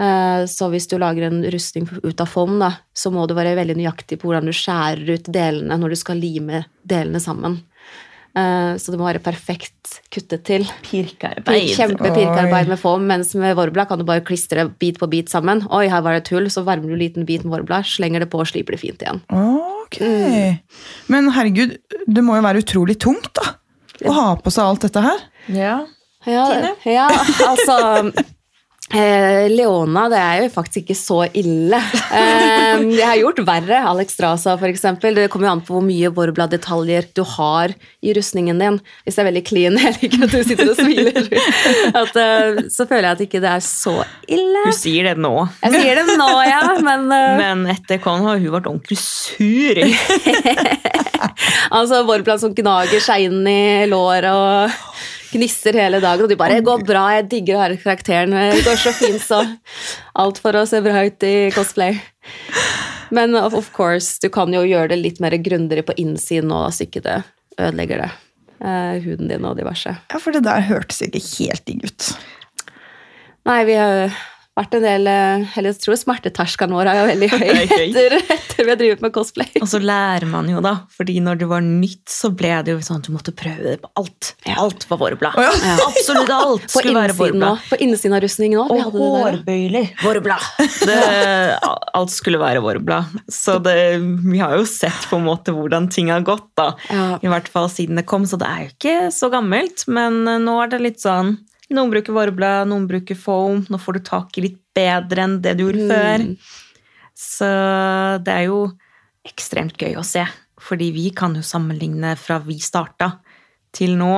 Eh, 0.00 0.44
Så 0.50 0.68
hvis 0.72 0.88
du 0.90 0.96
lager 0.98 1.28
en 1.28 1.42
rustning 1.54 1.86
ut 2.02 2.20
av 2.20 2.26
foam, 2.26 2.58
da, 2.58 2.72
så 2.94 3.12
må 3.14 3.26
du 3.28 3.34
være 3.34 3.54
veldig 3.58 3.76
nøyaktig 3.78 4.18
på 4.18 4.26
hvordan 4.30 4.48
du 4.48 4.54
skjærer 4.56 5.14
ut 5.14 5.30
delene 5.30 5.78
når 5.78 5.94
du 5.94 5.96
skal 6.00 6.18
lime 6.18 6.64
delene 6.84 7.20
sammen. 7.22 7.60
Eh, 8.34 8.74
Så 8.74 8.90
det 8.90 8.98
må 8.98 9.06
være 9.06 9.22
perfekt 9.22 10.00
kuttet 10.10 10.42
til. 10.44 10.64
Pirkearbeid. 10.82 11.70
Kjempepirkearbeid 11.76 12.68
med 12.72 12.78
foam, 12.80 13.06
mens 13.06 13.34
med 13.38 13.54
Vorbla 13.54 13.86
kan 13.86 13.98
du 13.98 14.04
bare 14.04 14.24
klistre 14.26 14.66
bit 14.80 14.98
på 14.98 15.06
bit 15.08 15.30
sammen. 15.30 15.62
Oi, 15.70 15.86
her 15.88 16.02
var 16.02 16.16
det 16.16 16.24
et 16.24 16.34
hull, 16.34 16.50
så 16.50 16.64
varmer 16.66 16.90
du 16.90 16.96
en 16.96 17.04
liten 17.04 17.24
bit 17.28 17.44
med 17.44 17.54
Vorbla, 17.60 17.84
slenger 17.86 18.24
det 18.24 18.30
på 18.32 18.40
og 18.42 18.50
sliper 18.50 18.74
det 18.74 18.80
fint 18.82 19.02
igjen. 19.04 19.22
Ok. 19.30 20.00
Men 21.08 21.30
herregud, 21.30 21.78
det 22.08 22.24
må 22.24 22.34
jo 22.34 22.42
være 22.42 22.64
utrolig 22.64 22.98
tungt, 22.98 23.30
da. 23.38 23.54
Å 24.04 24.12
ha 24.12 24.28
på 24.42 24.50
seg 24.50 24.64
alt 24.66 24.88
dette 24.88 25.00
her. 25.04 25.20
Ja. 25.54 25.76
Ja, 26.26 26.74
ja 26.88 27.06
altså 27.46 28.10
eh, 28.94 29.46
Leona, 29.50 30.06
det 30.12 30.20
er 30.20 30.42
jo 30.44 30.50
faktisk 30.54 30.84
ikke 30.84 30.98
så 30.98 31.24
ille. 31.32 31.80
Eh, 32.14 32.82
jeg 32.94 33.02
har 33.02 33.18
gjort 33.18 33.40
verre. 33.46 33.78
Alex 33.90 34.14
Strasa, 34.14 34.52
eksempel. 34.68 35.16
Det 35.16 35.26
kommer 35.32 35.48
jo 35.48 35.52
an 35.56 35.62
på 35.66 35.74
hvor 35.74 35.82
mye 35.82 36.10
Vorbla-detaljer 36.14 37.08
du 37.16 37.24
har 37.26 37.72
i 38.04 38.12
rustningen 38.14 38.60
din. 38.60 38.76
Hvis 39.02 39.16
det 39.16 39.24
er 39.24 39.28
veldig 39.30 39.42
clean, 39.48 39.78
jeg 39.82 39.96
liker 39.98 40.26
at 40.26 40.34
du 40.34 40.44
sitter 40.46 40.70
og 40.70 40.78
smiler, 40.78 41.26
at, 41.90 42.20
eh, 42.22 42.62
så 42.70 42.86
føler 42.86 43.08
jeg 43.08 43.16
at 43.16 43.24
ikke 43.26 43.42
det 43.42 43.50
er 43.50 43.64
så 43.66 43.96
ille. 44.28 44.62
Hun 44.68 44.76
sier 44.78 45.10
det 45.10 45.16
nå, 45.24 45.32
Jeg 45.64 45.74
sier 45.74 46.00
det 46.00 46.18
nå, 46.20 46.30
ja, 46.46 46.62
men 46.86 47.08
eh, 47.16 47.34
men 47.42 47.66
etter 47.74 47.98
Con 48.04 48.22
har 48.28 48.38
hun 48.38 48.54
vært 48.54 48.70
ordentlig 48.70 49.00
sur. 49.02 49.82
Altså 51.74 52.04
Vorbla 52.06 52.38
som 52.38 52.54
gnager 52.54 53.02
seg 53.02 53.26
inn 53.28 53.42
i 53.48 53.86
lår 53.90 54.28
og 54.30 54.80
gnisser 55.34 55.76
hele 55.78 56.00
dagen. 56.02 56.24
Og 56.24 56.30
de 56.30 56.38
bare 56.40 56.56
'Det 56.56 56.64
går 56.64 56.86
bra, 56.86 57.04
jeg 57.16 57.28
digger 57.28 57.56
å 57.56 57.62
ha 57.62 57.68
karakteren. 57.76 58.30
Det 58.30 58.64
går 58.64 58.80
så 58.80 58.92
fint, 58.92 59.20
så 59.20 59.42
Alt 60.14 60.38
for 60.38 60.52
å 60.52 60.66
se 60.66 60.80
bra 60.80 61.04
ut 61.04 61.22
i 61.22 61.50
cosplay. 61.50 62.00
Men 63.10 63.34
of, 63.36 63.72
course, 63.72 64.18
du 64.22 64.28
kan 64.28 64.52
jo 64.52 64.62
gjøre 64.62 64.88
det 64.94 64.98
litt 65.02 65.20
mer 65.20 65.36
grundigere 65.36 65.84
på 65.86 65.94
innsiden 66.00 66.48
nå, 66.48 66.70
så 66.70 66.86
ikke 66.86 67.02
det 67.02 67.22
ødelegger 67.58 68.04
det. 68.04 68.10
Eh, 68.64 69.02
huden 69.04 69.28
din 69.28 69.44
og 69.44 69.58
diverse. 69.58 69.96
Ja, 70.10 70.18
For 70.18 70.32
det 70.32 70.44
der 70.46 70.64
hørtes 70.64 71.02
ikke 71.02 71.20
helt 71.20 71.64
digg 71.66 71.84
ut. 71.84 72.14
Nei, 73.44 73.64
vi 73.68 73.74
har 73.76 74.14
vært 74.58 74.76
en 74.78 74.84
del 74.84 75.08
eh, 75.10 75.54
Eller 75.58 75.72
jeg 75.72 75.80
tror 75.82 75.98
smerteterskelen 75.98 76.74
vår 76.76 76.90
er 76.90 76.98
jo 77.00 77.06
veldig 77.10 77.28
høy 77.34 77.46
er 77.48 77.60
etter, 77.64 78.16
etter 78.22 78.60
vi 78.60 78.70
har 78.70 78.80
drevet 78.80 79.04
med 79.04 79.14
cosplay. 79.14 79.50
Og 79.60 79.68
så 79.70 79.80
lærer 79.82 80.26
man 80.30 80.48
jo, 80.50 80.62
da. 80.64 80.74
Fordi 80.94 81.16
når 81.24 81.40
det 81.42 81.48
var 81.50 81.64
nytt, 81.64 82.04
så 82.10 82.30
ble 82.34 82.52
det 82.66 82.74
jo 82.74 82.82
sånn 82.84 83.02
at 83.02 83.08
du 83.08 83.14
måtte 83.14 83.34
prøve 83.36 83.74
det 83.74 83.76
på 83.82 83.90
alt. 84.00 84.32
Alt 84.54 84.86
var 84.90 85.00
Vorbla. 85.02 85.32
Å, 85.34 85.46
ja. 85.46 85.74
Absolutt 85.88 86.32
alt 86.34 86.68
På 86.68 86.82
skulle 86.82 87.02
være 87.02 87.16
òg. 87.18 87.64
På 87.70 87.78
innsiden 87.82 88.16
av 88.16 88.22
rustningen 88.24 88.62
òg. 88.62 88.74
Og 88.74 88.98
hårbøyler. 88.98 89.90
Vorbla. 90.04 90.38
Det, 90.84 90.98
alt 91.98 92.14
skulle 92.14 92.40
være 92.42 92.62
Vorbla. 92.64 93.02
Så 93.30 93.58
det, 93.64 93.76
vi 94.24 94.42
har 94.42 94.56
jo 94.58 94.68
sett 94.68 95.08
på 95.10 95.18
en 95.18 95.26
måte 95.26 95.54
hvordan 95.54 95.90
ting 95.92 96.12
har 96.14 96.24
gått, 96.26 96.50
da. 96.58 96.72
Ja. 96.90 97.08
I 97.24 97.32
hvert 97.32 97.50
fall 97.50 97.68
siden 97.72 97.98
det 98.00 98.06
kom, 98.10 98.28
så 98.28 98.38
det 98.40 98.50
er 98.50 98.62
jo 98.64 98.72
ikke 98.74 98.96
så 99.14 99.30
gammelt. 99.32 99.86
Men 99.90 100.22
eh, 100.28 100.40
nå 100.42 100.56
er 100.62 100.72
det 100.74 100.82
litt 100.84 101.02
sånn 101.02 101.36
Noen 101.72 101.90
bruker 101.94 102.12
Vorbla, 102.12 102.52
noen 102.68 102.84
bruker 102.90 103.16
foam. 103.16 103.62
Nå 103.72 103.78
får 103.80 103.96
du 103.98 104.02
tak 104.04 104.36
i 104.38 104.44
litt 104.48 104.58
bedre 104.76 105.24
enn 105.24 105.38
det 105.44 105.54
du 105.58 105.64
gjorde 105.66 105.86
før. 105.88 106.24
Så 107.16 107.48
det 108.26 108.32
er 108.34 108.48
jo 108.50 108.58
ekstremt 109.24 109.78
gøy 109.80 109.94
å 109.96 110.04
se. 110.04 110.24
Fordi 110.64 110.90
vi 110.94 111.08
kan 111.16 111.34
jo 111.36 111.42
sammenligne 111.44 112.14
fra 112.20 112.38
vi 112.44 112.58
starta 112.62 113.14
til 113.74 113.96
nå. 114.00 114.12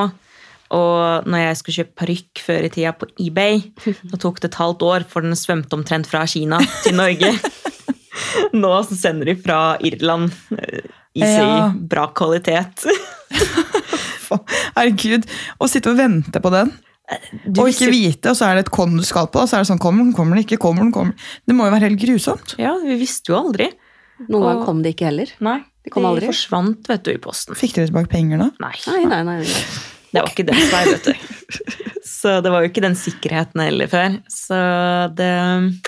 Og 0.77 1.27
når 1.31 1.45
jeg 1.45 1.59
skulle 1.61 1.77
kjøpe 1.79 1.99
parykk 2.03 2.43
før 2.43 2.67
i 2.67 2.71
tida 2.75 2.93
på 2.99 3.07
eBay, 3.23 3.61
da 4.11 4.19
tok 4.19 4.41
det 4.43 4.51
et 4.51 4.59
halvt 4.59 4.83
år, 4.89 5.07
for 5.09 5.23
den 5.23 5.39
svømte 5.39 5.79
omtrent 5.79 6.11
fra 6.11 6.25
Kina 6.27 6.59
til 6.83 6.97
Norge. 6.99 7.31
Nå 8.57 8.73
så 8.89 8.97
sender 8.99 9.31
de 9.31 9.37
fra 9.39 9.77
Irland. 9.87 10.33
i 11.15 11.23
Easy, 11.23 11.45
Ja. 11.47 11.71
bra 11.73 12.09
kvalitet. 12.13 12.83
Herregud. 14.77 15.25
Å 15.63 15.69
sitte 15.71 15.93
og 15.93 15.99
vente 16.01 16.41
på 16.43 16.51
den, 16.53 16.73
Du 17.47 17.61
og 17.63 17.69
ikke 17.71 17.87
visste- 17.87 17.93
vite, 17.93 18.31
og 18.33 18.37
så 18.37 18.49
er 18.51 18.55
det 18.59 18.65
et 18.67 18.71
kom 18.75 18.97
du 18.99 19.03
skal 19.07 19.29
på, 19.31 19.39
og 19.45 19.49
så 19.49 19.57
er 19.59 19.63
det 19.63 19.69
sånn 19.71 19.79
Kommer 19.83 20.03
den, 20.03 20.13
kommer 20.17 20.35
den 20.35 20.45
ikke, 20.45 20.59
kommer 20.59 20.83
den, 20.83 20.91
kommer 20.93 21.13
den. 21.15 21.21
Det 21.47 21.55
må 21.55 21.67
jo 21.69 21.75
være 21.77 21.89
helt 21.91 22.01
grusomt. 22.03 22.57
Ja, 22.59 22.73
vi 22.83 22.97
visste 22.99 23.31
jo 23.31 23.37
aldri. 23.39 23.69
Noen 24.29 24.43
Og- 24.43 24.47
ganger 24.49 24.65
kom 24.67 24.83
det 24.83 24.95
ikke 24.97 25.07
heller. 25.11 25.31
Nei, 25.41 25.59
Det 25.85 25.93
kom 25.93 26.05
aldri. 26.05 26.27
forsvant, 26.27 26.87
vet 26.89 27.03
du, 27.05 27.13
i 27.13 27.19
posten. 27.19 27.55
Fikk 27.55 27.75
dere 27.75 27.87
tilbake 27.93 28.09
penger 28.11 28.39
da? 28.39 28.51
Nei. 28.59 28.75
Nei, 28.89 29.05
nei, 29.05 29.23
nei. 29.23 29.37
nei. 29.39 29.67
Det 30.13 30.23
var 30.23 30.31
ikke 30.33 30.47
den 30.47 30.71
vei, 30.73 30.85
vet 30.85 31.05
du. 31.05 31.15
Så 32.03 32.43
det 32.43 32.51
var 32.51 32.63
jo 32.65 32.71
ikke 32.71 32.83
den 32.83 32.95
sikkerheten 32.97 33.61
heller 33.63 33.87
før. 33.87 34.19
Så 34.29 35.15
det 35.15 35.83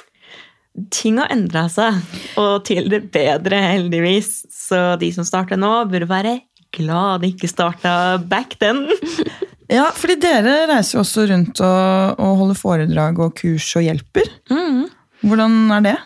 Ting 0.95 1.17
har 1.19 1.27
endra 1.35 1.65
seg, 1.69 1.97
og 2.39 2.65
til 2.65 2.87
det 2.89 3.11
bedre, 3.11 3.59
heldigvis. 3.59 4.45
Så 4.53 4.97
de 5.01 5.11
som 5.11 5.25
starter 5.25 5.57
nå, 5.59 5.91
burde 5.91 6.07
være 6.07 6.41
glad 6.71 7.23
de 7.23 7.33
ikke 7.33 7.49
starta 7.51 8.19
back 8.29 8.55
then. 8.61 8.85
Ja, 9.69 9.91
fordi 9.93 10.15
dere 10.23 10.63
reiser 10.71 10.97
jo 10.97 11.03
også 11.05 11.27
rundt 11.29 11.61
og, 11.61 12.21
og 12.25 12.37
holder 12.41 12.57
foredrag 12.57 13.19
og 13.21 13.35
kurs 13.37 13.67
og 13.77 13.85
hjelper. 13.85 14.31
Mm. 14.49 14.87
Hvordan 15.29 15.59
er 15.77 15.85
det? 15.85 15.97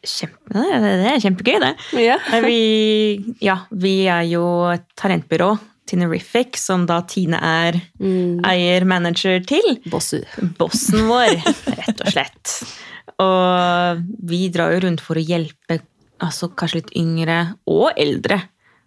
Kjempe, 0.00 0.54
det 0.56 0.92
det 1.02 1.08
er 1.10 1.18
kjempegøy, 1.24 1.58
det. 1.60 1.72
Ja. 2.00 2.14
Vi, 2.46 3.34
ja, 3.44 3.58
vi 3.70 3.94
er 4.08 4.22
jo 4.30 4.44
et 4.72 4.86
talentbyrå, 4.96 5.50
Tinerific, 5.90 6.56
som 6.60 6.86
da 6.88 7.00
Tine 7.08 7.36
er 7.44 7.80
Mm. 8.00 8.40
eier 8.48 8.84
manager 8.88 9.40
til. 9.44 9.74
Bossu. 9.92 10.20
bossen 10.56 11.04
vår, 11.10 11.34
rett 11.76 12.00
og 12.00 12.12
slett. 12.14 12.54
Og 13.20 14.00
vi 14.30 14.46
drar 14.54 14.72
jo 14.72 14.84
rundt 14.86 15.02
for 15.04 15.20
å 15.20 15.24
hjelpe 15.24 15.80
altså 16.24 16.48
kanskje 16.56 16.80
litt 16.80 16.94
yngre 16.96 17.36
og 17.68 17.90
eldre 18.00 18.38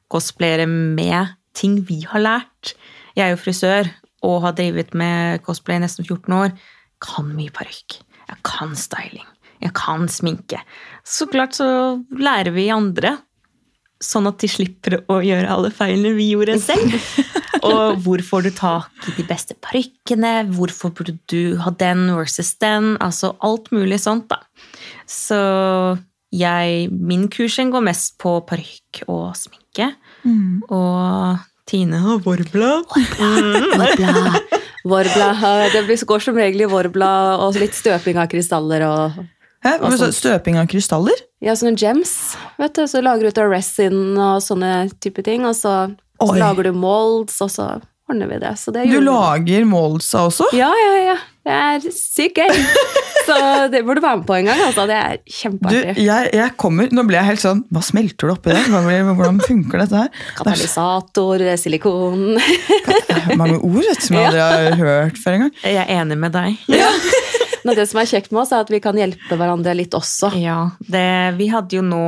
cosplayere 0.10 0.66
med 0.70 1.36
ting 1.54 1.78
vi 1.86 2.00
har 2.10 2.22
lært. 2.26 2.74
Jeg 3.18 3.26
er 3.28 3.36
jo 3.36 3.42
frisør 3.42 3.92
og 4.24 4.40
har 4.46 4.56
drevet 4.58 4.94
med 4.98 5.44
cosplay 5.46 5.78
i 5.78 5.84
nesten 5.84 6.08
14 6.08 6.34
år. 6.38 6.56
Kan 7.04 7.34
mye 7.36 7.52
parykk. 7.54 8.00
Jeg 8.30 8.40
kan 8.48 8.74
styling. 8.80 9.28
Jeg 9.64 9.76
kan 9.78 10.08
sminke. 10.12 10.60
Så 11.08 11.28
klart 11.32 11.56
så 11.60 11.68
lærer 12.12 12.52
vi 12.56 12.68
andre, 12.74 13.18
sånn 14.04 14.28
at 14.28 14.42
de 14.42 14.50
slipper 14.52 14.98
å 15.12 15.22
gjøre 15.24 15.52
alle 15.52 15.72
feilene 15.76 16.16
vi 16.18 16.32
gjorde 16.34 16.58
selv. 16.64 16.96
Og 17.68 18.00
hvor 18.04 18.24
får 18.28 18.44
du 18.44 18.50
tak 18.58 19.06
i 19.08 19.14
de 19.16 19.24
beste 19.28 19.56
parykkene? 19.64 20.50
Hvorfor 20.52 20.92
burde 20.96 21.16
du 21.32 21.56
ha 21.64 21.72
den 21.80 22.10
versus 22.12 22.52
den? 22.60 22.98
Altså 23.04 23.34
alt 23.46 23.70
mulig 23.72 24.02
sånt, 24.04 24.28
da. 24.32 24.42
Så 25.08 25.40
jeg 26.34 26.90
Min 26.92 27.28
kursing 27.32 27.72
går 27.72 27.86
mest 27.86 28.18
på 28.20 28.36
parykk 28.50 29.04
og 29.06 29.36
sminke. 29.38 29.94
Og 30.74 31.44
Tine 31.70 32.00
har 32.04 32.20
vorbla. 32.24 32.84
Vorbla. 33.20 34.42
Vorbla. 34.84 35.30
Det 35.72 36.00
går 36.06 36.20
som 36.20 36.36
regel 36.36 36.66
i 36.66 36.70
vorbla 36.70 37.12
og 37.40 37.56
litt 37.60 37.76
støping 37.78 38.20
av 38.20 38.28
krystaller 38.32 38.84
og 38.88 39.22
Hæ? 39.64 39.78
Sa? 39.96 40.10
Støping 40.12 40.58
av 40.60 40.68
krystaller? 40.68 41.16
ja, 41.44 41.54
sånne 41.56 41.80
gems. 41.80 42.36
vet 42.60 42.76
du, 42.76 42.84
Så 42.88 43.00
lager 43.02 43.24
du 43.24 43.32
ut 43.32 43.38
av 43.40 43.48
resin 43.52 44.18
og 44.20 44.42
sånne 44.44 44.90
type 45.00 45.24
ting, 45.24 45.46
og 45.48 45.56
så, 45.56 45.94
så 46.20 46.36
lager 46.36 46.68
du 46.68 46.74
molds, 46.76 47.40
og 47.42 47.52
så 47.52 47.70
ordner 48.10 48.28
vi 48.34 48.40
det. 48.44 48.54
Så 48.60 48.74
det 48.76 48.88
Du 48.92 49.00
lager 49.04 49.66
målsa 49.70 50.26
også? 50.28 50.50
Ja, 50.58 50.72
ja, 50.76 50.94
ja. 51.12 51.16
Det 51.44 51.52
er 51.60 51.92
sykt 51.92 52.38
gøy. 52.40 52.52
Så 53.28 53.36
det 53.72 53.80
burde 53.88 54.02
du 54.02 54.04
være 54.04 54.18
med 54.20 54.26
på 54.28 54.36
en 54.36 54.48
gang. 54.50 54.60
Altså. 54.66 54.84
Det 54.88 54.96
er 55.00 55.18
Du, 55.22 55.32
kjempeartig. 55.38 55.94
jeg, 56.04 56.30
jeg 56.36 56.54
kommer, 56.60 56.90
Nå 56.92 57.06
ble 57.08 57.16
jeg 57.16 57.28
helt 57.30 57.40
sånn 57.44 57.62
Hva 57.72 57.80
smelter 57.84 58.28
du 58.28 58.34
oppi 58.34 58.52
der? 58.52 58.68
Hvordan 59.16 59.40
funker 59.44 59.84
dette 59.86 60.02
her? 60.02 60.10
Det 60.12 60.26
er 60.28 60.36
Katalysator, 60.42 61.44
silikon 61.62 62.26
så 63.24 63.38
mange 63.40 63.60
ord 63.64 63.80
vet 63.80 64.04
som 64.04 64.18
jeg 64.20 64.28
aldri 64.28 64.44
har 64.74 64.76
hørt 64.82 65.20
før 65.24 65.38
engang. 65.38 65.54
Jeg 65.64 65.80
er 65.86 65.92
enig 66.02 66.18
med 66.20 66.36
deg. 66.36 66.60
Men 67.64 67.78
det 67.80 67.86
som 67.88 68.02
er 68.02 68.10
kjekt 68.12 68.34
med 68.36 68.42
oss, 68.44 68.52
er 68.52 68.66
at 68.66 68.72
vi 68.74 68.82
kan 68.84 68.98
hjelpe 69.00 69.38
hverandre 69.40 69.72
litt 69.80 69.96
også. 69.96 70.34
Ja, 70.36 70.58
det, 70.84 71.06
vi 71.40 71.48
hadde 71.54 71.78
jo 71.80 71.84
nå 71.86 72.04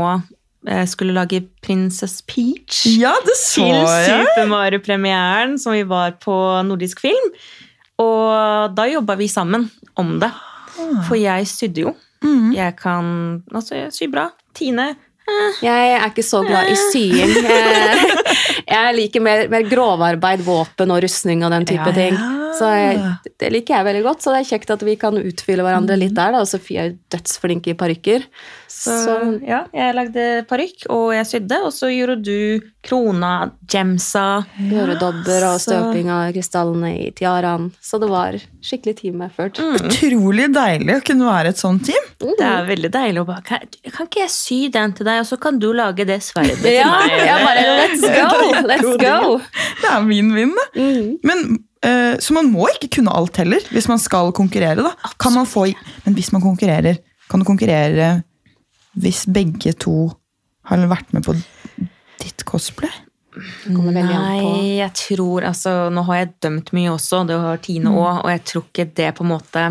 skulle 0.89 1.13
lage 1.13 1.43
Princess 1.61 2.21
Peach 2.25 2.85
Ja, 2.97 3.11
det 3.25 3.35
så 3.37 3.61
til 3.61 3.69
jeg! 3.69 4.25
Super 4.25 4.47
Mario-premieren 4.49 5.57
som 5.61 5.73
vi 5.75 5.83
var 5.87 6.15
på 6.23 6.33
Nordisk 6.65 6.99
Film. 7.05 7.27
Og 8.01 8.73
da 8.75 8.87
jobba 8.89 9.15
vi 9.19 9.27
sammen 9.31 9.69
om 9.95 10.15
det. 10.19 10.31
For 11.07 11.15
jeg 11.15 11.45
sydde 11.47 11.85
jo. 11.85 11.93
Mm. 12.25 12.49
Jeg 12.55 12.75
kan 12.79 13.43
Altså, 13.53 13.85
sy 13.93 14.07
bra. 14.11 14.29
Tine 14.57 14.95
Jeg 15.63 15.93
er 15.99 16.03
ikke 16.09 16.23
så 16.25 16.41
glad 16.45 16.67
i 16.69 16.75
sying. 16.91 17.31
Jeg, 17.45 18.25
jeg 18.75 18.95
liker 18.99 19.23
mer, 19.25 19.47
mer 19.49 19.63
grovarbeid, 19.69 20.43
våpen 20.45 20.91
og 20.93 21.01
rustning 21.05 21.45
og 21.45 21.51
den 21.55 21.65
type 21.69 21.87
Ja, 21.89 21.95
ting. 21.95 22.17
ja. 22.19 22.44
Så 22.59 22.69
jeg, 22.71 22.99
det 23.41 23.49
liker 23.53 23.75
jeg 23.77 23.87
veldig 23.89 24.03
godt, 24.05 24.21
så 24.25 24.33
det 24.35 24.43
er 24.43 24.49
kjekt 24.53 24.73
at 24.75 24.83
vi 24.87 24.95
kan 25.01 25.17
utfylle 25.19 25.65
hverandre 25.65 25.97
litt 25.99 26.13
der. 26.17 26.31
da, 26.35 26.43
og 26.43 26.47
Sofie 26.49 26.81
er 26.81 26.91
jo 26.91 26.97
dødsflink 27.15 27.67
i 27.71 27.75
parykker. 27.79 28.27
Så, 28.75 28.91
Så 29.05 29.15
ja, 29.47 29.63
jeg 29.73 29.95
lagde 29.95 30.23
parykk, 30.49 30.87
og 30.91 31.13
jeg 31.15 31.27
sydde. 31.29 31.59
Og 31.67 31.71
så 31.75 31.89
gjorde 31.93 32.17
du 32.25 32.61
krona, 32.85 33.51
gemsa. 33.71 34.25
øredobber 34.61 35.45
og 35.47 35.59
støping 35.63 36.09
av 36.13 36.31
krystallene 36.35 36.91
i 37.05 37.11
tiaraen. 37.17 37.69
Så 37.81 37.99
det 38.01 38.09
var 38.11 38.37
skikkelig 38.65 38.95
team 38.99 39.21
effort. 39.25 39.59
Utrolig 39.79 40.49
deilig 40.55 40.97
å 40.99 41.03
kunne 41.07 41.29
være 41.29 41.53
et 41.53 41.61
sånt 41.61 41.85
team. 41.87 42.09
Det 42.21 42.45
er 42.45 42.67
veldig 42.67 42.91
deilig 42.93 43.23
å 43.23 43.27
bare 43.29 43.45
kan, 43.47 43.63
kan 43.91 44.09
ikke 44.09 44.23
jeg 44.25 44.33
sy 44.33 44.59
den 44.73 44.93
til 44.97 45.07
deg, 45.07 45.21
og 45.23 45.29
så 45.29 45.37
kan 45.41 45.59
du 45.61 45.69
lage 45.75 46.05
det 46.07 46.19
sverdet 46.25 46.59
til 46.63 46.77
Ja, 46.77 46.89
meg? 46.93 47.15
Ja, 47.25 47.37
bare 47.43 47.63
Let's 47.81 48.03
go! 48.19 48.67
Let's 48.69 48.91
go! 49.01 49.39
Det 49.81 49.91
er 49.91 50.05
min 50.07 50.33
vinn, 50.35 50.53
det. 50.57 50.67
Mm. 50.81 51.09
Men, 51.25 51.45
så 52.19 52.33
man 52.35 52.51
må 52.53 52.67
ikke 52.73 52.89
kunne 52.97 53.13
alt 53.13 53.37
heller 53.41 53.63
hvis 53.71 53.87
man 53.91 53.99
skal 54.01 54.31
konkurrere. 54.35 54.81
da. 54.85 54.93
Kan 55.21 55.33
man 55.35 55.45
få, 55.49 55.67
men 56.05 56.15
hvis 56.17 56.31
man 56.33 56.41
konkurrerer, 56.43 56.97
kan 57.29 57.41
du 57.41 57.45
konkurrere 57.47 58.23
hvis 58.95 59.25
begge 59.27 59.73
to 59.73 60.11
har 60.69 60.85
vært 60.89 61.11
med 61.13 61.25
på 61.27 61.35
ditt 62.21 62.45
cosplay? 62.47 62.89
Nei, 63.67 64.77
jeg 64.79 64.91
tror 64.95 65.43
altså 65.49 65.89
Nå 65.91 66.05
har 66.07 66.21
jeg 66.21 66.29
dømt 66.45 66.69
mye 66.71 66.93
også, 66.93 67.25
det 67.27 67.35
har 67.43 67.57
Tine 67.65 67.91
òg, 67.91 68.21
og 68.23 68.29
jeg 68.31 68.43
tror 68.47 68.63
ikke 68.69 68.85
det 68.95 69.09
på 69.17 69.25
en 69.25 69.31
måte 69.33 69.63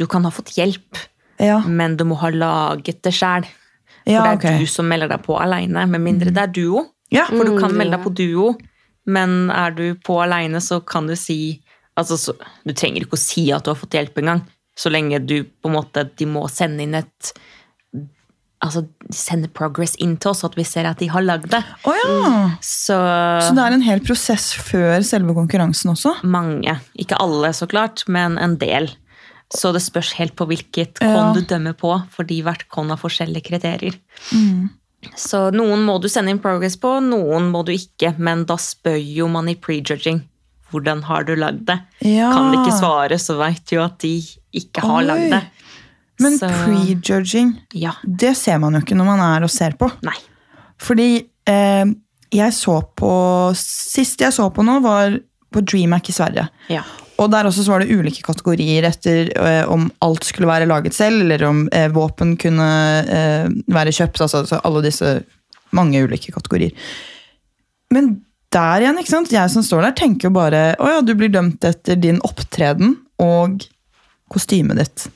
Du 0.00 0.06
kan 0.10 0.24
ha 0.26 0.32
fått 0.34 0.50
hjelp, 0.56 0.98
Ja, 1.40 1.60
men 1.64 1.94
du 1.96 2.02
må 2.04 2.18
ha 2.20 2.28
laget 2.34 2.98
det 3.06 3.12
sjæl. 3.16 3.46
For 4.02 4.10
ja 4.12 4.24
det 4.24 4.30
er 4.32 4.40
okay. 4.40 4.58
du 4.60 4.66
som 4.68 4.88
melder 4.90 5.08
deg 5.08 5.22
på 5.24 5.38
aleine, 5.40 5.86
med 5.88 6.02
mindre 6.02 6.32
det 6.34 6.42
er 6.42 6.50
duo. 6.52 6.82
Ja, 7.14 7.24
For 7.30 7.44
du 7.46 7.54
kan 7.60 7.70
Mm, 7.70 7.78
melde 7.78 7.96
deg 7.96 8.04
på 8.04 8.12
duo, 8.18 8.50
men 9.10 9.50
er 9.50 9.74
du 9.76 9.84
på 10.06 10.20
aleine, 10.22 10.62
så 10.62 10.78
kan 10.86 11.06
du 11.10 11.16
si 11.18 11.60
altså, 11.98 12.16
så, 12.20 12.34
Du 12.66 12.72
trenger 12.72 13.04
ikke 13.04 13.18
å 13.18 13.20
si 13.20 13.48
at 13.52 13.66
du 13.66 13.72
har 13.74 13.80
fått 13.80 13.96
hjelp 13.98 14.18
engang, 14.22 14.44
så 14.78 14.92
lenge 14.92 15.18
du 15.26 15.42
på 15.44 15.68
en 15.68 15.74
måte 15.76 16.06
De 16.16 16.26
må 16.30 16.46
sende 16.48 16.86
inn 16.86 16.94
et 16.98 17.32
Altså 18.60 18.82
sende 19.16 19.48
progress 19.56 19.94
inn 20.04 20.18
til 20.20 20.34
oss, 20.34 20.42
så 20.42 20.50
at 20.50 20.56
vi 20.58 20.66
ser 20.68 20.84
at 20.84 20.98
de 21.00 21.06
har 21.08 21.24
lagd 21.24 21.46
det. 21.48 21.62
Oh, 21.88 21.96
ja. 21.96 22.08
Så, 22.60 22.92
Så 22.92 23.54
det 23.56 23.62
er 23.64 23.72
en 23.72 23.84
hel 23.86 24.02
prosess 24.04 24.50
før 24.52 25.00
selve 25.06 25.32
konkurransen 25.32 25.94
også? 25.94 26.12
mange. 26.28 26.74
Ikke 27.00 27.16
alle, 27.24 27.54
så 27.56 27.64
klart, 27.70 28.04
men 28.12 28.36
en 28.36 28.58
del. 28.60 28.90
Så 29.56 29.72
det 29.72 29.80
spørs 29.80 30.12
helt 30.18 30.36
på 30.36 30.44
hvilket 30.50 31.00
Ja. 31.00 31.08
kon 31.08 31.32
du 31.38 31.40
dømmer 31.40 31.72
på, 31.72 31.94
fordi 32.12 32.42
hvert 32.44 32.68
kon 32.68 32.92
har 32.92 33.00
forskjellige 33.00 33.48
kriterier. 33.48 33.96
Mm. 34.36 34.68
Så 35.16 35.46
noen 35.56 35.82
må 35.86 35.94
du 36.02 36.08
sende 36.12 36.32
inn 36.34 36.40
progress 36.42 36.76
på, 36.80 36.98
noen 37.04 37.48
må 37.52 37.62
du 37.64 37.72
ikke, 37.72 38.12
men 38.20 38.44
da 38.48 38.56
spør 38.60 38.98
jo 39.00 39.28
man 39.32 39.48
i 39.48 39.54
prejudging. 39.56 40.20
Hvordan 40.70 41.02
har 41.08 41.24
du 41.26 41.32
lagd 41.40 41.64
det? 41.66 41.78
Ja. 42.06 42.28
Kan 42.34 42.52
de 42.52 42.60
ikke 42.60 42.76
svare, 42.78 43.16
så 43.18 43.34
veit 43.40 43.64
du 43.66 43.76
jo 43.78 43.82
at 43.86 43.96
de 44.04 44.12
ikke 44.60 44.84
har 44.84 45.02
lagd 45.08 45.32
det. 45.32 45.40
Men 46.20 46.36
prejudging, 46.38 47.54
Ja. 47.72 47.94
det 48.04 48.36
ser 48.36 48.58
man 48.60 48.76
jo 48.76 48.82
ikke 48.84 48.98
når 48.98 49.08
man 49.08 49.22
er 49.24 49.46
og 49.46 49.50
ser 49.50 49.72
på. 49.80 49.88
Nei. 50.06 50.14
Fordi 50.80 51.08
eh, 51.48 51.84
jeg 52.30 52.52
så 52.54 52.76
på 52.96 53.10
Sist 53.56 54.20
jeg 54.22 54.32
så 54.36 54.50
på 54.54 54.62
noe, 54.62 54.82
var 54.84 55.16
på 55.50 55.62
DreamHack 55.66 56.12
i 56.12 56.14
Sverige. 56.14 56.44
Ja. 56.70 56.84
Og 57.20 57.28
der 57.32 57.48
også 57.48 57.66
så 57.66 57.74
var 57.74 57.84
det 57.84 57.92
ulike 57.92 58.24
kategorier 58.24 58.86
etter 58.88 59.28
eh, 59.36 59.62
om 59.68 59.90
alt 60.04 60.24
skulle 60.24 60.48
være 60.48 60.68
laget 60.70 60.96
selv, 60.96 61.20
eller 61.26 61.44
om 61.48 61.66
eh, 61.76 61.90
våpen 61.92 62.34
kunne 62.40 62.70
eh, 63.04 63.50
være 63.68 63.92
kjøpt. 63.92 64.22
Altså, 64.24 64.42
altså 64.44 64.60
alle 64.64 64.84
disse 64.86 65.12
mange 65.76 66.00
ulike 66.02 66.32
kategorier. 66.32 66.72
Men 67.92 68.14
der 68.50 68.82
igjen, 68.82 68.98
ikke 68.98 69.12
sant? 69.12 69.32
jeg 69.34 69.52
som 69.52 69.62
står 69.66 69.84
der, 69.86 69.96
tenker 69.98 70.30
jo 70.30 70.34
bare 70.34 70.62
å 70.82 70.88
ja, 70.90 71.02
du 71.04 71.12
blir 71.18 71.30
dømt 71.30 71.62
etter 71.66 71.98
din 72.00 72.18
opptreden 72.26 72.96
og 73.22 73.66
kostymet 74.32 74.80
ditt. 74.80 75.06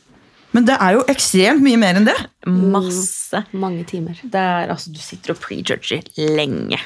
Men 0.54 0.68
det 0.68 0.76
er 0.78 0.94
jo 0.94 1.06
ekstremt 1.10 1.64
mye 1.64 1.78
mer 1.80 1.98
enn 1.98 2.06
det. 2.06 2.14
Masse. 2.46 3.42
Mange 3.58 3.82
timer. 3.88 4.20
Det 4.22 4.38
er, 4.38 4.70
altså, 4.70 4.92
du 4.94 5.00
sitter 5.02 5.34
og 5.34 5.40
prejudger 5.42 6.04
lenge. 6.36 6.78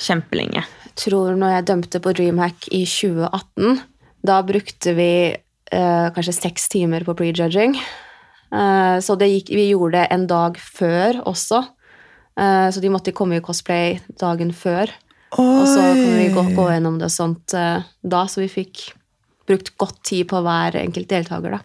Kjempelenge. 0.00 0.62
Jeg 0.86 0.94
tror 1.02 1.36
når 1.36 1.58
jeg 1.58 1.66
dømte 1.68 2.00
på 2.00 2.14
Dreamhack 2.16 2.70
i 2.72 2.86
2018, 2.88 3.82
da 4.26 4.40
brukte 4.46 4.92
vi 4.96 5.12
eh, 5.32 6.08
kanskje 6.14 6.34
seks 6.36 6.68
timer 6.72 7.06
på 7.06 7.14
prejudging. 7.18 7.76
Eh, 7.76 8.98
så 9.02 9.16
det 9.18 9.30
gikk, 9.32 9.54
vi 9.54 9.70
gjorde 9.70 10.00
det 10.00 10.06
en 10.14 10.28
dag 10.30 10.60
før 10.60 11.22
også. 11.26 11.62
Eh, 12.38 12.68
så 12.72 12.82
de 12.82 12.92
måtte 12.92 13.14
komme 13.16 13.38
i 13.38 13.44
cosplay 13.44 13.98
dagen 14.20 14.52
før. 14.54 14.92
Og 15.36 15.64
så 15.68 15.82
kunne 15.92 16.18
vi 16.20 16.32
gå, 16.32 16.42
gå 16.56 16.66
gjennom 16.70 17.00
det 17.00 17.10
sånt 17.12 17.54
eh, 17.56 17.86
da, 18.02 18.26
så 18.30 18.44
vi 18.44 18.52
fikk 18.52 18.90
brukt 19.46 19.72
godt 19.78 20.02
tid 20.06 20.26
på 20.30 20.42
hver 20.42 20.78
enkelt 20.80 21.10
deltaker, 21.10 21.58
da. 21.58 21.62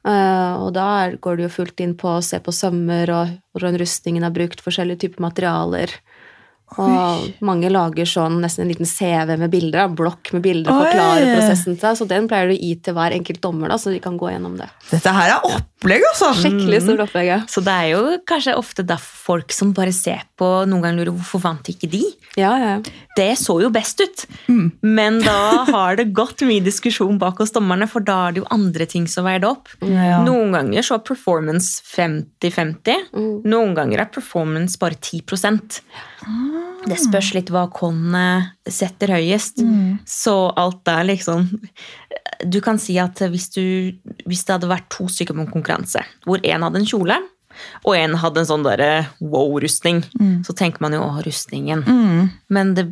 Uh, 0.00 0.56
og 0.64 0.70
da 0.72 1.12
går 1.20 1.36
det 1.36 1.44
jo 1.44 1.52
fullt 1.58 1.80
inn 1.84 1.90
på 2.00 2.08
å 2.08 2.22
se 2.24 2.38
på 2.40 2.54
sømmer 2.56 3.10
og 3.12 3.34
hvordan 3.52 3.76
rustningen 3.82 4.24
er 4.24 4.32
brukt, 4.32 4.62
forskjellige 4.64 5.02
typer 5.02 5.26
materialer. 5.26 5.92
Og 6.78 7.42
mange 7.42 7.70
lager 7.72 8.06
sånn 8.06 8.36
nesten 8.42 8.62
en 8.62 8.70
liten 8.70 8.86
CV 8.86 9.34
med 9.40 9.50
bilder, 9.50 9.88
blokk 9.96 10.30
med 10.36 10.44
bilder, 10.44 10.70
Oi. 10.70 10.84
forklarer 10.86 11.32
prosessen 11.34 11.74
til 11.74 11.88
deg. 11.88 11.98
Så 11.98 12.06
den 12.10 12.28
pleier 12.30 12.50
du 12.50 12.54
å 12.54 12.60
gi 12.60 12.74
til 12.78 12.94
hver 12.94 13.16
enkelt 13.16 13.40
dommer, 13.42 13.72
da, 13.72 13.78
så 13.80 13.90
de 13.90 13.98
kan 14.04 14.18
gå 14.20 14.30
gjennom 14.30 14.54
det. 14.60 14.68
Dette 14.92 15.14
her 15.16 15.34
er 15.34 15.48
opplegg, 15.50 16.04
altså! 16.12 16.30
Skikkelig 16.38 16.82
stort 16.84 17.04
opplegg. 17.08 17.26
ja. 17.32 17.40
Så 17.50 17.64
det 17.66 17.74
er 17.74 17.88
jo 17.96 18.02
kanskje 18.30 18.54
ofte 18.60 18.84
da 18.86 18.98
folk 19.00 19.50
som 19.56 19.72
bare 19.74 19.92
ser 19.96 20.22
på, 20.38 20.48
noen 20.70 20.84
ganger 20.86 21.02
lurer 21.02 21.16
hvorfor 21.18 21.42
vant 21.48 21.72
ikke 21.72 21.90
de? 21.90 22.04
Ja, 22.38 22.52
ja. 22.62 22.76
Det 23.18 23.32
så 23.40 23.58
jo 23.64 23.72
best 23.74 24.00
ut. 24.04 24.24
Men 24.86 25.18
da 25.24 25.64
har 25.66 25.98
det 25.98 26.12
gått 26.14 26.44
mye 26.46 26.62
diskusjon 26.62 27.18
bak 27.20 27.42
hos 27.42 27.50
dommerne, 27.56 27.88
for 27.90 28.04
da 28.06 28.28
er 28.28 28.36
det 28.36 28.44
jo 28.44 28.48
andre 28.54 28.86
ting 28.88 29.08
som 29.10 29.26
veier 29.26 29.42
det 29.42 29.50
opp. 29.50 29.72
Ja. 29.82 30.22
Noen 30.24 30.54
ganger 30.54 30.86
så 30.86 31.00
er 31.00 31.04
performance 31.10 31.82
50-50. 31.90 33.10
Noen 33.50 33.74
ganger 33.76 34.04
er 34.06 34.12
performance 34.14 34.78
bare 34.80 34.94
10 35.00 35.26
Det 36.88 36.96
spørs 36.96 37.34
litt 37.36 37.50
hva 37.52 37.66
konnet 37.72 38.54
setter 38.70 39.12
høyest. 39.18 39.60
Så 40.08 40.36
alt 40.56 40.88
er 40.88 41.04
liksom 41.10 41.44
Du 42.48 42.60
kan 42.64 42.80
si 42.80 42.96
at 43.00 43.20
hvis, 43.20 43.50
du, 43.52 43.92
hvis 44.24 44.46
det 44.48 44.54
hadde 44.56 44.70
vært 44.70 44.88
to 44.92 45.04
stykker 45.12 45.36
på 45.36 45.44
en 45.44 45.52
konkurranse, 45.52 46.00
hvor 46.24 46.40
én 46.40 46.64
hadde 46.64 46.80
en 46.80 46.88
kjole, 46.88 47.18
og 47.84 47.92
en 47.98 48.16
hadde 48.22 48.40
en 48.40 48.48
sånn 48.48 48.64
derre 48.64 49.10
wow-rustning, 49.20 50.00
så 50.46 50.54
tenker 50.56 50.80
man 50.80 50.96
jo 50.96 51.02
å, 51.04 51.20
rustningen. 51.26 51.84
Mm. 51.84 52.30
Men 52.48 52.72
det 52.78 52.86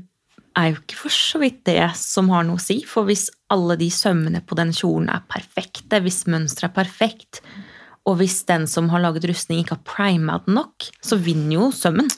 er 0.58 0.72
jo 0.72 0.80
ikke 0.82 1.00
for 1.04 1.14
så 1.14 1.40
vidt 1.40 1.62
det 1.68 1.80
som 1.96 2.28
har 2.34 2.44
noe 2.46 2.60
å 2.60 2.62
si. 2.62 2.80
For 2.88 3.08
hvis 3.08 3.28
alle 3.52 3.78
de 3.80 3.88
sømmene 3.94 4.42
på 4.44 4.58
den 4.58 4.74
kjolen 4.76 5.08
er 5.12 5.24
perfekte, 5.30 6.02
hvis 6.04 6.26
mønsteret 6.28 6.70
er 6.70 6.76
perfekt, 6.82 7.42
og 8.08 8.18
hvis 8.20 8.40
den 8.48 8.66
som 8.70 8.88
har 8.92 9.04
laget 9.04 9.28
rustning, 9.28 9.62
ikke 9.62 9.76
har 9.76 9.86
prima 9.88 10.38
den 10.44 10.58
nok, 10.58 10.88
så 11.04 11.18
vinner 11.20 11.58
jo 11.58 11.70
sømmen. 11.76 12.08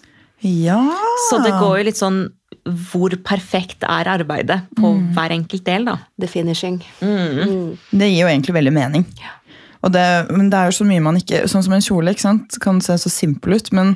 Ja. 0.47 0.81
Så 1.29 1.41
det 1.45 1.53
går 1.61 1.81
jo 1.81 1.89
litt 1.91 2.01
sånn 2.01 2.21
hvor 2.91 3.13
perfekt 3.25 3.85
er 3.89 4.09
arbeidet 4.11 4.61
på 4.77 4.93
hver 5.15 5.33
enkelt 5.35 5.65
del, 5.67 5.87
da. 5.89 5.97
The 6.21 6.29
finishing. 6.29 6.81
Det 7.01 8.09
gir 8.11 8.21
jo 8.23 8.31
egentlig 8.31 8.57
veldig 8.57 8.73
mening. 8.75 9.07
Og 9.81 9.93
det, 9.95 10.05
men 10.29 10.51
det 10.53 10.59
er 10.59 10.69
jo 10.69 10.77
så 10.77 10.85
mye 10.85 11.01
man 11.01 11.17
ikke 11.17 11.47
Sånn 11.49 11.65
som 11.65 11.73
en 11.73 11.81
kjole 11.85 12.13
ikke 12.13 12.27
sant? 12.27 12.59
kan 12.61 12.83
se 12.85 12.99
så 13.01 13.09
simpel 13.13 13.57
ut, 13.57 13.71
men 13.73 13.95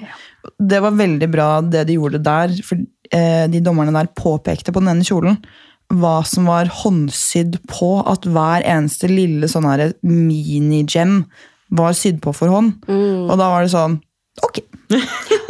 det 0.56 0.80
var 0.80 0.96
veldig 0.96 1.28
bra 1.32 1.48
det 1.60 1.84
de 1.90 1.98
gjorde 1.98 2.22
der. 2.24 2.54
For 2.64 2.80
eh, 3.12 3.44
de 3.52 3.60
dommerne 3.64 3.92
der 3.96 4.08
påpekte 4.16 4.72
på 4.72 4.80
den 4.82 4.94
ene 4.94 5.06
kjolen 5.06 5.38
hva 5.92 6.22
som 6.26 6.48
var 6.48 6.70
håndsydd 6.72 7.60
på. 7.68 7.90
At 8.08 8.24
hver 8.24 8.64
eneste 8.64 9.10
lille 9.12 9.48
sånn 9.50 9.68
her 9.68 9.92
mini-gem 10.02 11.20
var 11.74 11.96
sydd 11.96 12.22
på 12.24 12.32
for 12.36 12.52
hånd. 12.52 12.78
Og 12.88 13.34
da 13.36 13.52
var 13.52 13.64
det 13.66 13.74
sånn 13.76 14.00
Ok. 14.42 14.64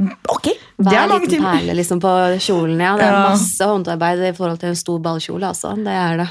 ok, 0.00 0.46
det 0.50 0.86
Hver 0.86 0.96
er 0.96 1.08
mange 1.10 1.26
liten 1.28 1.44
perle 1.44 1.74
liksom 1.76 2.00
på 2.00 2.10
kjolen, 2.40 2.80
ja. 2.80 2.96
Det 2.96 3.04
er 3.04 3.12
Ja. 3.12 3.24
masse 3.30 3.66
håndarbeid 3.68 4.22
i 4.30 4.32
forhold 4.36 4.60
til 4.60 4.70
en 4.70 4.76
stor 4.76 4.98
ballkjole, 5.04 5.46
altså. 5.52 5.74
Det 5.76 5.92
er 5.92 6.16
det. 6.22 6.28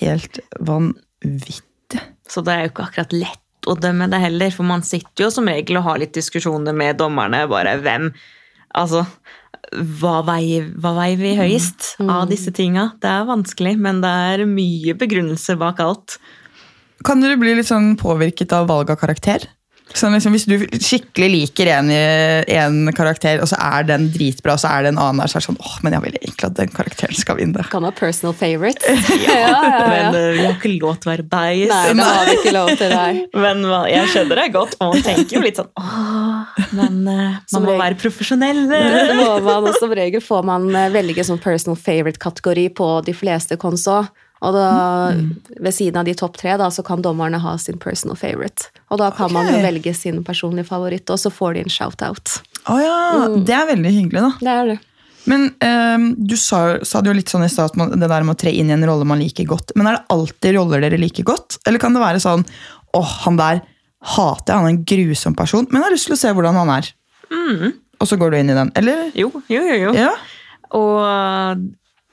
Helt 0.00 0.38
vanvittig. 0.60 2.00
Så 2.28 2.44
det 2.44 2.52
er 2.54 2.62
jo 2.66 2.70
ikke 2.72 2.86
akkurat 2.88 3.12
lett 3.12 3.38
å 3.66 3.76
dømme 3.78 4.08
det 4.10 4.20
heller, 4.20 4.50
for 4.50 4.64
man 4.64 4.82
sitter 4.82 5.26
jo 5.26 5.30
som 5.30 5.46
regel 5.46 5.76
og 5.78 5.84
har 5.84 5.98
litt 5.98 6.14
diskusjoner 6.14 6.74
med 6.74 6.98
dommerne. 6.98 7.48
Bare 7.48 7.78
hvem 7.82 8.12
Altså, 8.74 9.02
hva 10.00 10.22
veier, 10.24 10.70
hva 10.80 10.94
veier 10.96 11.18
vi 11.20 11.34
høyest 11.36 12.00
av 12.08 12.26
disse 12.30 12.50
tinga? 12.56 12.94
Det 13.02 13.04
er 13.04 13.26
vanskelig, 13.28 13.74
men 13.78 14.00
det 14.00 14.08
er 14.08 14.46
mye 14.48 14.94
begrunnelse 14.96 15.58
bak 15.60 15.78
alt. 15.84 16.16
Kan 17.04 17.20
dere 17.20 17.36
bli 17.36 17.52
litt 17.58 17.68
sånn 17.68 17.96
påvirket 18.00 18.50
av 18.56 18.68
valg 18.70 18.88
av 18.88 18.96
karakter? 18.96 19.44
Liksom, 19.92 20.34
hvis 20.34 20.46
du 20.48 20.56
skikkelig 20.82 21.28
liker 21.32 21.70
en, 21.74 21.90
en 21.92 22.92
karakter, 22.96 23.42
og 23.44 23.50
så 23.50 23.58
er 23.60 23.86
den 23.88 24.08
dritbra, 24.14 24.56
og 24.56 24.62
så 24.62 24.72
er 24.72 24.86
det 24.86 24.92
en 24.94 25.00
annen 25.02 25.22
der, 25.22 25.30
så 25.30 25.38
er 25.38 25.44
det 25.44 25.48
sånn 25.50 25.60
åh, 25.60 25.76
men 25.84 25.96
jeg 25.96 26.04
vil 26.06 26.18
egentlig 26.20 26.48
at 26.48 26.56
den 26.58 26.72
karakteren 26.72 27.18
skal 27.18 27.38
vinne. 27.38 27.66
Kan 27.72 27.86
ha 27.86 27.92
personal 27.96 28.34
favorites. 28.38 28.86
ja, 29.26 29.36
ja, 29.36 29.50
ja. 29.52 29.82
Men 29.92 30.16
uh, 30.16 30.28
vi 30.36 30.46
har 30.46 30.56
ikke 30.56 30.72
lov 30.74 30.98
til 31.02 31.10
å 31.10 31.12
være 31.12 31.26
beis. 31.34 31.66
Nei, 31.72 31.82
det 31.92 32.08
har 32.08 32.28
vi 32.28 32.36
ikke 32.38 32.54
lov 32.56 32.72
til 32.72 32.96
der. 32.96 33.20
Men 33.44 33.64
jeg 33.92 34.10
skjønner 34.14 34.42
det 34.42 34.48
godt, 34.56 34.76
og 34.80 34.96
man 34.96 35.04
tenker 35.06 35.38
jo 35.38 35.44
litt 35.44 35.60
sånn 35.60 35.70
Åh, 35.78 36.58
men 36.76 36.98
uh, 37.06 37.38
man 37.54 37.64
må 37.64 37.72
regel. 37.72 37.80
være 37.82 37.98
profesjonell. 38.00 38.60
Det 38.72 39.16
må 39.18 39.28
man, 39.44 39.68
og 39.68 39.78
Som 39.80 39.92
regel 39.96 40.22
får 40.24 40.44
man 40.46 40.66
eh, 40.76 40.90
velge 40.92 41.24
sånn 41.26 41.40
personal 41.42 41.78
favorite-kategori 41.80 42.66
på 42.78 42.88
de 43.06 43.14
fleste 43.16 43.58
konso. 43.60 44.02
Og 44.42 44.54
da, 44.56 44.68
ved 45.62 45.74
siden 45.74 46.00
av 46.00 46.06
de 46.08 46.14
topp 46.18 46.38
tre 46.40 46.56
da, 46.58 46.66
så 46.74 46.82
kan 46.86 47.02
dommerne 47.04 47.38
ha 47.42 47.56
sin 47.62 47.78
personal 47.82 48.18
favorite. 48.18 48.72
Og 48.90 48.98
da 48.98 49.12
kan 49.14 49.30
man 49.34 49.46
jo 49.50 49.60
velge 49.62 49.92
sin 49.94 50.22
personlige 50.26 50.66
favoritt, 50.70 51.10
og 51.14 51.20
så 51.22 51.30
får 51.30 51.54
de 51.54 51.66
en 51.66 51.72
shout-out. 51.72 52.40
Å 52.70 52.78
ja, 52.82 52.96
det 53.38 53.54
er 53.54 53.68
veldig 53.70 53.92
hyggelig 53.94 54.24
da. 54.24 54.32
Det 54.40 54.56
er 54.56 54.72
det. 54.72 54.78
Men 55.30 55.46
um, 55.62 56.06
du 56.18 56.34
sa, 56.34 56.80
sa 56.82 56.98
det 56.98 57.12
jo 57.12 57.14
litt 57.20 57.30
sånn 57.30 57.46
i 57.46 57.50
stad, 57.50 57.76
det 57.78 58.08
der 58.10 58.24
med 58.26 58.34
å 58.34 58.40
tre 58.42 58.50
inn 58.58 58.72
i 58.72 58.74
en 58.74 58.86
rolle 58.88 59.06
man 59.06 59.22
liker 59.22 59.46
godt. 59.46 59.70
Men 59.78 59.86
er 59.86 60.00
det 60.00 60.14
alltid 60.14 60.56
roller 60.58 60.82
dere 60.82 60.98
liker 60.98 61.26
godt? 61.28 61.60
Eller 61.66 61.82
kan 61.82 61.94
det 61.94 62.02
være 62.02 62.22
sånn, 62.22 62.42
åh, 62.98 63.12
han 63.26 63.38
der 63.38 63.62
hater 64.16 64.50
jeg, 64.50 64.58
han 64.58 64.66
er 64.66 64.72
en 64.72 64.82
grusom 64.90 65.38
person, 65.38 65.68
men 65.70 65.78
jeg 65.78 65.86
har 65.86 65.94
lyst 65.94 66.08
til 66.10 66.16
å 66.16 66.22
se 66.24 66.32
hvordan 66.34 66.58
han 66.58 66.72
er. 66.74 66.90
Og 68.02 68.08
så 68.10 68.18
går 68.18 68.34
du 68.34 68.40
inn 68.40 68.50
i 68.50 68.56
den, 68.58 68.72
eller? 68.78 69.04
Jo, 69.14 69.30
jo, 69.46 69.62
jo. 69.62 69.76
jo. 69.78 69.92
Ja. 69.94 70.10
Og 70.74 71.62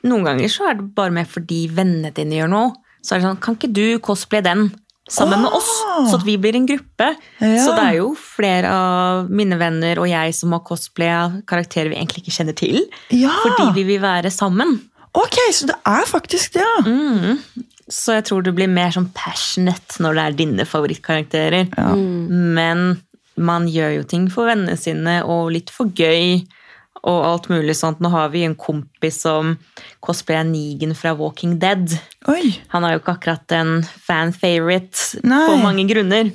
noen 0.07 0.27
ganger 0.27 0.51
så 0.51 0.69
er 0.69 0.77
det 0.79 0.91
bare 0.95 1.13
med 1.15 1.27
fordi 1.27 1.65
vennene 1.75 2.13
dine 2.15 2.37
gjør 2.39 2.51
noe. 2.53 2.69
Så 3.03 3.15
er 3.15 3.21
det 3.21 3.29
sånn, 3.29 3.41
kan 3.43 3.57
ikke 3.57 3.71
du 3.71 3.85
cosplaye 4.03 4.43
den 4.45 4.69
sammen 5.09 5.41
med 5.41 5.55
oss? 5.55 5.69
Så 6.09 6.19
at 6.19 6.25
vi 6.27 6.35
blir 6.41 6.55
en 6.57 6.67
gruppe. 6.69 7.07
Ja. 7.41 7.63
Så 7.63 7.73
det 7.73 7.85
er 7.85 7.95
jo 7.97 8.11
flere 8.19 8.73
av 8.75 9.31
mine 9.33 9.57
venner 9.59 10.01
og 10.01 10.09
jeg 10.11 10.35
som 10.37 10.53
har 10.55 10.63
cosplaya 10.67 11.41
karakterer 11.49 11.91
vi 11.91 11.97
egentlig 11.97 12.23
ikke 12.23 12.35
kjenner 12.37 12.57
til. 12.59 12.83
Ja. 13.15 13.33
Fordi 13.43 13.71
vi 13.79 13.87
vil 13.93 14.03
være 14.03 14.31
sammen. 14.33 14.77
Ok, 15.17 15.39
så 15.55 15.65
det 15.71 15.79
er 15.89 16.05
faktisk 16.05 16.53
det, 16.59 16.63
ja. 16.63 17.35
Så 17.89 18.19
jeg 18.19 18.27
tror 18.29 18.43
du 18.45 18.51
blir 18.53 18.69
mer 18.69 18.91
sånn 18.93 19.07
passionate 19.17 19.97
når 20.03 20.13
det 20.13 20.23
er 20.23 20.35
dine 20.43 20.65
favorittkarakterer. 20.69 21.71
Men 21.97 22.99
man 23.39 23.65
gjør 23.71 23.95
jo 23.95 24.03
ting 24.11 24.27
for 24.29 24.51
vennene 24.51 24.77
sine 24.77 25.23
og 25.25 25.49
litt 25.55 25.73
for 25.73 25.89
gøy. 25.97 26.43
Og 27.07 27.23
alt 27.23 27.47
mulig 27.51 27.77
sånt. 27.79 28.01
Nå 28.03 28.11
har 28.11 28.31
vi 28.33 28.43
en 28.43 28.57
kompis 28.59 29.21
som 29.23 29.53
cosplayer 30.03 30.43
Negan 30.47 30.95
fra 30.97 31.13
Walking 31.15 31.57
Dead. 31.61 31.95
Oi. 32.31 32.51
Han 32.73 32.83
er 32.83 32.95
jo 32.95 33.01
ikke 33.03 33.15
akkurat 33.15 33.55
en 33.55 33.79
fan 33.85 34.33
favorite 34.35 35.21
Nei. 35.23 35.45
på 35.47 35.57
mange 35.63 35.87
grunner. 35.89 36.33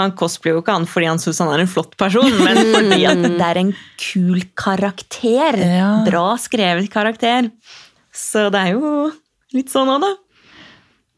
Han 0.00 0.14
cosplayer 0.16 0.56
jo 0.56 0.62
ikke 0.62 0.78
han 0.78 0.88
fordi 0.88 1.10
han 1.10 1.20
syns 1.20 1.42
han 1.42 1.52
er 1.52 1.64
en 1.64 1.70
flott 1.70 1.92
person, 2.00 2.32
men 2.40 2.62
fordi 2.74 3.02
at 3.10 3.22
det 3.26 3.50
er 3.50 3.60
en 3.60 3.74
kul 4.00 4.40
karakter. 4.56 5.60
Ja. 5.60 5.92
Bra 6.08 6.26
skrevet 6.40 6.88
karakter. 6.92 7.50
Så 8.14 8.48
det 8.54 8.64
er 8.64 8.78
jo 8.78 9.10
litt 9.54 9.72
sånn 9.72 9.90
òg, 9.92 10.04
da. 10.06 10.14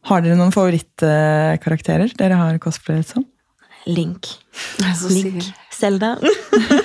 Har 0.09 0.23
dere 0.23 0.35
noen 0.35 0.51
favorittkarakterer 0.51 2.11
dere 2.19 2.35
har 2.35 2.59
cosplayet 2.59 3.13
som? 3.13 3.23
Link. 3.87 4.27
Så 4.95 5.11
Link. 5.11 5.47
Zelda. 5.75 6.15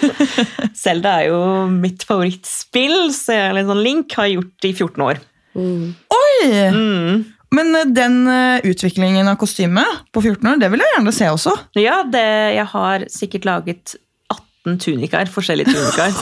Zelda 0.83 1.19
er 1.21 1.31
jo 1.31 1.41
mitt 1.73 2.05
favorittspill, 2.09 3.11
så 3.15 3.37
jeg 3.37 3.49
er 3.51 3.59
litt 3.59 3.69
sånn 3.71 3.85
Link 3.85 4.15
har 4.19 4.31
gjort 4.33 4.55
det 4.63 4.73
i 4.73 4.77
14 4.77 5.05
år. 5.09 5.21
Oi! 5.59 6.33
Mm. 6.75 7.25
Men 7.55 7.73
eh, 7.79 7.89
den 7.97 8.21
eh, 8.29 8.67
utviklingen 8.69 9.29
av 9.31 9.39
kostyme 9.41 9.85
på 10.13 10.23
14 10.23 10.51
år, 10.53 10.61
det 10.61 10.71
vil 10.73 10.85
jeg 10.85 10.95
gjerne 10.97 11.15
se 11.17 11.31
også. 11.33 11.55
Ja, 11.81 12.03
det, 12.07 12.27
jeg 12.59 12.69
har 12.75 13.07
sikkert 13.13 13.49
laget 13.49 13.97
18 14.35 14.79
tunikaer, 14.85 15.33
forskjellige 15.33 15.73
tunikaer. 15.73 16.15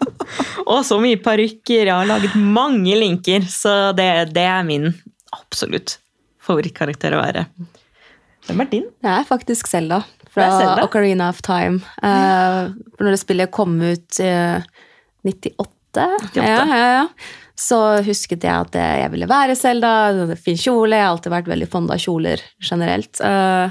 Og 0.70 0.84
så 0.86 1.00
mye 1.02 1.18
parykker. 1.18 1.88
Jeg 1.88 1.94
har 1.94 2.06
laget 2.06 2.36
mange 2.38 2.94
linker, 2.94 3.42
så 3.50 3.90
det, 3.96 4.30
det 4.36 4.46
er 4.46 4.62
min 4.66 4.92
absolutt 5.34 5.96
favorittkarakter 6.44 7.16
å 7.16 7.24
være. 7.24 7.44
Hvem 8.46 8.62
er 8.62 8.70
din? 8.70 8.86
Det 9.02 9.10
er 9.10 9.26
faktisk 9.28 9.68
Selda 9.70 10.04
fra 10.34 10.48
Ocarina 10.84 11.28
of 11.32 11.40
Time. 11.42 11.80
Uh, 12.02 12.70
for 12.96 13.06
når 13.06 13.16
det 13.16 13.22
spillet 13.22 13.52
kom 13.54 13.76
ut 13.82 14.20
i 14.22 14.32
98, 15.26 15.66
98. 15.90 16.36
Ja, 16.38 16.60
ja, 16.64 16.90
ja. 16.94 17.06
så 17.58 17.80
husket 18.06 18.44
jeg 18.46 18.54
at 18.54 18.76
eh, 18.78 19.00
jeg 19.02 19.10
ville 19.12 19.28
være 19.30 19.56
Selda. 19.58 19.90
Fin 20.38 20.58
kjole. 20.60 20.94
Jeg 20.96 21.04
har 21.04 21.16
alltid 21.16 21.34
vært 21.34 21.50
veldig 21.50 21.68
fond 21.72 21.90
av 21.92 22.00
kjoler 22.00 22.42
generelt. 22.62 23.20
Uh, 23.20 23.68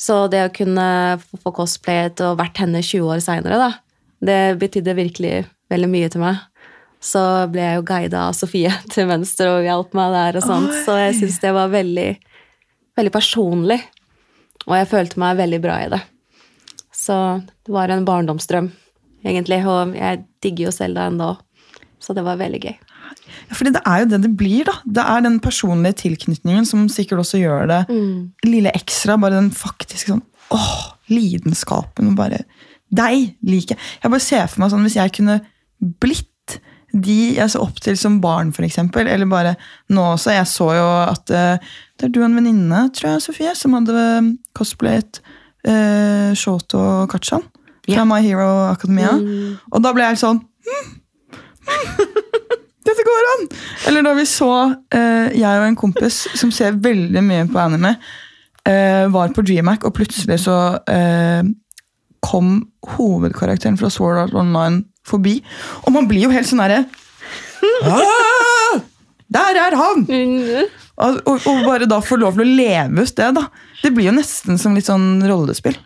så 0.00 0.24
det 0.30 0.46
å 0.46 0.54
kunne 0.54 0.86
få- 1.20 1.54
cosplayet 1.54 2.22
og 2.26 2.38
vært 2.40 2.62
henne 2.62 2.80
20 2.82 3.10
år 3.12 3.20
seinere, 3.22 3.72
det 4.22 4.56
betydde 4.62 4.96
virkelig 4.98 5.34
veldig 5.72 5.90
mye 5.90 6.10
til 6.14 6.22
meg. 6.22 6.40
Så 7.02 7.20
ble 7.50 7.64
jeg 7.66 7.80
jo 7.80 7.86
guida 7.86 8.28
av 8.28 8.36
Sofie 8.38 8.70
til 8.94 9.08
venstre 9.10 9.50
og 9.56 9.66
hjalp 9.66 9.96
meg 9.98 10.14
der 10.14 10.38
og 10.38 10.46
sånt. 10.46 10.74
Så 10.86 10.96
jeg 11.00 11.18
syns 11.18 11.40
det 11.42 11.52
var 11.58 11.72
veldig, 11.74 12.08
veldig 12.98 13.14
personlig. 13.14 13.80
Og 14.68 14.76
jeg 14.78 14.90
følte 14.90 15.20
meg 15.22 15.38
veldig 15.40 15.60
bra 15.64 15.78
i 15.84 15.90
det. 15.92 16.00
Så 16.94 17.16
det 17.66 17.74
var 17.74 17.90
en 17.90 18.06
barndomsdrøm, 18.06 18.70
egentlig. 19.26 19.60
Og 19.66 19.94
jeg 19.98 20.22
digger 20.44 20.68
jo 20.68 20.74
Selda 20.74 21.08
ennå. 21.10 21.34
Så 22.02 22.14
det 22.14 22.24
var 22.26 22.40
veldig 22.40 22.60
gøy. 22.62 22.74
Ja, 23.48 23.54
fordi 23.54 23.72
det 23.74 23.82
er 23.86 24.02
jo 24.02 24.08
det 24.10 24.20
det 24.24 24.32
blir, 24.38 24.64
da. 24.68 24.74
Det 24.84 25.04
er 25.14 25.24
den 25.24 25.38
personlige 25.42 25.98
tilknytningen 26.04 26.66
som 26.68 26.88
sikkert 26.90 27.22
også 27.24 27.40
gjør 27.42 27.66
det 27.70 27.80
lille 28.46 28.72
ekstra. 28.74 29.18
Bare 29.20 29.38
den 29.40 29.52
faktiske 29.54 30.14
sånn 30.14 30.24
åh, 30.52 30.92
lidenskapen 31.12 32.12
og 32.12 32.18
bare 32.18 32.44
Deg 32.92 33.38
liker 33.40 33.72
jeg. 33.72 33.80
Jeg 34.02 34.12
bare 34.12 34.20
ser 34.20 34.48
for 34.52 34.60
meg 34.60 34.68
sånn 34.74 34.82
hvis 34.84 34.98
jeg 34.98 35.12
kunne 35.16 35.38
blitt 36.02 36.28
de 36.92 37.34
jeg 37.38 37.50
så 37.52 37.62
opp 37.64 37.80
til 37.82 37.96
som 37.98 38.20
barn, 38.22 38.52
eksempel. 38.52 39.08
Eller 39.08 39.28
bare 39.28 39.54
nå 39.92 40.12
også. 40.14 40.34
Jeg 40.36 40.48
så 40.50 40.68
jo 40.76 40.88
at 41.08 41.32
uh, 41.32 41.72
det 41.98 42.08
er 42.08 42.12
du 42.12 42.20
og 42.20 42.28
en 42.28 42.36
venninne, 42.36 42.82
tror 42.96 43.14
jeg, 43.14 43.24
Sofie, 43.24 43.54
som 43.54 43.76
hadde 43.78 43.94
eh, 43.94 44.30
cosplayet 44.58 45.20
uh, 45.68 46.32
Shoto 46.34 47.06
Kachan 47.10 47.44
fra 47.86 47.94
yeah. 47.94 48.06
My 48.06 48.20
Hero 48.24 48.48
Academia. 48.72 49.12
Og 49.70 49.82
da 49.82 49.92
ble 49.94 50.04
jeg 50.04 50.16
helt 50.16 50.22
sånn 50.22 50.42
dette 52.82 53.04
går 53.06 53.28
an! 53.30 53.44
Eller 53.88 54.02
da 54.04 54.12
vi 54.18 54.26
så 54.26 54.50
uh, 54.74 55.28
jeg 55.30 55.46
og 55.46 55.66
en 55.68 55.78
kompis 55.78 56.24
som 56.34 56.50
ser 56.54 56.74
veldig 56.82 57.22
mye 57.22 57.46
på 57.50 57.60
anime, 57.62 57.94
uh, 58.66 59.06
var 59.14 59.30
på 59.34 59.44
DreamHack, 59.46 59.86
og 59.86 59.94
plutselig 59.96 60.42
så 60.44 60.58
kom 62.22 62.50
hovedkarakteren 62.96 63.78
fra 63.78 63.88
Sword 63.90 64.18
Art 64.20 64.34
Online 64.38 64.84
forbi. 65.06 65.38
Og 65.86 65.92
man 65.94 66.08
blir 66.10 66.26
jo 66.26 66.32
helt 66.34 66.48
sånn 66.48 66.62
derre 66.62 66.84
«Ah! 67.86 68.80
Der 69.32 69.58
er 69.58 69.76
han! 69.78 70.02
Og, 71.02 71.20
og, 71.30 71.62
bare 71.64 71.88
da 71.88 72.02
få 72.04 72.18
lov 72.20 72.36
til 72.36 72.44
å 72.44 72.56
leve 72.58 73.06
ut 73.06 73.14
det, 73.16 73.30
da. 73.38 73.46
Det 73.80 73.92
blir 73.94 74.10
jo 74.10 74.16
nesten 74.18 74.58
som 74.60 74.74
litt 74.76 74.90
sånn 74.90 75.22
rollespill. 75.26 75.78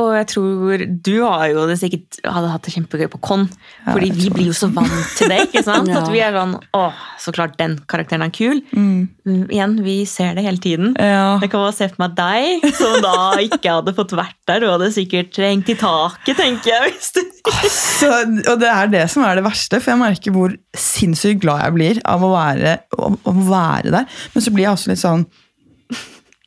Og 0.00 0.14
jeg 0.16 0.26
tror 0.32 0.82
du 1.04 1.12
har 1.26 1.42
jo 1.52 1.66
det 1.68 1.76
sikkert 1.80 2.18
hadde 2.24 2.48
hatt 2.48 2.64
det 2.64 2.72
kjempegøy 2.72 3.08
på 3.12 3.18
Con. 3.26 3.42
Ja, 3.84 3.92
fordi 3.92 4.08
vi 4.16 4.30
blir 4.32 4.46
jo 4.48 4.54
så 4.56 4.70
vant 4.72 5.10
til 5.18 5.28
det. 5.28 5.42
ikke 5.50 5.62
sant? 5.66 5.88
Ja. 5.92 6.00
At 6.00 6.08
vi 6.12 6.20
er 6.24 6.32
sånn 6.36 6.54
åh, 6.76 6.96
så 7.20 7.32
klart 7.34 7.56
den 7.60 7.74
karakteren 7.90 8.24
er 8.24 8.30
kul. 8.32 8.60
Mm. 8.72 9.08
Mm, 9.26 9.42
Igjen, 9.52 9.74
vi 9.84 9.96
ser 10.08 10.36
det 10.38 10.44
hele 10.46 10.62
tiden. 10.62 10.94
Ja. 10.96 11.34
Jeg 11.42 11.50
kan 11.52 11.64
bare 11.64 11.74
se 11.76 11.88
for 11.90 12.00
meg 12.04 12.14
deg, 12.18 12.64
som 12.78 12.96
da 13.04 13.14
ikke 13.42 13.74
hadde 13.80 13.94
fått 13.96 14.14
vært 14.16 14.38
der. 14.48 14.62
Du 14.64 14.70
hadde 14.70 14.88
sikkert 14.94 15.36
hengt 15.42 15.68
i 15.72 15.76
taket, 15.80 16.38
tenker 16.40 16.72
jeg. 16.72 16.94
hvis 16.94 17.12
du... 17.16 17.22
Så, 18.00 18.08
og 18.52 18.56
det 18.60 18.68
er 18.70 18.88
det 18.92 19.04
som 19.12 19.24
er 19.26 19.36
det 19.38 19.44
verste, 19.44 19.80
for 19.82 19.92
jeg 19.92 20.00
merker 20.00 20.34
hvor 20.34 20.54
sinnssykt 20.76 21.42
glad 21.44 21.64
jeg 21.66 21.76
blir 21.76 22.00
av 22.08 22.24
å 22.24 22.32
være, 22.32 22.76
å, 22.96 23.12
å 23.16 23.34
være 23.50 23.92
der. 23.94 24.18
Men 24.34 24.44
så 24.44 24.52
blir 24.54 24.66
jeg 24.68 24.74
også 24.76 24.92
litt 24.92 25.02
sånn 25.02 25.24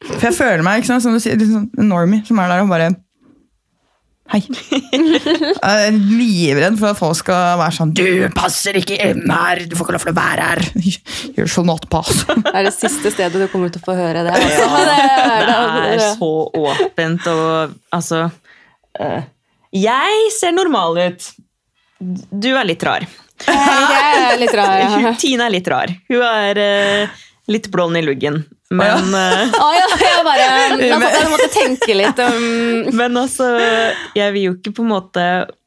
For 0.04 0.28
jeg 0.30 0.36
føler 0.38 0.64
meg 0.66 0.82
ikke 0.82 0.92
sant, 0.94 1.06
som 1.06 1.16
du 1.16 1.22
sier, 1.24 1.38
litt 1.40 1.52
sånn 1.52 1.70
normie 1.90 2.24
som 2.28 2.40
er 2.42 2.52
der 2.52 2.64
og 2.66 2.72
bare 2.74 2.90
Hei. 4.32 4.40
Jeg 4.96 5.58
er 5.60 5.96
livredd 6.00 6.78
for 6.80 6.94
at 6.94 7.00
folk 7.00 7.18
skal 7.20 7.58
være 7.60 7.76
sånn 7.76 7.92
Du 7.98 8.06
passer 8.36 8.78
ikke 8.80 8.96
inn 9.04 9.26
her! 9.28 9.66
Du 9.68 9.76
får 9.76 9.90
ikke 9.90 9.96
lov 9.98 10.06
til 10.06 10.14
å 10.14 10.16
være 10.16 10.46
her! 10.48 10.62
You 11.36 11.48
shall 11.50 11.68
not 11.68 11.90
pass. 11.92 12.24
Det 12.30 12.54
er 12.56 12.70
det 12.70 12.74
siste 12.76 13.12
stedet 13.12 13.42
du 13.42 13.50
kommer 13.52 13.74
til 13.74 13.84
å 13.84 13.88
få 13.90 13.98
høre 13.98 14.24
det. 14.24 14.32
Altså. 14.38 14.70
det, 14.80 14.96
er, 14.96 15.52
Det 15.76 15.90
er 15.98 16.06
så 16.16 16.32
åpent 16.64 17.30
og 17.34 17.76
altså 18.00 18.24
uh, 18.30 19.22
Jeg 19.76 20.32
ser 20.38 20.56
normal 20.56 21.02
ut. 21.04 21.30
Du 22.32 22.52
er 22.54 22.68
litt 22.68 22.84
rar. 22.88 23.06
Jeg 23.44 24.24
er 24.32 24.40
litt 24.40 24.56
rar. 24.56 24.88
Ja. 25.04 25.14
Tina 25.20 25.50
er 25.50 25.58
litt 25.58 25.68
rar. 25.72 25.92
Hun 26.08 26.24
er 26.24 26.64
uh, 26.64 27.24
litt 27.52 27.68
blond 27.76 28.00
i 28.00 28.06
luggen. 28.06 28.40
Men, 28.74 29.10
Å 29.66 29.70
ja, 29.76 29.88
jeg 30.02 30.26
bare 30.26 30.46
jeg 30.82 31.00
måtte, 31.02 31.20
jeg 31.20 31.32
måtte 31.32 31.50
tenke 31.54 31.98
litt 31.98 32.22
Um. 32.24 32.90
men 33.00 33.18
altså 33.20 33.48
Jeg 34.16 34.34
vil 34.36 34.48
jo 34.48 34.54
ikke 34.58 34.74
på 34.78 34.86
en 34.86 34.92
måte 34.94 35.24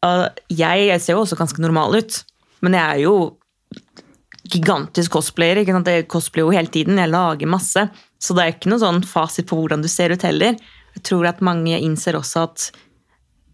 uh, 0.06 0.26
jeg, 0.50 0.86
jeg 0.88 1.02
ser 1.02 1.16
jo 1.16 1.24
også 1.24 1.38
ganske 1.38 1.62
normal 1.62 1.98
ut. 2.00 2.20
Men 2.64 2.78
jeg 2.78 2.86
er 2.86 3.02
jo 3.04 3.16
gigantisk 4.46 5.16
cosplayer. 5.16 5.62
Ikke 5.62 5.74
sant? 5.76 5.90
Jeg 5.90 6.08
cosplayer 6.10 6.46
jo 6.46 6.56
hele 6.56 6.72
tiden. 6.72 7.00
Jeg 7.00 7.12
lager 7.12 7.50
masse. 7.50 7.86
Så 8.22 8.36
det 8.36 8.44
er 8.44 8.54
ikke 8.54 8.72
noen 8.72 8.82
sånn 8.82 9.04
fasit 9.06 9.48
på 9.50 9.58
hvordan 9.58 9.84
du 9.84 9.90
ser 9.92 10.14
ut 10.14 10.26
heller. 10.26 10.58
Jeg 10.96 11.04
tror 11.06 11.28
at 11.28 11.44
mange 11.44 11.76
innser 11.76 12.16
også 12.18 12.46
at 12.46 12.70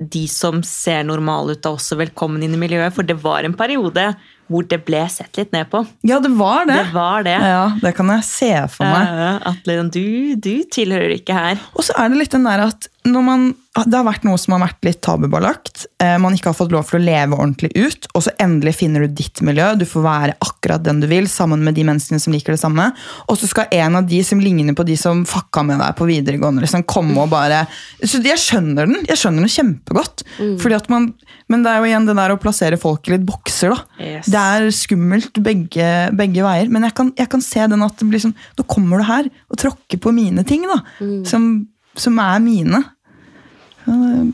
de 0.02 0.24
som 0.30 0.62
ser 0.66 1.04
normale 1.06 1.54
ut, 1.54 1.64
er 1.64 1.76
også 1.76 1.98
velkommen 2.00 2.42
inn 2.42 2.56
i 2.56 2.60
miljøet. 2.60 2.94
For 2.94 3.06
det 3.06 3.18
var 3.22 3.46
en 3.46 3.56
periode 3.58 4.12
hvor 4.52 4.66
det 4.68 4.82
ble 4.86 5.02
sett 5.12 5.40
litt 5.40 5.52
ned 5.54 5.70
på. 5.72 5.82
Ja, 6.06 6.20
det 6.22 6.30
var 6.38 6.66
det. 6.68 6.78
Det 6.78 6.94
var 6.94 7.26
det. 7.26 7.36
Ja, 7.40 7.64
Det 7.82 7.94
kan 7.96 8.12
jeg 8.12 8.26
se 8.28 8.52
for 8.76 8.86
meg. 8.86 9.10
Uh, 9.10 9.50
At 9.52 9.68
liksom, 9.68 9.90
du, 9.94 10.36
du 10.36 10.54
tilhører 10.72 11.16
ikke 11.16 11.36
her. 11.36 11.60
Og 11.74 11.86
så 11.88 11.96
er 11.98 12.12
det 12.12 12.20
litt 12.22 12.36
den 12.36 12.46
der 12.48 12.66
at 12.68 12.91
man, 13.10 13.48
det 13.74 13.96
har 13.96 14.04
vært 14.06 14.22
noe 14.26 14.38
som 14.38 14.54
har 14.54 14.62
vært 14.62 14.86
litt 14.86 15.00
tabubelagt, 15.02 15.86
eh, 16.02 16.14
man 16.22 16.36
ikke 16.36 16.52
har 16.52 16.56
fått 16.56 16.74
lov 16.74 16.86
til 16.86 17.00
å 17.00 17.02
leve 17.02 17.34
ordentlig 17.34 17.72
ut, 17.74 18.06
og 18.14 18.22
så 18.26 18.34
endelig 18.42 18.76
finner 18.78 19.02
du 19.02 19.16
ditt 19.18 19.42
miljø, 19.42 19.72
du 19.78 19.84
får 19.88 20.04
være 20.04 20.36
akkurat 20.44 20.84
den 20.84 21.00
du 21.02 21.08
vil, 21.10 21.26
sammen 21.30 21.64
med 21.66 21.74
de 21.74 21.86
menneskene 21.88 22.22
som 22.22 22.34
liker 22.34 22.54
det 22.54 22.60
samme, 22.62 22.90
og 23.26 23.40
så 23.40 23.48
skal 23.50 23.72
en 23.74 23.98
av 23.98 24.06
de 24.06 24.20
som 24.26 24.42
ligner 24.42 24.76
på 24.78 24.86
de 24.86 24.96
som 25.00 25.24
fucka 25.26 25.64
med 25.66 25.82
deg 25.82 25.96
på 25.98 26.06
videregående, 26.10 26.62
liksom 26.62 26.86
komme 26.86 27.18
og 27.24 27.32
bare 27.32 27.64
Så 28.04 28.20
jeg 28.22 28.38
skjønner 28.40 28.86
den, 28.86 29.02
jeg 29.08 29.18
skjønner 29.18 29.46
den 29.46 29.54
kjempegodt, 29.56 30.24
fordi 30.62 30.78
at 30.78 30.88
man, 30.92 31.10
men 31.50 31.66
det 31.66 31.72
er 31.72 31.82
jo 31.82 31.90
igjen 31.90 32.06
det 32.06 32.16
der 32.18 32.36
å 32.36 32.40
plassere 32.40 32.78
folk 32.80 33.08
i 33.08 33.16
litt 33.16 33.26
bokser, 33.26 33.74
da. 33.74 34.02
Yes. 34.02 34.30
Det 34.30 34.46
er 34.54 34.70
skummelt 34.76 35.42
begge, 35.42 35.90
begge 36.18 36.46
veier, 36.46 36.70
men 36.70 36.86
jeg 36.86 36.96
kan, 36.98 37.12
jeg 37.18 37.30
kan 37.32 37.42
se 37.44 37.66
den 37.72 37.82
at 37.82 37.98
det 37.98 38.08
blir 38.10 38.22
sånn, 38.22 38.36
nå 38.58 38.66
kommer 38.70 39.02
du 39.02 39.08
her 39.10 39.30
og 39.50 39.58
tråkker 39.58 39.98
på 40.02 40.14
mine 40.14 40.46
ting, 40.46 40.68
da, 40.70 40.82
som, 41.28 41.52
som 41.98 42.18
er 42.22 42.38
mine. 42.42 42.82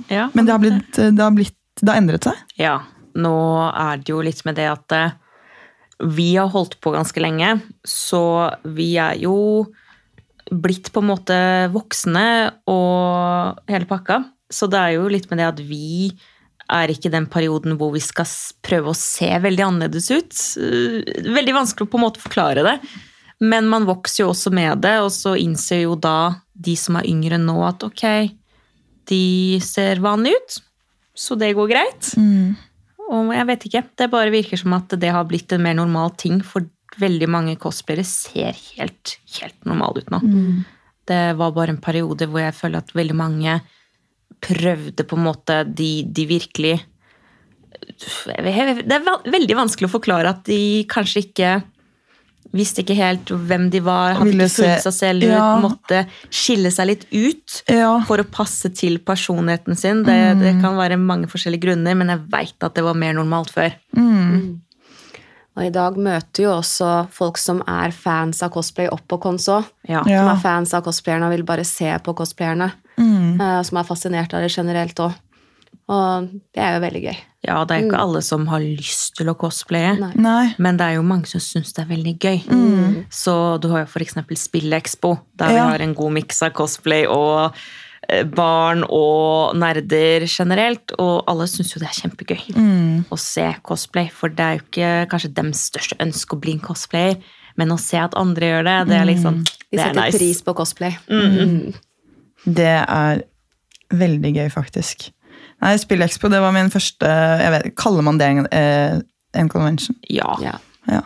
Ja. 0.09 0.29
Men 0.35 0.47
det 0.47 0.53
har, 0.53 0.61
blitt, 0.63 0.93
det, 0.97 1.23
har 1.23 1.35
blitt, 1.35 1.57
det 1.81 1.91
har 1.91 2.01
endret 2.01 2.29
seg. 2.29 2.41
Ja, 2.61 2.77
nå 3.19 3.35
er 3.73 4.01
det 4.03 4.13
jo 4.13 4.23
litt 4.25 4.45
med 4.47 4.59
det 4.61 4.69
at 4.71 4.95
eh, 4.95 5.17
vi 6.05 6.31
har 6.37 6.51
holdt 6.53 6.77
på 6.85 6.93
ganske 6.95 7.23
lenge, 7.23 7.57
så 7.87 8.23
vi 8.63 8.93
er 9.01 9.19
jo 9.19 9.67
blitt 10.49 10.93
på 10.95 11.03
en 11.03 11.11
måte 11.11 11.39
voksne 11.75 12.27
og 12.71 13.59
hele 13.69 13.89
pakka. 13.89 14.23
Så 14.49 14.69
det 14.71 14.81
er 14.81 14.95
jo 14.97 15.09
litt 15.13 15.27
med 15.29 15.43
det 15.43 15.49
at 15.49 15.59
vi 15.61 16.13
er 16.69 16.93
ikke 16.93 17.11
den 17.13 17.27
perioden 17.33 17.77
hvor 17.81 17.91
vi 17.95 18.01
skal 18.05 18.29
prøve 18.65 18.93
å 18.93 18.97
se 18.97 19.29
veldig 19.43 19.65
annerledes 19.65 20.11
ut. 20.13 20.41
Eh, 20.61 21.29
Veldig 21.33 21.57
vanskelig 21.57 21.89
å 21.89 21.93
på 21.93 22.01
en 22.01 22.07
måte 22.07 22.23
forklare 22.23 22.65
det. 22.67 22.77
Men 23.41 23.69
man 23.71 23.87
vokser 23.89 24.25
jo 24.25 24.33
også 24.33 24.51
med 24.55 24.81
det, 24.83 24.97
og 25.01 25.13
så 25.15 25.37
innser 25.39 25.85
jo 25.85 25.95
da 25.95 26.35
de 26.59 26.75
som 26.79 26.99
er 26.99 27.07
yngre 27.09 27.39
nå, 27.41 27.55
at 27.67 27.85
ok, 27.87 28.05
de 29.09 29.23
ser 29.65 30.03
vanlige 30.05 30.41
ut. 30.41 30.59
Så 31.19 31.35
det 31.39 31.55
går 31.59 31.71
greit. 31.71 32.11
Og 33.09 33.31
jeg 33.33 33.47
vet 33.49 33.65
ikke, 33.69 33.85
det 33.97 34.11
bare 34.13 34.35
virker 34.35 34.61
som 34.61 34.75
at 34.77 34.93
det 35.01 35.13
har 35.15 35.25
blitt 35.31 35.53
en 35.55 35.63
mer 35.65 35.79
normal 35.79 36.13
ting, 36.21 36.43
for 36.45 36.67
veldig 36.99 37.29
mange 37.31 37.57
cosplayere 37.61 38.05
ser 38.07 38.57
helt, 38.75 39.17
helt 39.39 39.65
normale 39.69 40.03
ut 40.03 40.11
nå. 40.13 40.21
Det 41.09 41.23
var 41.39 41.55
bare 41.57 41.73
en 41.73 41.81
periode 41.81 42.27
hvor 42.29 42.43
jeg 42.43 42.57
føler 42.57 42.83
at 42.83 42.95
veldig 42.97 43.17
mange 43.17 43.59
prøvde 44.45 45.07
på 45.09 45.17
en 45.17 45.25
måte 45.25 45.65
de, 45.67 46.05
de 46.05 46.27
virkelig 46.29 46.77
Det 47.99 48.95
er 48.95 49.31
veldig 49.31 49.57
vanskelig 49.57 49.89
å 49.89 49.93
forklare 49.93 50.31
at 50.31 50.45
de 50.47 50.85
kanskje 50.91 51.23
ikke 51.27 51.51
visste 52.55 52.81
ikke 52.81 52.95
helt 52.97 53.27
hvem 53.29 53.67
de 53.71 53.81
var, 53.85 54.15
hadde 54.17 54.33
ikke 54.33 54.49
funnet 54.49 54.81
seg 54.87 54.95
selv 54.97 55.23
ut, 55.27 55.29
Ja. 55.35 55.61
måtte 55.61 56.07
skille 56.31 56.71
seg 56.73 56.87
litt 56.87 57.05
ut 57.13 57.63
Ja. 57.69 58.01
for 58.09 58.17
å 58.19 58.25
passe 58.25 58.71
til 58.75 58.99
personligheten 58.99 59.77
sin. 59.77 60.03
Det, 60.03 60.39
det 60.41 60.55
kan 60.63 60.75
være 60.77 60.97
mange 60.97 61.27
forskjellige 61.29 61.61
grunner, 61.67 61.95
men 61.95 62.09
jeg 62.09 62.25
veit 62.31 62.57
at 62.65 62.75
det 62.75 62.85
var 62.85 62.95
mer 62.95 63.13
normalt 63.13 63.51
før. 63.53 63.75
Og 65.59 65.65
i 65.67 65.71
dag 65.75 65.97
møter 65.99 66.45
jo 66.45 66.51
også 66.61 66.89
folk 67.11 67.37
som 67.37 67.61
er 67.67 67.91
fans 67.91 68.43
av 68.47 68.53
cosplay 68.55 68.87
opp 68.95 69.03
på 69.11 69.19
kons 69.25 69.49
òg. 69.51 69.65
Ja. 69.91 70.05
Som 70.07 70.29
er 70.31 70.43
fans 70.43 70.75
av 70.77 70.85
cosplayerne 70.87 71.27
og 71.27 71.33
vil 71.35 71.43
bare 71.49 71.65
se 71.67 71.91
på 71.99 72.15
cosplayerne. 72.15 72.71
eh, 72.99 73.63
Som 73.67 73.79
er 73.79 73.85
fascinert 73.85 74.33
av 74.35 74.41
det 74.43 74.53
generelt 74.55 74.95
òg. 75.03 75.15
Og 75.89 76.29
det 76.55 76.61
er 76.61 76.75
jo 76.77 76.81
veldig 76.85 77.01
gøy. 77.07 77.19
Ja, 77.49 77.63
det 77.65 77.75
er 77.77 77.81
jo 77.81 77.89
ikke 77.89 78.01
alle 78.03 78.21
som 78.27 78.43
har 78.51 78.61
lyst 78.61 79.15
til 79.17 79.31
å 79.31 79.35
cosplaye. 79.39 79.95
Nei. 79.97 80.11
Nei. 80.21 80.47
Men 80.61 80.77
det 80.77 80.85
er 80.85 80.97
jo 80.99 81.05
mange 81.07 81.31
som 81.31 81.41
syns 81.41 81.73
det 81.73 81.85
er 81.85 81.91
veldig 81.95 82.15
gøy. 82.21 82.41
Så 83.15 83.35
du 83.63 83.71
har 83.73 83.87
jo 83.87 83.89
f.eks. 83.89 84.19
Spillekspo, 84.43 85.15
der 85.39 85.55
vi 85.55 85.61
har 85.63 85.85
en 85.87 85.95
god 85.97 86.13
miks 86.19 86.43
av 86.45 86.53
cosplay 86.59 87.07
og 87.09 87.55
eh, 88.11 88.25
barn 88.29 88.83
og 88.85 89.57
nerder 89.57 90.27
generelt. 90.29 90.93
Og 90.99 91.23
alle 91.31 91.47
syns 91.49 91.73
jo 91.73 91.81
det 91.81 91.89
er 91.89 92.01
kjempegøy 92.03 92.45
å 93.09 93.21
se 93.23 93.47
cosplay. 93.65 94.11
For 94.13 94.29
det 94.35 94.45
er 94.45 94.59
jo 94.59 94.67
ikke 94.67 94.93
kanskje 95.15 95.33
deres 95.41 95.65
største 95.71 95.97
ønske 96.05 96.37
å 96.37 96.43
bli 96.43 96.59
en 96.59 96.65
cosplayer, 96.69 97.17
men 97.57 97.73
å 97.73 97.79
se 97.81 97.97
at 98.03 98.19
andre 98.19 98.53
gjør 98.53 98.69
det, 98.69 98.77
det 98.93 98.99
er 99.01 99.09
liksom 99.09 99.41
De 99.47 99.77
Det 99.77 99.81
er 99.81 99.89
setter 99.89 100.03
nice. 100.05 100.19
pris 100.19 100.43
på 100.45 100.55
cosplay. 100.59 100.99
Det 102.45 102.75
er 102.77 103.23
veldig 103.91 104.31
gøy, 104.37 104.49
faktisk. 104.53 105.09
Nei, 105.65 105.75
Spillexpo 105.81 106.31
det 106.31 106.41
var 106.43 106.55
min 106.55 106.71
første 106.71 107.09
jeg 107.09 107.55
vet, 107.55 107.71
Kaller 107.79 108.05
man 108.07 108.21
det 108.21 108.29
en, 108.31 108.51
eh, 108.55 109.01
en 109.39 109.49
convention? 109.51 109.97
Ja. 110.11 110.37
Ja. 110.43 110.59
Ja. 110.89 111.03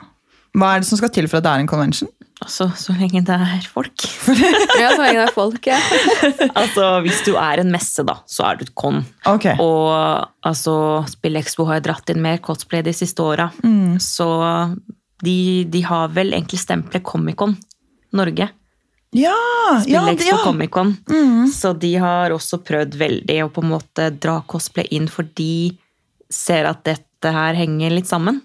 Hva 0.53 0.75
er 0.75 0.83
det 0.83 0.91
som 0.91 1.01
skal 1.01 1.13
til 1.15 1.29
for 1.31 1.41
at 1.41 1.47
det 1.47 1.55
er 1.55 1.65
en 1.65 1.71
convention? 1.71 2.11
Altså, 2.43 2.67
så 2.75 2.95
lenge 2.99 3.23
det 3.25 3.35
er 3.39 3.67
folk. 3.71 4.03
ja, 4.83 4.91
så 4.91 4.99
lenge 4.99 5.21
det 5.21 5.27
er 5.29 5.35
folk, 5.35 5.67
ja. 5.71 5.79
altså, 6.61 6.89
Hvis 7.05 7.23
du 7.25 7.37
er 7.39 7.63
en 7.63 7.71
messe, 7.73 8.03
da, 8.07 8.19
så 8.27 8.49
er 8.49 8.59
du 8.59 8.65
et 8.67 8.75
con. 8.75 8.99
Ok. 9.31 9.47
Og 9.63 9.93
altså, 10.49 10.75
Spillekspo 11.13 11.69
har 11.71 11.79
jo 11.79 11.87
dratt 11.87 12.11
inn 12.13 12.23
mer 12.25 12.43
cosplay 12.43 12.83
de 12.85 12.95
siste 12.97 13.23
åra. 13.23 13.47
Så 14.03 14.27
de, 15.23 15.37
de 15.71 15.85
har 15.87 16.11
vel 16.17 16.35
egentlig 16.35 16.59
stempelet 16.65 17.07
Comic-Con 17.07 17.55
Norge. 18.19 18.51
Ja! 19.13 19.35
ja, 19.87 20.05
det- 20.07 20.17
Spillekspo 20.19 20.37
ja. 20.37 20.43
Comic-Con. 20.45 20.93
Så 21.53 21.73
de 21.79 21.95
har 22.01 22.31
også 22.35 22.59
prøvd 22.65 22.95
veldig 23.01 23.39
å 23.45 23.51
på 23.53 23.63
en 23.65 23.71
måte 23.75 24.11
dra 24.19 24.39
cosplay 24.49 24.87
inn, 24.91 25.09
for 25.13 25.27
de 25.37 25.77
ser 26.33 26.65
at 26.69 26.83
dette 26.89 27.33
her 27.33 27.55
henger 27.55 27.93
litt 27.93 28.09
sammen. 28.09 28.41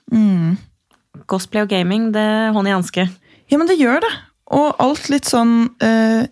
Cosplay 1.28 1.64
og 1.64 1.70
gaming, 1.72 2.12
det 2.14 2.22
er 2.22 2.52
hånd 2.56 2.68
i 2.68 2.76
hanske. 2.76 3.08
Ja, 3.50 3.58
men 3.58 3.68
det 3.70 3.78
gjør 3.80 4.02
det. 4.04 4.12
Og 4.52 4.76
alt 4.84 5.08
litt 5.12 5.26
sånn 5.28 5.70
eh, 5.84 6.28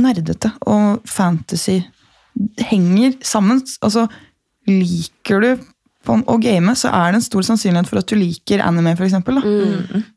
nerdete 0.00 0.50
og 0.68 1.04
fantasy 1.08 1.82
henger 2.58 3.14
sammen. 3.24 3.60
Altså, 3.84 4.08
liker 4.66 5.44
du 5.44 5.62
på 6.04 6.18
å 6.28 6.38
game, 6.42 6.74
så 6.76 6.90
er 6.92 7.12
det 7.14 7.20
en 7.20 7.24
stor 7.28 7.46
sannsynlighet 7.46 7.88
for 7.88 8.00
at 8.02 8.10
du 8.10 8.16
liker 8.18 8.60
anime, 8.64 8.96
for 8.98 9.06
eksempel. 9.06 9.38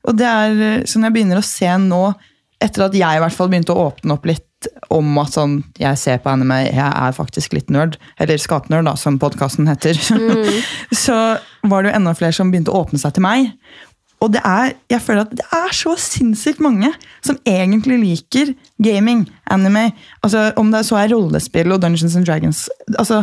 Og 0.04 0.18
det 0.20 0.28
er 0.28 0.82
sånn 0.90 1.06
jeg 1.08 1.16
begynner 1.16 1.40
å 1.40 1.46
se 1.46 1.70
nå, 1.80 2.02
etter 2.64 2.88
at 2.88 2.96
jeg 2.98 3.18
i 3.18 3.22
hvert 3.22 3.36
fall 3.36 3.50
begynte 3.52 3.74
å 3.76 3.90
åpne 3.90 4.16
opp 4.18 4.26
litt 4.30 4.46
om 4.94 5.20
at 5.22 5.36
sånn, 5.36 5.60
jeg 5.78 6.00
ser 6.02 6.22
på 6.24 6.32
anime, 6.32 6.64
jeg 6.66 6.88
er 6.88 7.14
faktisk 7.14 7.54
litt 7.54 7.70
nerd, 7.74 8.00
eller 8.22 8.42
skapnerd, 8.42 8.88
da, 8.90 8.96
som 8.98 9.20
podkasten 9.22 9.70
heter, 9.70 10.00
så 11.06 11.18
var 11.68 11.84
det 11.84 11.92
jo 11.92 12.00
enda 12.00 12.16
flere 12.18 12.36
som 12.36 12.50
begynte 12.54 12.74
å 12.74 12.82
åpne 12.82 13.02
seg 13.02 13.14
til 13.18 13.26
meg. 13.28 13.52
Og 14.26 14.32
det 14.34 14.42
er, 14.42 14.72
jeg 14.90 15.04
føler 15.06 15.28
at 15.28 15.36
det 15.38 15.46
er 15.54 15.76
så 15.78 15.94
sinnssykt 16.02 16.62
mange 16.64 16.90
som 17.26 17.38
egentlig 17.46 18.00
liker 18.02 18.56
gaming, 18.82 19.28
anime. 19.54 19.92
Altså, 20.26 20.48
om 20.58 20.72
det 20.74 20.82
så 20.88 20.98
er 21.04 21.12
rollespill 21.14 21.76
og 21.76 21.84
Dungeons 21.84 22.18
and 22.18 22.26
Dragons. 22.26 22.64
Altså, 22.98 23.22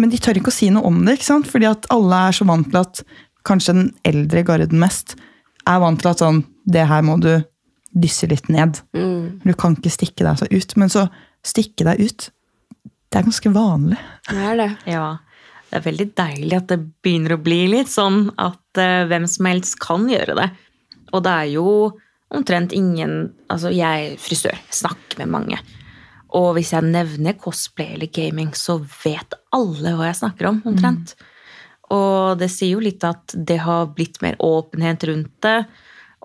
men 0.00 0.12
de 0.12 0.20
tør 0.20 0.36
ikke 0.36 0.52
å 0.52 0.58
si 0.58 0.68
noe 0.72 0.84
om 0.88 1.00
det, 1.06 1.16
ikke 1.16 1.30
sant? 1.30 1.48
fordi 1.48 1.70
at 1.70 1.88
alle 1.94 2.20
er 2.28 2.36
så 2.36 2.44
vant 2.48 2.68
til 2.68 2.82
at 2.82 3.00
kanskje 3.48 3.76
den 3.78 3.88
eldre 4.04 4.44
garden 4.44 4.80
mest 4.82 5.16
er 5.68 5.80
vant 5.80 6.00
til 6.00 6.12
at 6.12 6.20
sånn 6.20 6.44
Det 6.70 6.84
her 6.86 7.00
må 7.02 7.16
du 7.20 7.32
dysse 7.90 8.28
litt 8.30 8.48
ned. 8.52 8.80
Mm. 8.96 9.40
Du 9.44 9.52
kan 9.58 9.76
ikke 9.76 9.92
stikke 9.92 10.26
deg 10.26 10.38
så 10.40 10.48
ut. 10.50 10.76
Men 10.80 10.92
så 10.92 11.06
stikke 11.46 11.86
deg 11.88 12.02
ut, 12.04 12.28
det 13.10 13.18
er 13.18 13.26
ganske 13.26 13.52
vanlig. 13.54 13.98
Det 14.28 14.44
er 14.50 14.60
det. 14.60 14.70
Ja, 14.92 15.08
det 15.70 15.78
er 15.78 15.86
veldig 15.86 16.08
deilig 16.18 16.58
at 16.58 16.70
det 16.70 16.78
begynner 17.02 17.34
å 17.36 17.42
bli 17.42 17.64
litt 17.72 17.90
sånn 17.90 18.28
at 18.38 18.78
uh, 18.78 19.06
hvem 19.10 19.26
som 19.30 19.50
helst 19.50 19.80
kan 19.82 20.06
gjøre 20.10 20.36
det. 20.38 20.48
Og 21.10 21.24
det 21.26 21.34
er 21.34 21.50
jo 21.56 21.68
omtrent 22.30 22.74
ingen 22.76 23.32
Altså, 23.50 23.72
jeg 23.74 24.10
er 24.12 24.18
frisør, 24.22 24.58
snakker 24.70 25.18
med 25.24 25.32
mange. 25.32 25.56
Og 26.38 26.52
hvis 26.54 26.70
jeg 26.70 26.86
nevner 26.86 27.34
cosplay 27.34 27.96
eller 27.96 28.10
gaming, 28.14 28.52
så 28.54 28.76
vet 28.78 29.34
alle 29.56 29.96
hva 29.98 30.06
jeg 30.06 30.20
snakker 30.20 30.46
om, 30.52 30.60
omtrent. 30.70 31.16
Og 31.90 32.38
det 32.38 32.46
sier 32.54 32.76
jo 32.76 32.84
litt 32.84 33.02
at 33.02 33.34
det 33.34 33.58
har 33.64 33.90
blitt 33.96 34.20
mer 34.22 34.38
åpenhet 34.38 35.08
rundt 35.10 35.32
det. 35.42 35.56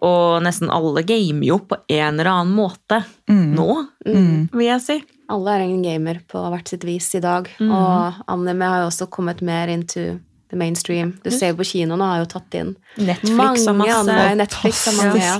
Og 0.03 0.41
nesten 0.43 0.67
alle 0.73 1.03
gamer 1.07 1.45
jo 1.47 1.59
på 1.63 1.77
en 1.87 2.19
eller 2.19 2.27
annen 2.31 2.55
måte 2.57 3.03
nå, 3.31 3.67
vil 4.05 4.65
jeg 4.67 4.81
si. 4.83 4.97
Alle 5.31 5.53
er 5.55 5.63
en 5.65 5.81
gamer 5.81 6.19
på 6.29 6.41
hvert 6.51 6.67
sitt 6.69 6.83
vis 6.85 7.07
i 7.15 7.21
dag. 7.23 7.47
Og 7.63 8.19
anime 8.27 8.67
har 8.69 8.83
jo 8.83 8.89
også 8.91 9.07
kommet 9.09 9.39
mer 9.41 9.71
into 9.71 10.17
the 10.51 10.57
mainstream. 10.59 11.15
Du 11.23 11.31
ser 11.31 11.53
jo 11.53 11.61
på 11.61 11.65
kino 11.71 11.95
nå, 11.97 12.05
har 12.05 12.19
jo 12.21 12.27
tatt 12.35 12.53
inn 12.59 12.75
Netflix 12.99 13.65
har 13.65 13.71
og 13.71 13.79
masse. 13.79 13.95
Andre, 14.03 14.35
Netflix 14.43 14.83
og 14.91 14.99
mange, 14.99 15.23
ja. 15.23 15.39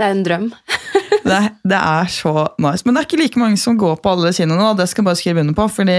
Det 0.00 0.06
er 0.08 0.14
en 0.16 0.24
drøm. 0.24 0.48
Det, 1.20 1.36
er- 1.36 1.52
det 1.68 1.76
er 1.76 2.06
så 2.08 2.30
nice. 2.58 2.82
Men 2.86 2.94
det 2.96 3.00
er 3.02 3.06
ikke 3.06 3.18
like 3.20 3.38
mange 3.38 3.58
som 3.60 3.76
går 3.78 3.98
på 4.00 4.08
alle 4.14 4.30
kinoene, 4.32 4.70
og 4.70 4.78
det 4.78 4.86
skal 4.88 5.02
jeg 5.02 5.06
bare 5.10 5.18
skrive 5.20 5.42
under 5.44 5.54
på. 5.54 5.66
fordi 5.68 5.96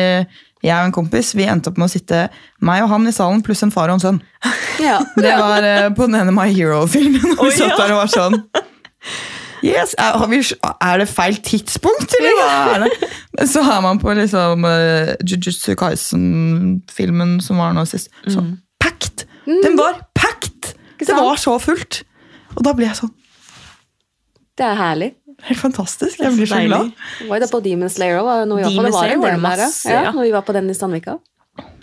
jeg 0.62 0.78
og 0.78 0.90
en 0.90 0.96
kompis 0.96 1.34
vi 1.38 1.48
endte 1.50 1.72
opp 1.72 1.80
med 1.82 1.90
å 1.90 1.94
sitte 1.94 2.26
meg 2.62 2.84
og 2.86 2.92
han 2.94 3.08
i 3.10 3.14
salen 3.16 3.42
pluss 3.46 3.64
en 3.66 3.74
far 3.74 3.90
og 3.90 4.00
en 4.00 4.06
sønn. 4.06 4.22
Ja. 4.82 4.98
Det 5.14 5.34
var 5.38 5.62
eh, 5.68 5.92
på 5.94 6.08
den 6.08 6.16
ene 6.18 6.34
My 6.34 6.48
Hero-filmen. 6.50 7.36
og 7.36 7.52
Vi 7.52 7.58
satt 7.60 7.76
der 7.78 7.92
og 7.94 8.00
var 8.00 8.10
sånn 8.10 8.40
Yes, 9.62 9.94
er, 9.94 10.16
har 10.18 10.30
vi, 10.32 10.40
er 10.42 11.02
det 11.04 11.06
feil 11.06 11.36
tidspunkt, 11.46 12.16
eller 12.18 12.38
hva 12.40 12.48
er 12.74 12.86
det? 12.88 13.10
Men 13.38 13.50
så 13.52 13.62
har 13.68 13.84
man 13.86 14.00
på 14.02 14.14
liksom 14.18 14.66
uh, 14.66 15.12
Jujutsu 15.22 15.76
Kaisen-filmen 15.78 17.36
som 17.46 17.62
var 17.62 17.76
nå 17.78 17.84
sist. 17.86 18.10
Så 18.26 18.42
packed! 18.82 19.28
Den 19.46 19.78
var 19.78 20.02
packed! 20.18 20.72
Det 20.98 21.14
var 21.14 21.38
så 21.38 21.60
fullt. 21.62 22.02
Og 22.58 22.66
da 22.66 22.74
blir 22.78 22.90
jeg 22.90 23.04
sånn 23.04 23.14
Det 24.58 24.66
er 24.66 24.82
herlig. 24.82 25.12
Helt 25.48 25.60
fantastisk. 25.60 26.20
Jeg 26.22 26.36
blir 26.38 26.50
så 26.50 26.62
glad. 26.66 26.94
Det 27.20 27.28
var 27.30 27.40
jo 27.40 27.44
det 27.46 27.52
på 27.52 27.60
Demon 27.66 27.92
Slayer 27.92 28.22
òg. 28.22 28.46
Når 28.50 28.62
vi 28.62 28.64
ja. 29.90 30.12
Når 30.12 30.24
vi 30.24 30.34
var 30.34 30.46
på 30.48 30.56
den 30.56 30.70
i 30.70 30.78
Sandvika. 30.78 31.18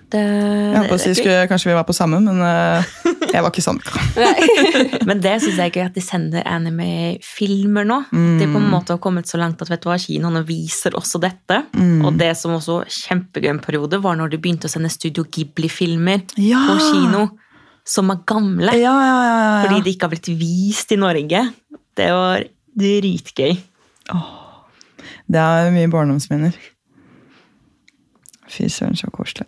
Det, 0.08 0.20
Jeg 0.24 0.72
holdt 0.72 0.88
på 0.88 0.96
å 0.96 1.00
si 1.02 1.10
skulle, 1.18 1.40
Kanskje 1.50 1.68
vi 1.68 1.74
var 1.76 1.84
på 1.84 1.92
samme, 1.92 2.16
men 2.24 2.38
uh, 2.40 2.80
jeg 3.28 3.42
var 3.44 3.50
ikke 3.50 3.64
sånn. 3.64 3.80
Men 5.08 5.20
det 5.20 5.34
syns 5.44 5.58
jeg 5.60 5.74
gøy 5.74 5.84
at 5.84 5.98
de 5.98 6.04
sender 6.04 6.46
anime-filmer 6.48 7.84
nå. 7.88 7.98
De 8.40 8.48
på 8.48 8.60
en 8.60 8.70
måte 8.72 8.96
har 8.96 9.02
kommet 9.04 9.28
så 9.28 9.40
langt 9.40 9.60
at 9.64 9.68
vet 9.68 9.84
du 9.84 9.90
hva, 9.90 9.98
kinoene 10.00 10.40
viser 10.48 10.96
også 10.96 11.20
dette. 11.20 11.60
Og 11.76 12.16
det 12.20 12.30
som 12.40 12.56
også 12.56 12.80
kjempegøy 12.88 13.52
en 13.52 13.62
periode, 13.64 14.00
var 14.04 14.16
når 14.16 14.32
de 14.32 14.40
begynte 14.40 14.70
å 14.70 14.72
sende 14.72 14.88
Studio 14.92 15.26
Ghibli-filmer 15.28 16.24
Ja. 16.40 16.64
på 16.70 16.78
kino. 16.88 17.28
Som 17.88 18.10
er 18.12 18.22
gamle. 18.28 18.72
Ja, 18.76 18.92
ja, 18.92 19.04
ja, 19.04 19.20
ja, 19.24 19.36
ja. 19.36 19.60
Fordi 19.64 19.84
de 19.84 19.92
ikke 19.94 20.08
har 20.08 20.12
blitt 20.12 20.28
vist 20.40 20.92
i 20.92 20.98
Norge. 21.00 21.40
Det 21.96 22.08
var 22.12 22.42
dritgøy. 22.78 23.56
Det 25.28 25.40
er 25.44 25.72
mye 25.74 25.90
barndomsminner. 25.92 26.56
Fy 28.48 28.68
søren, 28.72 28.96
så 28.96 29.10
koselig. 29.12 29.46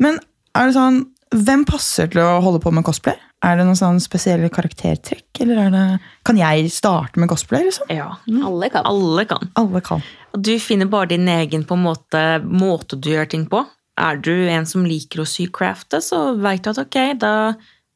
Men 0.00 0.20
er 0.56 0.70
det 0.70 0.76
sånn 0.78 1.02
Hvem 1.30 1.60
passer 1.62 2.08
til 2.10 2.24
å 2.24 2.40
holde 2.42 2.58
på 2.58 2.72
med 2.74 2.82
cosplay? 2.82 3.14
Er 3.46 3.54
det 3.54 3.62
noen 3.68 3.78
sånn 3.78 4.00
spesielle 4.02 4.48
karaktertrekk? 4.50 5.28
Eller 5.44 5.60
er 5.62 5.68
det, 5.70 5.82
kan 6.26 6.40
jeg 6.40 6.72
starte 6.74 7.22
med 7.22 7.30
cosplay? 7.30 7.68
liksom? 7.68 7.86
Ja. 7.94 8.08
Alle 8.26 8.66
kan. 8.74 8.88
Alle 8.90 9.24
kan. 9.30 9.52
Alle 9.60 9.78
kan. 9.86 10.02
Du 10.34 10.50
finner 10.58 10.90
bare 10.90 11.12
din 11.12 11.30
egen 11.30 11.62
på 11.62 11.78
en 11.78 11.84
måte, 11.86 12.24
måte 12.42 12.98
du 12.98 13.12
gjør 13.12 13.30
ting 13.30 13.46
på. 13.46 13.62
Er 14.00 14.18
du 14.18 14.32
en 14.50 14.66
som 14.66 14.82
liker 14.82 15.22
å 15.22 15.28
sy 15.28 15.46
crafte, 15.54 16.02
så 16.02 16.32
vet 16.42 16.66
du 16.66 16.72
at 16.72 16.82
ok, 16.82 16.98
da 17.22 17.32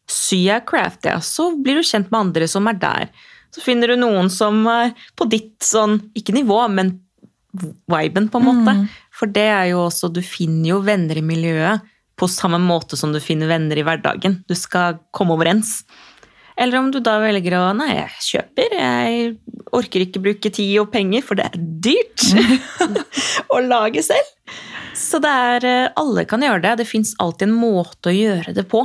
syr 0.07 0.45
jeg 0.45 0.67
craft, 0.71 1.11
ja. 1.11 1.19
Så 1.19 1.51
blir 1.59 1.81
du 1.81 1.85
kjent 1.85 2.15
med 2.15 2.21
andre 2.29 2.49
som 2.55 2.71
er 2.71 2.79
der. 2.79 3.11
Så 3.55 3.63
finner 3.63 3.93
du 3.93 4.01
noen 4.01 4.31
som 4.33 4.65
er 4.67 4.93
på 5.15 5.29
ditt 5.31 5.63
sånn, 5.63 6.01
ikke 6.19 6.35
nivå, 6.35 6.59
men 6.75 6.97
viben, 7.87 8.27
på 8.29 8.41
en 8.41 8.49
måte. 8.49 8.75
For 9.15 9.31
det 9.31 9.47
er 9.47 9.69
jo 9.71 9.85
også, 9.87 10.11
du 10.11 10.19
finner 10.27 10.73
jo 10.73 10.81
venner 10.83 11.21
i 11.21 11.25
miljøet 11.25 11.85
på 12.19 12.29
samme 12.31 12.61
måte 12.63 12.99
som 12.99 13.13
du 13.15 13.21
finner 13.23 13.51
venner 13.51 13.79
i 13.79 13.85
hverdagen. 13.87 14.41
Du 14.49 14.55
skal 14.59 15.01
komme 15.15 15.35
overens. 15.35 15.83
Eller 16.57 16.79
om 16.79 16.91
du 16.95 17.01
da 17.03 17.17
velger 17.19 17.57
å 17.59 17.65
Nei, 17.75 17.91
jeg 17.97 18.27
kjøper. 18.29 18.77
Jeg 18.79 19.65
orker 19.75 20.05
ikke 20.05 20.23
bruke 20.23 20.53
tid 20.55 20.77
og 20.83 20.93
penger, 20.95 21.25
for 21.27 21.39
det 21.39 21.49
er 21.49 21.65
dyrt 21.83 22.27
å 23.55 23.63
lage 23.65 24.05
selv. 24.07 24.31
Så 24.95 25.19
det 25.23 25.31
er 25.31 25.67
eh, 25.67 25.93
Alle 25.99 26.23
kan 26.31 26.45
gjøre 26.45 26.63
det. 26.63 26.77
Det 26.83 26.87
fins 26.87 27.17
alltid 27.23 27.49
en 27.49 27.57
måte 27.59 28.13
å 28.13 28.15
gjøre 28.15 28.55
det 28.55 28.69
på. 28.71 28.85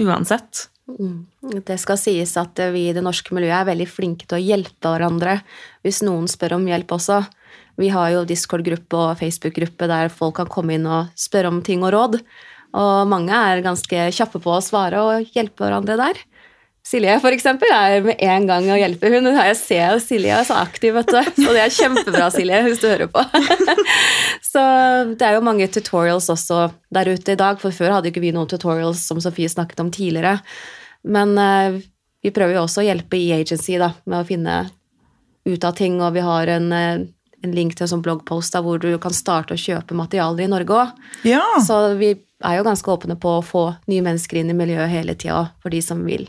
Uansett. 0.00 0.68
Mm. 0.90 1.26
Det 1.64 1.76
skal 1.78 1.98
sies 2.00 2.34
at 2.40 2.58
vi 2.74 2.88
i 2.88 2.94
det 2.94 3.04
norske 3.04 3.34
miljøet 3.34 3.60
er 3.60 3.68
veldig 3.70 3.88
flinke 3.90 4.26
til 4.26 4.38
å 4.38 4.42
hjelpe 4.42 4.90
hverandre 4.90 5.38
hvis 5.86 6.02
noen 6.06 6.26
spør 6.30 6.56
om 6.58 6.66
hjelp 6.68 6.96
også. 6.98 7.22
Vi 7.80 7.88
har 7.92 8.10
jo 8.12 8.26
Discord-gruppe 8.28 8.98
og 8.98 9.20
Facebook-gruppe 9.20 9.88
der 9.88 10.12
folk 10.12 10.36
kan 10.40 10.50
komme 10.50 10.76
inn 10.76 10.88
og 10.90 11.12
spørre 11.18 11.52
om 11.52 11.62
ting 11.64 11.84
og 11.86 11.94
råd. 11.94 12.18
Og 12.72 13.08
mange 13.08 13.36
er 13.36 13.64
ganske 13.64 14.08
kjappe 14.16 14.40
på 14.42 14.52
å 14.52 14.64
svare 14.64 15.00
og 15.04 15.32
hjelpe 15.36 15.64
hverandre 15.64 15.98
der. 16.00 16.20
Silje 16.82 17.14
for 17.22 17.30
eksempel, 17.30 17.70
er 17.70 18.02
med 18.02 18.18
en 18.26 18.46
gang 18.48 18.66
å 18.74 18.76
hjelpe. 18.76 19.06
Hun 19.12 19.28
jeg 19.30 19.54
ser 19.60 20.00
Silje 20.02 20.34
er 20.34 20.46
så 20.48 20.56
aktiv, 20.58 20.96
vet 20.96 21.12
du. 21.14 21.20
Så 21.44 21.54
det 21.54 21.62
er 21.62 21.76
kjempebra, 21.76 22.26
Silje, 22.34 22.58
hvis 22.66 22.82
du 22.82 22.88
hører 22.90 23.10
på. 23.12 23.22
så 24.52 24.64
det 25.14 25.28
er 25.28 25.38
jo 25.38 25.46
mange 25.46 25.68
tutorials 25.70 26.26
også 26.34 26.66
der 26.92 27.12
ute 27.14 27.36
i 27.36 27.38
dag, 27.38 27.62
for 27.62 27.74
før 27.74 27.96
hadde 27.96 28.10
ikke 28.10 28.24
vi 28.24 28.34
noen 28.34 28.50
tutorials 28.50 29.04
som 29.06 29.22
Sofie 29.22 29.50
snakket 29.52 29.84
om 29.84 29.94
tidligere. 29.94 30.40
Men 31.06 31.38
eh, 31.38 31.78
vi 32.26 32.34
prøver 32.34 32.58
jo 32.58 32.66
også 32.66 32.82
å 32.82 32.86
hjelpe 32.88 33.18
i 33.18 33.30
agency 33.38 33.78
da, 33.78 33.92
med 34.02 34.24
å 34.24 34.26
finne 34.26 34.58
ut 35.46 35.64
av 35.64 35.78
ting, 35.78 36.02
og 36.02 36.18
vi 36.18 36.26
har 36.26 36.50
en, 36.50 36.68
eh, 36.74 37.06
en 37.46 37.56
link 37.56 37.78
til 37.78 37.86
en 37.86 37.94
sånn 37.94 38.04
bloggpost 38.04 38.58
da, 38.58 38.66
hvor 38.66 38.82
du 38.82 38.90
kan 39.02 39.14
starte 39.14 39.54
å 39.54 39.64
kjøpe 39.70 39.94
materialer 39.98 40.48
i 40.48 40.50
Norge 40.50 40.82
òg. 40.82 41.00
Ja. 41.30 41.46
Så 41.62 41.78
vi 42.02 42.16
er 42.42 42.58
jo 42.58 42.66
ganske 42.66 42.90
åpne 42.90 43.14
på 43.22 43.38
å 43.38 43.46
få 43.46 43.68
nye 43.86 44.02
mennesker 44.02 44.42
inn 44.42 44.50
i 44.50 44.60
miljøet 44.64 44.90
hele 44.90 45.14
tida, 45.14 45.52
for 45.62 45.70
de 45.70 45.78
som 45.78 46.02
vil 46.02 46.26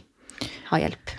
ha 0.71 0.79
hjelp. 0.81 1.13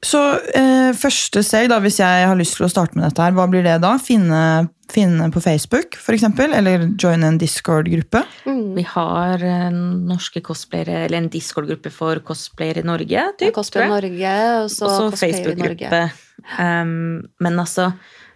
Så 0.00 0.16
eh, 0.56 0.94
første 0.96 1.42
steg, 1.44 1.66
da, 1.68 1.76
hvis 1.84 1.98
jeg 2.00 2.24
har 2.24 2.38
lyst 2.38 2.54
til 2.56 2.64
å 2.64 2.70
starte 2.72 2.96
med 2.96 3.04
dette, 3.04 3.20
her, 3.20 3.34
hva 3.36 3.44
blir 3.52 3.66
det 3.66 3.74
da? 3.82 3.90
Finne, 4.00 4.70
finne 4.88 5.26
på 5.34 5.42
Facebook, 5.44 5.98
f.eks.? 6.00 6.24
Eller 6.46 6.86
joine 6.96 7.28
en 7.28 7.36
Discord-gruppe? 7.40 8.22
Vi 8.78 8.84
har 8.94 9.44
eh, 9.44 9.66
norske 9.74 10.40
cosplayere, 10.46 11.02
eller 11.04 11.20
en 11.20 11.28
Discord-gruppe 11.34 11.92
for 11.92 12.22
cosplayere 12.24 12.80
i 12.80 12.88
Norge. 12.88 13.26
Typ, 13.42 13.50
ja, 13.50 13.56
Cosplay 13.58 13.84
tror 13.90 14.08
jeg. 14.08 14.14
Norge, 14.16 14.32
og 14.62 14.72
så. 14.72 14.88
Facebook-gruppe. 15.20 16.00
Um, 16.56 17.28
men 17.44 17.60
altså, 17.60 17.90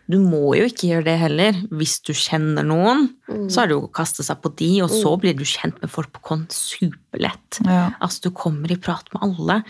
du 0.05 0.19
må 0.21 0.53
jo 0.59 0.67
ikke 0.69 0.91
gjøre 0.91 1.07
det 1.09 1.17
heller. 1.23 1.63
Hvis 1.73 1.97
du 2.05 2.13
kjenner 2.13 2.67
noen, 2.69 3.07
Mm. 3.25 3.49
så 3.49 3.63
er 3.63 3.71
det 3.71 3.79
jo 3.79 3.87
å 3.87 3.93
kaste 3.97 4.21
seg 4.21 4.37
på 4.45 4.53
de, 4.61 4.69
og 4.85 4.93
så 4.93 5.15
blir 5.17 5.33
du 5.33 5.47
kjent 5.49 5.81
med 5.81 5.89
folk 5.89 6.13
på 6.13 6.21
kon 6.29 6.45
superlett. 6.53 7.63
Ja. 7.65 7.87
Altså, 8.05 8.29
du 8.29 8.35
kommer 8.37 8.69
i 8.69 8.77
prat 8.77 9.09
med 9.17 9.25
alle, 9.25 9.63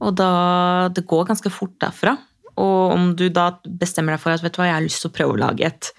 og 0.00 0.16
da 0.18 0.88
Det 0.92 1.06
går 1.08 1.28
ganske 1.30 1.50
fort 1.52 1.76
derfra. 1.82 2.16
Og 2.56 2.92
om 2.94 3.08
du 3.16 3.28
da 3.28 3.50
bestemmer 3.64 4.16
deg 4.16 4.22
for 4.22 4.32
at 4.32 4.44
vet 4.44 4.54
du 4.54 4.60
hva, 4.60 4.68
jeg 4.70 4.78
har 4.78 4.84
lyst 4.84 5.02
til 5.04 5.10
å 5.10 5.16
prøve 5.16 5.36
å 5.36 5.40
lage 5.40 5.66
et 5.68 5.90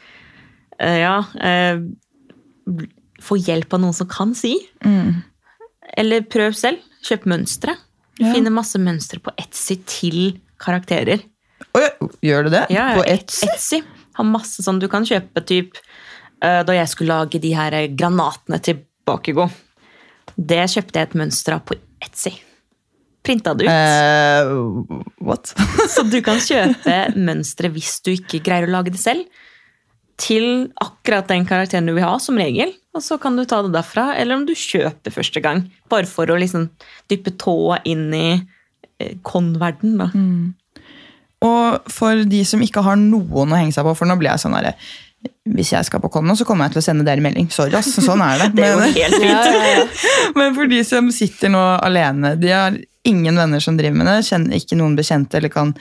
eh, 0.82 1.00
Ja 1.04 1.18
eh, 1.38 1.82
Få 3.24 3.38
hjelp 3.40 3.74
av 3.74 3.82
noen 3.82 3.96
som 3.98 4.10
kan 4.10 4.34
si. 4.38 4.54
Mm. 4.86 5.24
Eller 5.98 6.26
prøv 6.30 6.54
selv. 6.58 6.84
Kjøp 7.08 7.26
mønstre. 7.30 7.74
Ja. 8.18 8.32
finner 8.34 8.54
masse 8.54 8.80
mønstre 8.82 9.22
på 9.22 9.32
Etsy 9.38 9.78
til 9.86 10.22
karakterer. 10.62 11.22
Oi, 11.78 11.86
gjør 12.26 12.48
du 12.48 12.52
det? 12.56 12.64
Ja, 12.74 12.90
på 12.98 13.06
Etsy? 13.06 13.46
Etsy 13.50 13.82
har 14.18 14.26
masse 14.26 14.66
sånn 14.66 14.82
du 14.82 14.88
kan 14.90 15.06
kjøpe 15.06 15.44
typ 15.46 15.78
eh, 16.42 16.62
Da 16.66 16.76
jeg 16.76 16.90
skulle 16.90 17.14
lage 17.14 17.42
de 17.42 17.54
her 17.58 17.78
granatene 17.94 18.60
til 18.64 18.82
Bakugo. 19.08 19.48
Det 20.36 20.64
kjøpte 20.74 21.00
jeg 21.00 21.10
et 21.10 21.18
mønster 21.22 21.58
av 21.58 21.66
på 21.70 21.78
Etsy. 22.04 22.34
Printa 23.28 23.54
det 23.58 23.68
ut. 23.68 23.74
Uh, 23.74 25.04
what? 25.28 25.52
Så 25.94 26.06
du 26.08 26.22
kan 26.24 26.40
kjøpe 26.40 26.98
mønstre 27.28 27.72
hvis 27.74 27.98
du 28.06 28.14
ikke 28.16 28.42
greier 28.46 28.70
å 28.70 28.76
lage 28.80 28.96
det 28.96 29.02
selv. 29.04 29.28
Til 30.18 30.72
akkurat 30.82 31.28
den 31.30 31.46
karakteren 31.46 31.90
du 31.90 31.94
vil 31.94 32.08
ha, 32.08 32.16
som 32.24 32.40
regel. 32.40 32.72
Og 32.98 33.04
så 33.06 33.20
kan 33.22 33.36
du 33.38 33.44
ta 33.46 33.60
det 33.62 33.76
derfra. 33.76 34.10
Eller 34.18 34.40
om 34.40 34.48
du 34.48 34.56
kjøper 34.58 35.14
første 35.14 35.44
gang. 35.44 35.68
Bare 35.92 36.10
for 36.10 36.32
å 36.32 36.40
liksom 36.40 36.72
dyppe 37.12 37.36
tåa 37.38 37.84
inn 37.86 38.08
i 38.18 38.30
eh, 38.34 39.20
con-verden, 39.22 40.00
da. 40.02 40.08
Og 41.46 41.92
for 41.94 42.24
de 42.26 42.42
som 42.50 42.64
ikke 42.66 42.82
har 42.82 42.98
noen 42.98 43.54
å 43.54 43.60
henge 43.60 43.76
seg 43.76 43.86
på, 43.86 43.94
for 44.00 44.10
nå 44.10 44.18
blir 44.18 44.32
jeg 44.32 44.42
sånn 44.42 44.58
herre 44.58 44.74
Hvis 45.54 45.76
jeg 45.76 45.86
skal 45.86 46.02
på 46.02 46.10
con 46.10 46.34
så 46.34 46.48
kommer 46.50 46.66
jeg 46.66 46.78
til 46.78 46.82
å 46.82 46.88
sende 46.88 47.06
dere 47.06 47.22
melding. 47.22 47.52
Sorry, 47.54 47.78
ass. 47.78 47.94
Sånn 47.94 48.24
er 48.26 48.42
det. 48.42 48.52
Det 48.58 48.66
er 48.66 48.74
jo 48.74 48.90
helt 48.98 49.22
fint. 49.22 50.06
Men 50.40 50.58
for 50.58 50.72
de 50.72 50.82
som 50.88 51.14
sitter 51.14 51.54
nå 51.54 51.62
alene, 51.78 52.34
de 52.42 52.56
har 52.56 52.82
ingen 53.10 53.40
venner 53.40 53.64
som 53.64 53.78
driver 53.80 53.98
med 54.00 54.10
det, 54.10 54.18
kjenner 54.28 54.60
ikke 54.60 54.78
noen 54.80 54.98
bekjente 54.98 55.40
eller 55.40 55.54
kan 55.54 55.74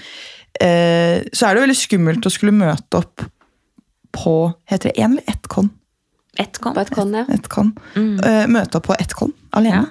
eh, 0.60 1.24
Så 1.32 1.48
er 1.48 1.56
det 1.56 1.64
veldig 1.66 1.78
skummelt 1.78 2.28
å 2.28 2.32
skulle 2.32 2.54
møte 2.56 3.02
opp 3.02 3.26
på 4.16 4.36
Heter 4.70 4.92
det 4.92 5.02
én 5.02 5.16
eller 5.16 5.26
ett 5.28 5.48
con? 5.52 5.68
Ett 6.40 6.58
con. 6.60 6.76
Et 6.78 6.90
kon, 6.92 7.12
ja. 7.16 7.24
Et 7.32 7.48
con. 7.52 7.72
Mm. 7.96 8.16
Eh, 8.20 8.42
møte 8.52 8.78
opp 8.78 8.90
på 8.90 8.96
ett 8.96 9.12
con 9.16 9.32
alene. 9.56 9.86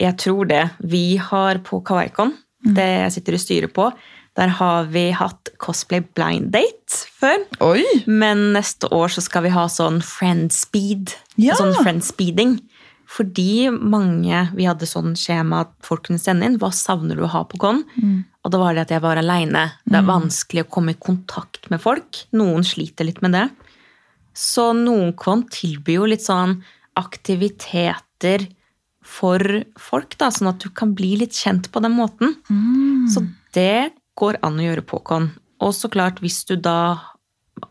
Jeg 0.00 0.16
tror 0.20 0.48
det. 0.48 0.62
Vi 0.80 1.18
har 1.20 1.60
på 1.64 1.82
Kawaii-con, 1.84 2.32
det 2.76 2.88
jeg 2.88 3.12
sitter 3.18 3.36
i 3.36 3.40
styret 3.40 3.74
på, 3.76 3.90
der 4.38 4.52
har 4.60 4.88
vi 4.92 5.10
hatt 5.12 5.50
cosplay 5.60 6.00
blind 6.16 6.52
date 6.54 7.02
før. 7.20 7.42
Oi! 7.66 7.82
Men 8.06 8.50
neste 8.54 8.88
år 8.94 9.12
så 9.12 9.24
skal 9.24 9.44
vi 9.44 9.52
ha 9.52 9.66
sånn 9.68 10.00
friend 10.06 10.54
speed. 10.54 11.12
Ja. 11.40 11.58
Sånn 11.58 11.74
friend 11.82 12.04
speeding. 12.06 12.56
Fordi 13.10 13.70
mange 13.74 14.44
Vi 14.54 14.68
hadde 14.68 14.86
sånn 14.86 15.16
skjema 15.18 15.64
at 15.64 15.72
folk 15.82 16.04
kunne 16.06 16.20
sende 16.22 16.46
inn. 16.46 16.58
Hva 16.62 16.70
savner 16.70 17.18
du 17.18 17.24
å 17.26 17.32
ha 17.32 17.42
på 17.44 17.58
con? 17.58 17.82
Og 18.44 18.52
da 18.54 18.60
var 18.60 18.76
det 18.76 18.84
at 18.86 18.92
jeg 18.94 19.02
var 19.02 19.18
aleine. 19.18 19.64
Det 19.84 19.98
er 19.98 20.06
vanskelig 20.06 20.62
å 20.64 20.70
komme 20.70 20.94
i 20.94 21.00
kontakt 21.00 21.66
med 21.72 21.82
folk. 21.82 22.22
Noen 22.32 22.62
sliter 22.64 23.04
litt 23.08 23.20
med 23.20 23.34
det. 23.34 23.48
Så 24.32 24.70
noen 24.78 25.12
kon 25.18 25.42
tilbyr 25.50 25.98
jo 25.98 26.06
litt 26.06 26.22
sånn 26.22 26.62
aktiviteter 26.96 28.46
for 29.02 29.42
folk, 29.80 30.14
da, 30.20 30.30
sånn 30.30 30.52
at 30.52 30.62
du 30.62 30.70
kan 30.70 30.94
bli 30.94 31.16
litt 31.18 31.34
kjent 31.34 31.70
på 31.72 31.82
den 31.82 31.96
måten. 31.98 32.36
Så 33.10 33.24
det 33.56 33.90
går 34.20 34.38
an 34.46 34.60
å 34.60 34.66
gjøre 34.68 34.86
på 34.86 35.02
kon. 35.02 35.32
Og 35.60 35.74
så 35.74 35.90
klart, 35.90 36.20
hvis 36.22 36.44
du 36.46 36.54
da 36.56 37.00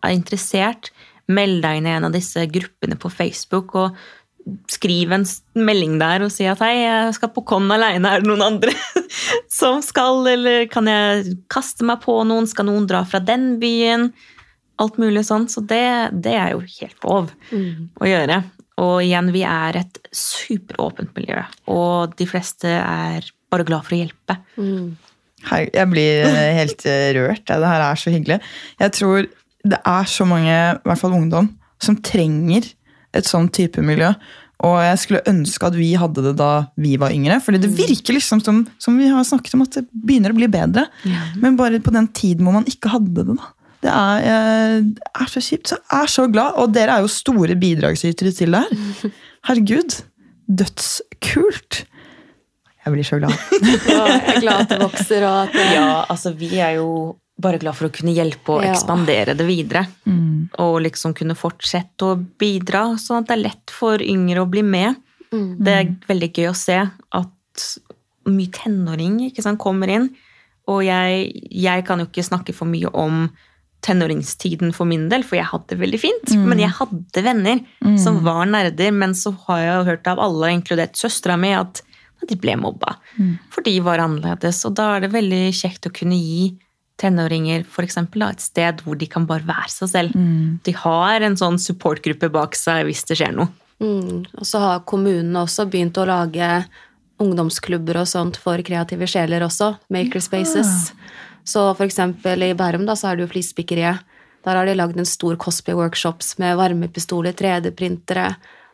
er 0.04 0.14
interessert, 0.14 0.92
meld 1.30 1.62
deg 1.64 1.78
inn 1.80 1.88
i 1.88 1.94
en 1.96 2.08
av 2.10 2.14
disse 2.14 2.44
gruppene 2.50 2.98
på 3.00 3.10
Facebook 3.14 3.76
og 3.78 3.98
skriv 4.72 5.14
en 5.16 5.26
melding 5.60 5.98
der 6.02 6.26
og 6.26 6.34
si 6.34 6.48
at 6.50 6.62
hei, 6.64 6.74
jeg 6.82 7.16
skal 7.18 7.32
på 7.36 7.44
con 7.48 7.70
aleine, 7.74 8.10
er 8.10 8.24
det 8.24 8.30
noen 8.30 8.46
andre 8.46 8.74
som 9.60 9.82
skal, 9.86 10.24
eller 10.34 10.68
kan 10.72 10.90
jeg 10.90 11.38
kaste 11.52 11.88
meg 11.88 12.04
på 12.06 12.20
noen, 12.28 12.50
skal 12.50 12.70
noen 12.70 12.88
dra 12.90 13.04
fra 13.08 13.22
den 13.24 13.58
byen? 13.62 14.10
Alt 14.80 15.00
mulig 15.02 15.26
sånn. 15.28 15.50
Så 15.52 15.60
det, 15.68 15.84
det 16.24 16.38
er 16.40 16.54
jo 16.54 16.64
helt 16.64 17.04
lov 17.04 17.34
å 18.00 18.08
gjøre. 18.08 18.40
Og 18.80 19.02
igjen, 19.04 19.34
vi 19.36 19.44
er 19.44 19.82
et 19.82 20.00
superåpent 20.16 21.12
miljø, 21.18 21.42
og 21.68 22.16
de 22.20 22.28
fleste 22.30 22.72
er 22.80 23.28
bare 23.52 23.66
glad 23.68 23.84
for 23.84 23.98
å 23.98 24.00
hjelpe. 24.00 24.38
Hei, 25.50 25.64
jeg 25.72 25.92
blir 25.92 26.26
eh, 26.28 26.54
helt 26.60 26.86
eh, 26.88 27.12
rørt. 27.18 27.46
Det 27.48 27.60
her 27.60 27.86
er 27.86 28.00
så 28.00 28.14
hyggelig. 28.14 28.40
Jeg 28.80 28.96
tror 28.98 29.28
det 29.68 29.80
er 29.92 30.08
så 30.08 30.28
mange, 30.28 30.56
i 30.56 30.88
hvert 30.88 31.02
fall 31.02 31.16
ungdom, 31.18 31.52
som 31.84 31.98
trenger 32.04 32.70
et 33.16 33.28
sånn 33.28 33.50
type 33.54 33.82
miljø. 33.86 34.12
Og 34.68 34.76
jeg 34.84 35.00
skulle 35.00 35.22
ønske 35.32 35.70
at 35.70 35.76
vi 35.78 35.94
hadde 35.96 36.24
det 36.26 36.34
da 36.40 36.50
vi 36.80 36.98
var 37.00 37.14
yngre. 37.16 37.38
fordi 37.40 37.62
det 37.64 37.72
virker 37.78 38.18
liksom 38.18 38.42
som, 38.44 38.66
som 38.78 38.98
vi 39.00 39.08
har 39.08 39.24
snakket 39.24 39.56
om, 39.56 39.64
at 39.64 39.78
det 39.78 39.86
begynner 39.94 40.34
å 40.34 40.40
bli 40.40 40.50
bedre. 40.52 40.84
Men 41.40 41.56
bare 41.60 41.80
på 41.80 41.94
den 41.96 42.10
tiden 42.12 42.44
hvor 42.44 42.58
man 42.58 42.68
ikke 42.68 42.92
hadde 42.92 43.24
det. 43.24 43.38
da. 43.40 43.54
Det 43.80 43.92
er, 43.96 44.26
eh, 44.28 44.90
er 45.24 45.32
så 45.32 45.40
kjipt. 45.40 45.72
Så 45.72 45.78
jeg 45.80 46.04
er 46.04 46.12
så 46.12 46.28
glad. 46.28 46.58
Og 46.60 46.74
dere 46.76 46.98
er 46.98 47.06
jo 47.06 47.12
store 47.14 47.56
bidragsytere 47.56 48.34
til 48.36 48.52
det 48.58 48.66
her. 48.68 49.14
Herregud. 49.48 50.02
Dødskult. 50.50 51.86
Jeg 52.86 52.94
blir 52.96 53.08
så 53.08 53.20
glad. 53.22 53.36
Jeg 53.88 54.22
er 54.34 54.40
glad 54.42 54.64
at 54.66 54.70
det 54.72 54.80
vokser, 54.82 55.24
og 55.28 55.42
at 55.46 55.56
det, 55.56 55.66
Ja, 55.76 56.06
altså 56.10 56.32
vi 56.34 56.48
er 56.58 56.80
jo 56.80 57.16
bare 57.40 57.60
glad 57.62 57.76
for 57.78 57.88
å 57.88 57.94
kunne 57.96 58.14
hjelpe 58.16 58.58
og 58.58 58.64
Ja. 58.66 58.74
ekspandere 58.74 59.36
det 59.38 59.46
videre. 59.48 59.86
Og 60.60 60.82
liksom 60.84 61.14
kunne 61.16 61.36
fortsette 61.40 62.04
å 62.04 62.18
bidra, 62.40 62.98
sånn 63.00 63.22
at 63.24 63.28
det 63.28 63.38
er 63.38 63.44
lett 63.50 63.70
for 63.72 63.98
yngre 64.04 64.44
å 64.44 64.50
bli 64.50 64.62
med. 64.64 64.96
Det 65.32 65.68
er 65.74 65.96
veldig 66.10 66.34
gøy 66.34 66.50
å 66.50 66.56
se 66.58 66.80
at 67.14 67.78
mye 68.26 68.52
tenåring 68.52 69.20
ikke 69.32 69.42
sant, 69.46 69.60
kommer 69.60 69.88
inn. 69.90 70.10
Og 70.68 70.84
jeg, 70.84 71.32
jeg 71.52 71.86
kan 71.86 72.00
jo 72.00 72.06
ikke 72.06 72.26
snakke 72.28 72.54
for 72.54 72.66
mye 72.70 72.90
om 72.94 73.30
tenåringstiden 73.82 74.74
for 74.76 74.86
min 74.90 75.08
del, 75.10 75.24
for 75.24 75.38
jeg 75.40 75.48
hadde 75.50 75.72
det 75.72 75.80
veldig 75.80 76.00
fint. 76.02 76.34
Men 76.46 76.60
jeg 76.60 76.74
hadde 76.76 77.24
venner 77.26 77.62
som 77.98 78.20
var 78.26 78.46
nerder, 78.46 78.92
men 78.92 79.14
så 79.16 79.32
har 79.48 79.60
jeg 79.64 79.76
jo 79.78 79.86
hørt 79.92 80.08
av 80.12 80.20
alle, 80.20 80.52
inkludert 80.52 80.98
søstera 81.00 81.38
mi, 81.40 81.54
at 81.56 81.82
de 82.28 82.36
ble 82.36 82.58
mobba. 82.60 82.98
For 83.50 83.64
de 83.64 83.78
var 83.80 84.02
annerledes. 84.04 84.66
Og 84.68 84.76
da 84.76 84.98
er 84.98 85.06
det 85.06 85.14
veldig 85.14 85.54
kjekt 85.56 85.88
å 85.88 85.94
kunne 85.96 86.18
gi 86.20 86.58
tenåringer 87.00 87.64
for 87.66 87.86
eksempel, 87.88 88.22
da, 88.26 88.30
et 88.36 88.44
sted 88.44 88.84
hvor 88.86 88.98
de 89.00 89.08
kan 89.10 89.26
bare 89.30 89.46
være 89.48 89.72
seg 89.72 89.90
selv. 89.94 90.20
De 90.68 90.76
har 90.84 91.26
en 91.26 91.38
sånn 91.40 91.58
supportgruppe 91.62 92.30
bak 92.34 92.56
seg 92.60 92.86
hvis 92.90 93.06
det 93.10 93.18
skjer 93.22 93.34
noe. 93.38 93.48
Mm. 93.80 94.26
Og 94.36 94.46
så 94.46 94.60
har 94.60 94.82
kommunene 94.90 95.46
også 95.46 95.66
begynt 95.72 95.98
å 96.02 96.08
lage 96.10 96.50
ungdomsklubber 97.20 98.00
og 98.02 98.08
sånt 98.08 98.38
for 98.40 98.62
kreative 98.66 99.08
sjeler 99.10 99.44
også. 99.46 99.74
Makerspaces. 99.92 100.92
Så 101.48 101.64
for 101.76 101.86
eksempel 101.88 102.44
i 102.46 102.54
Bærum 102.58 102.86
da, 102.88 102.96
så 103.00 103.10
er 103.12 103.18
det 103.20 103.26
jo 103.28 103.32
Flisspikkeriet. 103.34 104.06
Der 104.48 104.56
har 104.56 104.68
de 104.70 104.76
lagd 104.78 105.00
en 105.00 105.08
stor 105.08 105.36
cosplay-workshops 105.40 106.38
med 106.40 106.56
varmepistoler, 106.60 107.36
3D-printere, 107.36 108.30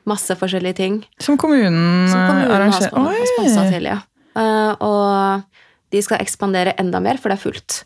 masse 0.06 0.36
forskjellige 0.38 0.78
ting. 0.78 1.00
Som 1.18 1.40
kommunen, 1.42 2.06
Som 2.12 2.22
kommunen 2.30 2.74
sp- 2.76 2.94
har 2.94 3.26
sponsa 3.34 3.64
til, 3.72 3.88
ja. 3.90 3.98
Eh, 4.38 4.76
og 4.86 5.42
de 5.96 6.02
skal 6.06 6.22
ekspandere 6.22 6.76
enda 6.82 7.02
mer, 7.02 7.18
for 7.18 7.34
det 7.34 7.40
er 7.40 7.46
fullt. 7.48 7.80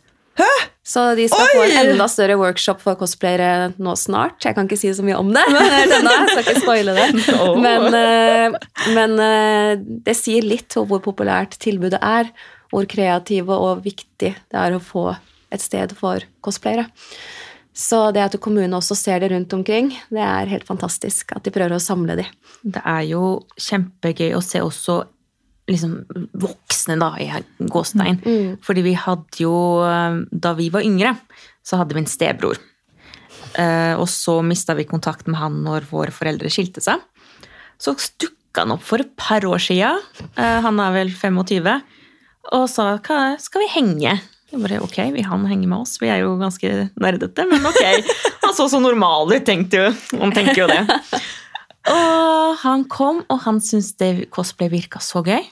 Så 0.90 1.04
de 1.16 1.28
skal 1.30 1.52
få 1.54 1.64
en 1.68 1.92
enda 1.92 2.08
større 2.10 2.36
workshop 2.40 2.80
for 2.82 2.98
cosplayere 2.98 3.74
nå 3.78 3.94
snart. 4.00 4.40
Jeg 4.42 4.56
kan 4.58 4.66
ikke 4.66 4.80
si 4.80 4.90
så 4.98 5.04
mye 5.06 5.20
om 5.20 5.30
det. 5.36 5.44
ennå, 5.54 6.14
jeg 6.16 6.30
skal 6.32 6.48
ikke 6.48 6.64
spoile 6.64 6.96
det. 6.98 7.10
Men, 7.66 7.86
eh, 8.00 8.56
men 8.96 9.14
eh, 9.22 9.74
det 10.08 10.16
sier 10.18 10.48
litt 10.48 10.74
om 10.80 10.88
hvor 10.90 11.04
populært 11.06 11.60
tilbudet 11.62 12.00
er. 12.02 12.32
Hvor 12.74 12.88
kreative 12.90 13.54
og 13.54 13.84
viktig 13.86 14.32
det 14.34 14.58
er 14.58 14.74
å 14.74 14.82
få 14.82 15.12
et 15.54 15.62
sted 15.62 15.94
for 15.98 16.26
cosplayere. 16.46 16.88
Så 17.80 18.02
det 18.14 18.26
at 18.26 18.40
kommunene 18.42 18.78
også 18.78 18.98
ser 18.98 19.22
det 19.22 19.30
rundt 19.32 19.54
omkring, 19.56 19.94
det 20.10 20.26
er 20.26 20.50
helt 20.52 20.66
fantastisk. 20.68 21.36
At 21.38 21.46
de 21.46 21.54
prøver 21.54 21.78
å 21.78 21.84
samle 21.84 22.18
de. 22.20 22.26
Det 22.66 22.82
er 22.82 23.06
jo 23.12 23.24
kjempegøy 23.62 24.34
å 24.38 24.44
se 24.44 24.62
også 24.66 25.04
liksom 25.70 25.94
voksne, 26.42 26.98
da, 27.00 27.14
i 27.22 27.30
gåstein. 27.70 28.20
Fordi 28.66 28.84
vi 28.86 28.96
hadde 28.98 29.44
jo 29.44 29.54
eh, 29.86 30.20
Da 30.32 30.56
vi 30.58 30.70
var 30.74 30.86
yngre, 30.86 31.14
så 31.66 31.80
hadde 31.80 31.96
vi 31.96 32.04
en 32.04 32.10
stebror. 32.10 32.60
Eh, 33.58 33.94
og 33.98 34.08
så 34.12 34.40
mista 34.46 34.76
vi 34.78 34.88
kontakt 34.90 35.30
med 35.30 35.40
han 35.40 35.62
når 35.66 35.88
våre 35.90 36.14
foreldre 36.14 36.52
skilte 36.54 36.84
seg. 36.84 37.02
Så 37.80 37.96
dukka 38.22 38.66
han 38.66 38.76
opp 38.76 38.84
for 38.86 39.02
et 39.02 39.14
par 39.20 39.46
år 39.48 39.62
sia, 39.62 39.94
eh, 40.36 40.60
han 40.66 40.82
er 40.82 40.96
vel 40.98 41.14
25, 41.14 41.80
og 42.56 42.66
sa 42.72 42.92
hva 42.98 43.22
skal 43.42 43.64
vi 43.64 43.74
henge. 43.76 44.18
Jeg 44.50 44.64
bare, 44.64 44.80
ok, 44.82 44.98
vil 45.14 45.28
han 45.30 45.46
henge 45.46 45.68
med 45.70 45.84
oss? 45.84 46.00
Vi 46.02 46.10
er 46.10 46.24
jo 46.24 46.34
ganske 46.40 46.90
nerdete, 46.98 47.46
men 47.46 47.66
ok. 47.70 47.84
Han 48.50 48.56
så 48.58 48.66
så 48.72 48.80
normal 48.82 49.30
ut, 49.30 49.44
tenkte 49.46 49.78
jo. 49.78 49.90
Han 50.18 50.32
tenker 50.34 50.64
jo 50.64 50.66
det. 50.72 50.80
Og 51.94 52.56
han 52.64 52.84
kom, 52.92 53.22
og 53.32 53.40
han 53.46 53.62
syntes 53.64 53.94
det 54.02 54.30
cosplay 54.34 54.70
virka 54.72 55.00
så 55.02 55.22
gøy. 55.26 55.46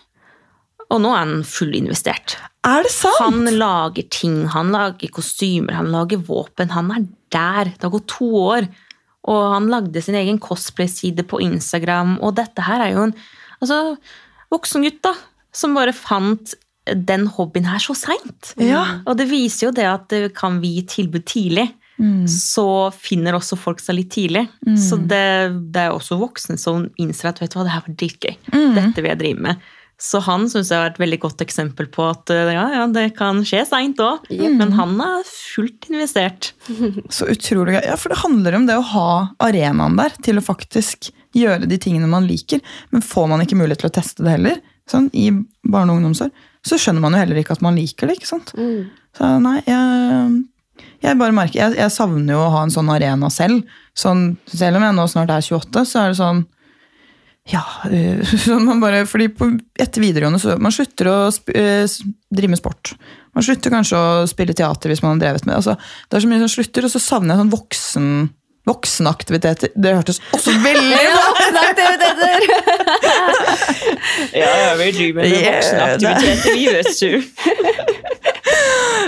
Og 0.94 1.02
nå 1.04 1.12
er 1.12 1.24
han 1.24 1.46
fullinvestert. 1.48 2.38
Er 2.68 2.84
det 2.86 2.92
sant? 2.94 3.20
Han 3.22 3.48
lager 3.60 4.08
ting, 4.12 4.46
han 4.52 4.74
lager 4.76 5.12
kostymer, 5.14 5.78
han 5.80 5.92
lager 5.94 6.22
våpen. 6.28 6.72
Han 6.76 6.92
er 6.96 7.08
der. 7.34 7.74
Det 7.74 7.84
har 7.88 7.96
gått 7.96 8.12
to 8.16 8.28
år. 8.40 8.68
Og 9.28 9.42
han 9.54 9.68
lagde 9.72 10.04
sin 10.04 10.16
egen 10.16 10.40
cosplay-side 10.40 11.26
på 11.28 11.42
Instagram. 11.44 12.18
Og 12.24 12.38
dette 12.40 12.64
her 12.64 12.86
er 12.86 12.94
jo 12.96 13.08
en 13.10 13.18
altså, 13.60 13.82
voksen 14.54 14.88
gutt 14.88 15.02
da, 15.04 15.14
som 15.56 15.76
bare 15.76 15.96
fant 15.96 16.56
den 16.88 17.26
hobbyen 17.36 17.68
her 17.68 17.84
så 17.84 17.96
seint. 18.00 18.54
Ja. 18.64 19.02
Og 19.04 19.18
det 19.20 19.28
viser 19.32 19.68
jo 19.68 19.76
det 19.76 19.88
at 19.90 20.16
kan 20.38 20.62
vi 20.64 20.78
gi 20.78 20.86
tilbud 20.96 21.28
tidlig, 21.28 21.68
så 22.30 22.92
finner 22.94 23.34
også 23.34 23.58
folk 23.58 23.80
seg 23.82 23.98
litt 23.98 24.12
tidlig. 24.14 24.46
Så 24.80 25.00
det, 25.02 25.24
det 25.74 25.88
er 25.88 25.96
også 25.96 26.20
voksne 26.22 26.56
som 26.62 26.86
innser 27.02 27.32
at 27.32 27.42
vet 27.42 27.52
du 27.52 27.58
hva, 27.58 27.66
det 27.66 27.74
her 27.74 27.84
var 27.88 27.98
dritgøy. 28.04 28.36
Dette 28.78 29.02
vil 29.02 29.10
jeg 29.10 29.20
drive 29.24 29.46
med. 29.48 29.66
Så 29.98 30.20
han 30.28 30.43
syns 30.45 30.70
jeg 30.70 30.78
er 30.78 30.91
et 30.91 31.00
veldig 31.02 31.18
godt 31.24 31.41
eksempel 31.41 31.88
på 31.89 32.04
at 32.06 32.30
eh, 32.30 32.52
ja, 32.54 32.68
ja, 32.76 32.84
det 32.93 33.08
kan 33.18 33.39
skje 33.48 33.64
seint 33.66 34.02
òg. 34.04 34.28
Men 34.60 34.76
han 34.78 34.93
er 35.02 35.24
fullt 35.26 35.88
investert. 35.89 36.52
Så 37.16 37.26
utrolig 37.34 37.74
gøy. 37.78 37.84
Ja, 37.88 37.95
for 37.98 38.14
det 38.14 38.20
handler 38.22 38.60
om 38.60 38.68
det 38.70 38.78
å 38.78 38.86
ha 38.93 39.08
arenaen 39.48 39.98
der 39.98 40.14
til 40.22 40.38
å 40.38 40.45
faktisk 40.45 41.10
gjøre 41.38 41.66
de 41.70 41.80
tingene 41.82 42.10
man 42.12 42.28
liker. 42.30 42.62
Men 42.93 43.06
får 43.06 43.26
man 43.32 43.41
ikke 43.41 43.58
mulighet 43.58 43.82
til 43.86 43.89
å 43.89 43.95
teste 43.98 44.26
det 44.26 44.36
heller, 44.36 44.62
sånn, 44.89 45.10
i 45.18 45.32
barne- 45.68 45.95
og 45.95 46.00
ungdomsår, 46.00 46.30
så 46.68 46.78
skjønner 46.80 47.04
man 47.04 47.18
jo 47.18 47.24
heller 47.24 47.41
ikke 47.41 47.58
at 47.58 47.66
man 47.66 47.76
liker 47.78 48.08
det. 48.10 48.20
ikke 48.20 48.30
sant? 48.30 48.54
Så 49.18 49.32
nei, 49.41 49.58
jeg, 49.66 50.38
jeg 51.04 51.20
bare 51.20 51.36
merker, 51.36 51.58
jeg, 51.64 51.78
jeg 51.82 51.93
savner 51.95 52.36
jo 52.38 52.43
å 52.45 52.52
ha 52.54 52.62
en 52.68 52.74
sånn 52.74 52.91
arena 52.93 53.30
selv. 53.34 53.66
Sånn, 53.98 54.36
selv 54.52 54.80
om 54.80 54.86
jeg 54.86 54.98
nå 54.98 55.08
snart 55.10 55.34
er 55.34 55.41
28, 55.41 55.84
så 55.89 56.04
er 56.04 56.14
det 56.14 56.20
sånn 56.22 56.43
Ja, 57.48 57.64
eh, 57.91 58.20
sånn 58.48 58.66
man 58.68 58.82
bare, 58.84 59.06
fordi 59.08 59.30
på, 59.32 59.50
etter 59.80 60.04
videregående 60.04 60.39
så 60.41 60.58
man 60.60 60.74
slutter 60.76 61.12
å 61.12 61.18
sp 61.32 61.54
eh, 61.56 61.86
drive 62.28 62.52
med 62.52 62.60
sport. 62.60 62.95
Man 63.38 63.45
slutter 63.45 63.72
kanskje 63.72 64.00
å 64.00 64.26
spille 64.30 64.56
teater 64.58 64.91
hvis 64.91 65.04
man 65.04 65.16
har 65.16 65.22
drevet 65.22 65.45
med 65.45 65.54
det. 65.54 65.62
Altså, 65.62 65.78
det 66.10 66.18
er 66.18 66.26
så 66.26 66.32
mye 66.32 66.43
som 66.43 66.52
slutter, 66.58 66.88
og 66.88 66.91
så 66.91 67.02
savner 67.04 67.36
jeg 67.36 67.41
sånn 67.43 67.54
voksen, 67.54 68.08
voksenaktiviteter. 68.68 69.72
Det 69.78 69.93
hørtes 69.95 70.20
også 70.36 70.56
veldig 70.66 71.02
Ja, 71.08 71.14
voksenaktiviteter! 71.30 72.39
Ja, 74.38 74.50
ja, 74.50 74.72
vi 74.80 74.91
driver 74.91 75.22
med 75.22 75.45
voksenaktiviteter, 75.45 76.56
vi, 76.58 76.66
vet 76.74 77.00
du. 77.00 78.27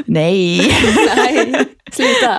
Nei! 0.09 0.61
Nei, 1.09 1.65
slutt 1.93 2.23
da. 2.23 2.35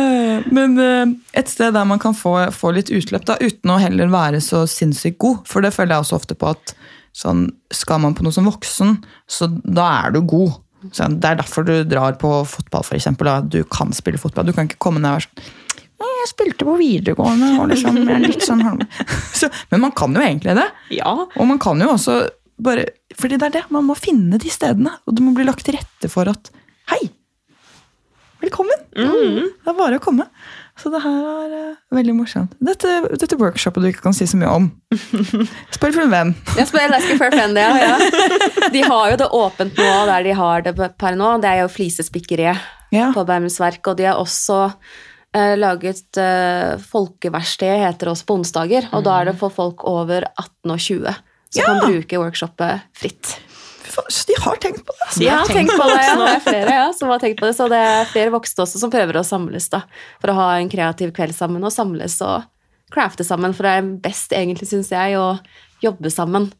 Eh, 0.00 0.48
Men 0.54 0.78
eh, 0.80 1.12
et 1.40 1.52
sted 1.52 1.74
der 1.76 1.88
man 1.88 2.00
kan 2.02 2.16
få, 2.16 2.34
få 2.56 2.72
litt 2.76 2.92
utløp, 2.94 3.26
da, 3.28 3.36
uten 3.40 3.74
å 3.74 3.80
heller 3.82 4.10
være 4.12 4.40
så 4.44 4.64
sinnssykt 4.70 5.20
god. 5.22 5.44
For 5.50 5.64
det 5.64 5.74
føler 5.76 5.96
jeg 5.96 6.06
også 6.06 6.20
ofte 6.20 6.38
på 6.38 6.50
at 6.54 6.74
sånn, 7.16 7.48
skal 7.74 8.02
man 8.04 8.16
på 8.16 8.24
noe 8.24 8.34
som 8.34 8.48
voksen, 8.48 9.00
så 9.30 9.50
da 9.64 9.88
er 10.06 10.16
du 10.16 10.22
god. 10.24 10.60
Så 10.96 11.10
det 11.12 11.34
er 11.34 11.40
derfor 11.42 11.66
du 11.68 11.74
drar 11.84 12.16
på 12.20 12.30
fotball, 12.48 12.86
eksempel. 12.96 13.28
Du 13.52 13.60
kan 13.68 13.92
spille 13.92 14.20
fotball. 14.20 14.48
Du 14.48 14.56
kan 14.56 14.70
ikke 14.70 14.80
komme 14.80 15.02
ned 15.02 15.12
og 15.12 15.18
være 15.20 15.28
sånn 15.28 15.56
jeg 16.20 16.30
spilte 16.30 16.66
på 16.68 16.76
videregående, 16.80 17.54
og 17.60 17.70
liksom, 17.72 17.98
litt 18.24 18.44
sånn 18.44 18.62
så, 19.40 19.50
Men 19.72 19.84
man 19.86 19.94
kan 19.96 20.14
jo 20.16 20.22
egentlig 20.24 20.56
det. 20.58 20.68
Ja, 20.98 21.14
Og 21.24 21.48
man 21.48 21.60
kan 21.62 21.80
jo 21.80 21.90
også 21.94 22.22
bare 22.60 22.86
Fordi 23.16 23.38
det 23.40 23.50
er 23.50 23.54
det, 23.58 23.64
man 23.72 23.86
må 23.88 23.96
finne 23.98 24.40
de 24.40 24.52
stedene. 24.52 24.92
Og 25.08 25.16
det 25.16 25.24
må 25.24 25.34
bli 25.36 25.46
lagt 25.48 25.64
til 25.66 25.78
rette 25.78 26.10
for 26.12 26.28
at 26.30 26.52
Hei! 26.90 27.06
Velkommen! 28.40 28.80
Det 28.96 29.68
er 29.68 29.76
bare 29.76 29.98
å 29.98 30.02
komme. 30.02 30.24
Så 30.80 30.88
det 30.92 31.02
her 31.04 31.18
er 31.28 31.50
uh, 31.52 31.74
veldig 31.92 32.14
morsomt. 32.16 32.54
Dette, 32.64 32.88
dette 33.20 33.36
workshopet 33.38 33.84
du 33.84 33.88
ikke 33.90 34.04
kan 34.06 34.16
si 34.16 34.24
så 34.28 34.38
mye 34.40 34.48
om. 34.56 34.68
Spør 35.76 35.92
for 35.92 36.06
en 36.06 36.12
venn. 36.14 36.30
Jeg 36.56 36.70
spør 36.70 36.88
Lesker 36.94 37.20
for 37.20 37.34
Friend, 37.34 37.58
ja, 37.60 37.74
ja. 37.76 38.70
De 38.72 38.82
har 38.86 39.12
jo 39.12 39.18
det 39.20 39.28
åpent 39.36 39.76
nå, 39.76 39.90
der 40.08 40.24
de 40.24 40.34
har 40.38 40.64
det 40.64 40.74
per 40.98 41.18
nå. 41.20 41.34
Det 41.44 41.50
er 41.52 41.62
jo 41.66 41.70
flisespikkeriet 41.74 42.68
Ja. 42.96 43.10
på 43.14 43.22
Bærums 43.28 43.60
og 43.60 43.92
de 44.00 44.08
har 44.08 44.18
også 44.18 44.56
uh, 44.72 45.54
laget 45.60 46.18
uh, 46.18 46.80
Folkeverksted, 46.90 47.76
heter 47.84 48.08
det 48.08 48.14
også 48.16 48.26
på 48.30 48.38
onsdager. 48.40 48.88
Og 48.96 49.04
da 49.06 49.20
er 49.20 49.30
det 49.30 49.36
for 49.42 49.52
folk 49.52 49.84
over 49.84 50.24
18 50.32 50.72
og 50.74 50.80
20 50.80 51.20
som 51.50 51.60
Ja. 51.60 51.66
kan 51.66 51.80
bruke 51.84 52.18
workshopet 52.24 52.88
fritt. 52.96 53.36
De 54.26 54.36
har 54.44 54.60
tenkt 54.62 54.84
på 54.86 54.94
det. 54.94 55.06
altså. 55.06 55.20
De 55.20 55.28
har 55.30 55.46
tenkt 55.46 55.58
tenkt 55.58 55.76
på 55.80 55.88
det, 55.90 55.98
ja. 56.04 56.14
voksne. 56.14 56.30
Er 56.36 56.44
flere 56.44 56.76
ja, 56.78 56.86
som 56.96 57.12
har 57.12 57.22
tenkt 57.22 57.40
på 57.40 57.48
det, 57.48 57.54
så 57.58 57.66
det 57.72 57.80
er 57.90 58.08
flere 58.12 58.32
voksne 58.34 58.64
også 58.66 58.80
som 58.82 58.92
prøver 58.92 59.20
å 59.20 59.24
samles 59.26 59.68
da, 59.72 59.82
for 60.22 60.32
å 60.32 60.38
ha 60.38 60.48
en 60.60 60.70
kreativ 60.72 61.12
kveld 61.16 61.34
sammen 61.36 61.64
og 61.66 61.74
samles 61.74 62.20
og 62.26 62.46
crafte 62.94 63.26
sammen. 63.26 63.54
For 63.56 63.66
det 63.66 63.74
er 63.78 63.90
best, 64.06 64.32
egentlig, 64.36 64.70
syns 64.70 64.90
jeg, 64.94 65.18
å 65.18 65.36
jobbe 65.84 66.10
sammen. 66.12 66.50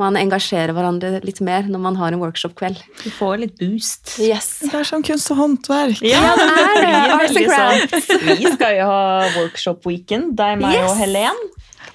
Man 0.00 0.16
engasjerer 0.18 0.72
hverandre 0.74 1.20
litt 1.22 1.42
mer 1.44 1.66
når 1.68 1.80
man 1.82 1.98
har 2.00 2.14
en 2.14 2.22
workshop-kveld. 2.22 2.80
du 3.04 3.10
får 3.14 3.36
litt 3.42 3.58
boost. 3.60 4.16
Yes. 4.22 4.48
Det 4.64 4.74
er 4.74 4.86
som 4.88 5.04
kunst 5.06 5.30
og 5.34 5.38
håndverk. 5.42 6.00
Ja, 6.02 6.32
det 6.38 6.46
er 6.46 6.80
det. 6.80 6.94
Arts 6.96 7.36
and 7.36 7.36
veldig 7.36 8.00
sånn. 8.00 8.40
Vi 8.40 8.52
skal 8.56 8.78
jo 8.80 8.88
ha 8.88 9.02
workshop-weekend, 9.36 10.32
deg, 10.40 10.58
meg 10.62 10.80
og 10.80 10.88
Yes. 10.88 10.98
Helen. 11.04 11.42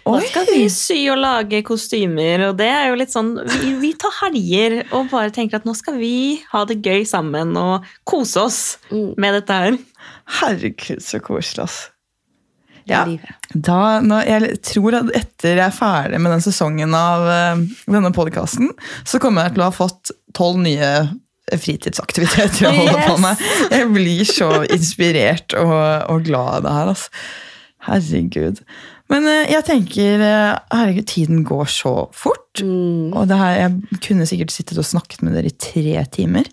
Da 0.06 0.18
skal 0.26 0.48
vi 0.50 0.64
sy 0.74 0.98
og 1.14 1.20
lage 1.22 1.60
kostymer, 1.68 2.48
og 2.50 2.58
det 2.58 2.68
er 2.74 2.88
jo 2.90 2.96
litt 2.98 3.12
sånn 3.14 3.36
Vi, 3.62 3.74
vi 3.84 3.92
tar 4.02 4.16
helger 4.24 4.80
og 4.98 5.12
bare 5.12 5.30
tenker 5.36 5.60
at 5.60 5.68
nå 5.68 5.76
skal 5.78 6.00
vi 6.02 6.42
ha 6.52 6.64
det 6.66 6.80
gøy 6.82 7.04
sammen 7.08 7.54
og 7.60 7.86
kose 8.10 8.42
oss 8.42 8.60
Mm. 8.92 9.14
med 9.22 9.34
dette 9.38 9.54
her. 9.62 9.78
Herregud, 10.42 11.02
så 11.06 11.20
koselig, 11.24 11.64
ass. 11.68 11.80
Ja. 12.90 13.04
Da, 13.54 14.00
når 14.02 14.26
jeg 14.28 14.56
tror 14.66 14.96
at 14.98 15.12
etter 15.16 15.60
jeg 15.60 15.68
er 15.68 15.76
ferdig 15.76 16.20
med 16.20 16.34
den 16.34 16.42
sesongen 16.44 16.96
av 16.98 17.28
eh, 17.30 17.62
denne 17.86 18.10
podkasten, 18.16 18.72
så 19.08 19.20
kommer 19.22 19.46
jeg 19.46 19.54
til 19.56 19.62
å 19.64 19.70
ha 19.70 19.76
fått 19.76 20.12
tolv 20.36 20.58
nye 20.66 20.90
fritidsaktiviteter 21.52 22.68
å 22.68 22.74
holde 22.76 23.06
på 23.06 23.16
med. 23.22 23.46
Jeg 23.72 23.88
blir 23.94 24.26
så 24.28 24.50
inspirert 24.72 25.56
og, 25.60 25.78
og 26.12 26.26
glad 26.28 26.58
av 26.58 26.66
det 26.66 26.76
her. 26.80 26.92
Altså. 26.96 27.10
Herregud. 27.88 28.60
Men 29.12 29.28
eh, 29.28 29.50
jeg 29.52 29.66
tenker 29.68 30.24
eh, 30.24 30.54
Herregud, 30.72 31.08
tiden 31.12 31.44
går 31.48 31.70
så 31.72 31.96
fort. 32.16 32.62
Mm. 32.64 33.12
Og 33.16 33.28
det 33.30 33.40
her, 33.40 33.58
jeg 33.60 34.02
kunne 34.08 34.28
sikkert 34.30 34.54
sittet 34.56 34.80
og 34.82 34.88
snakket 34.88 35.26
med 35.26 35.36
dere 35.38 35.52
i 35.52 35.58
tre 35.60 36.06
timer. 36.14 36.48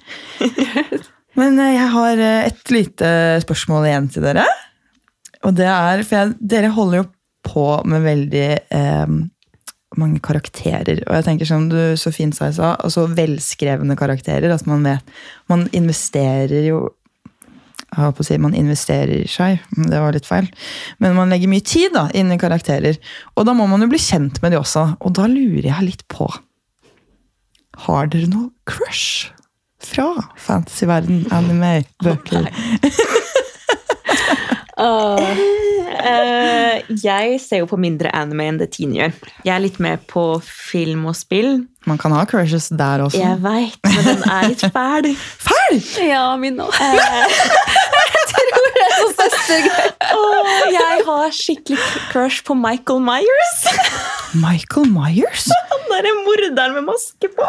Men 1.39 1.59
eh, 1.63 1.77
jeg 1.77 1.93
har 1.95 2.25
et 2.27 2.75
lite 2.75 3.13
spørsmål 3.47 3.89
igjen 3.89 4.11
til 4.15 4.27
dere. 4.27 4.47
Og 5.47 5.55
det 5.55 5.69
er, 5.71 6.03
for 6.03 6.19
jeg, 6.19 6.37
Dere 6.51 6.75
holder 6.75 7.03
jo 7.03 7.09
på 7.47 7.67
med 7.89 8.03
veldig 8.03 8.47
eh, 8.75 9.19
mange 9.99 10.21
karakterer. 10.25 11.05
Og 11.07 11.15
jeg 11.15 11.27
tenker 11.29 11.49
som 11.49 11.69
du 11.71 11.79
så 12.01 12.13
fint 12.15 12.37
sa, 12.37 12.51
altså 12.75 13.07
velskrevne 13.15 13.97
karakterer. 13.99 14.51
at 14.51 14.67
man 14.67 14.83
vet 14.85 15.15
Man 15.49 15.69
investerer 15.73 16.67
jo 16.67 16.89
jeg 16.89 16.89
holdt 16.89 16.97
på 16.99 17.78
å 17.78 17.78
si 18.23 18.39
man 18.39 18.55
investerer 18.55 19.25
i 19.25 19.31
seg, 19.31 19.63
det 19.77 20.01
var 20.01 20.13
litt 20.13 20.29
feil. 20.29 20.49
Men 20.99 21.17
man 21.17 21.33
legger 21.33 21.49
mye 21.49 21.65
tid 21.65 21.95
da, 21.95 22.09
inn 22.15 22.33
i 22.33 22.39
karakterer. 22.39 22.99
Og 23.37 23.47
da 23.49 23.55
må 23.57 23.67
man 23.67 23.83
jo 23.83 23.89
bli 23.89 23.99
kjent 23.99 24.43
med 24.43 24.53
de 24.53 24.61
også. 24.61 24.85
Og 25.01 25.15
da 25.17 25.27
lurer 25.27 25.71
jeg 25.71 25.87
litt 25.87 26.05
på 26.09 26.29
Har 27.87 28.09
dere 28.11 28.27
noe 28.27 28.51
crush 28.67 29.31
fra 29.79 30.11
fantasyverden, 30.37 31.29
anime, 31.33 31.85
bøker? 32.03 32.51
Eh, 34.79 36.75
jeg 37.03 37.39
ser 37.43 37.59
jo 37.65 37.69
på 37.71 37.79
mindre 37.81 38.11
anime 38.15 38.45
enn 38.51 38.59
det 38.61 38.69
Tine 38.77 38.95
gjør. 39.01 39.13
Jeg 39.47 39.53
er 39.55 39.63
litt 39.65 39.79
med 39.83 39.97
på 40.11 40.25
film 40.45 41.07
og 41.11 41.17
spill. 41.19 41.51
Man 41.89 41.99
kan 42.01 42.13
ha 42.15 42.23
crushes 42.29 42.67
der 42.71 43.03
også. 43.07 43.19
Jeg 43.19 43.37
veit, 43.43 43.79
men 43.87 44.05
den 44.07 44.23
er 44.29 44.43
litt 44.53 44.65
fæl. 44.75 45.07
Fæl! 45.49 45.75
ja, 46.09 46.25
min 46.41 46.57
òg. 46.63 46.73
jeg 46.79 48.25
tror 48.33 48.59
det 48.67 48.83
er 48.85 48.93
så 48.95 49.09
søstergøy. 49.19 49.87
Åh, 50.09 50.47
jeg 50.75 50.95
har 51.09 51.27
skikkelig 51.35 51.79
crush 52.13 52.39
på 52.47 52.53
Michael 52.59 53.01
Myers. 53.05 53.57
Michael 54.47 54.87
Myers? 54.93 55.45
Han 55.73 55.81
derre 55.91 56.13
morderen 56.23 56.73
med 56.79 56.85
maske 56.93 57.29
på. 57.35 57.47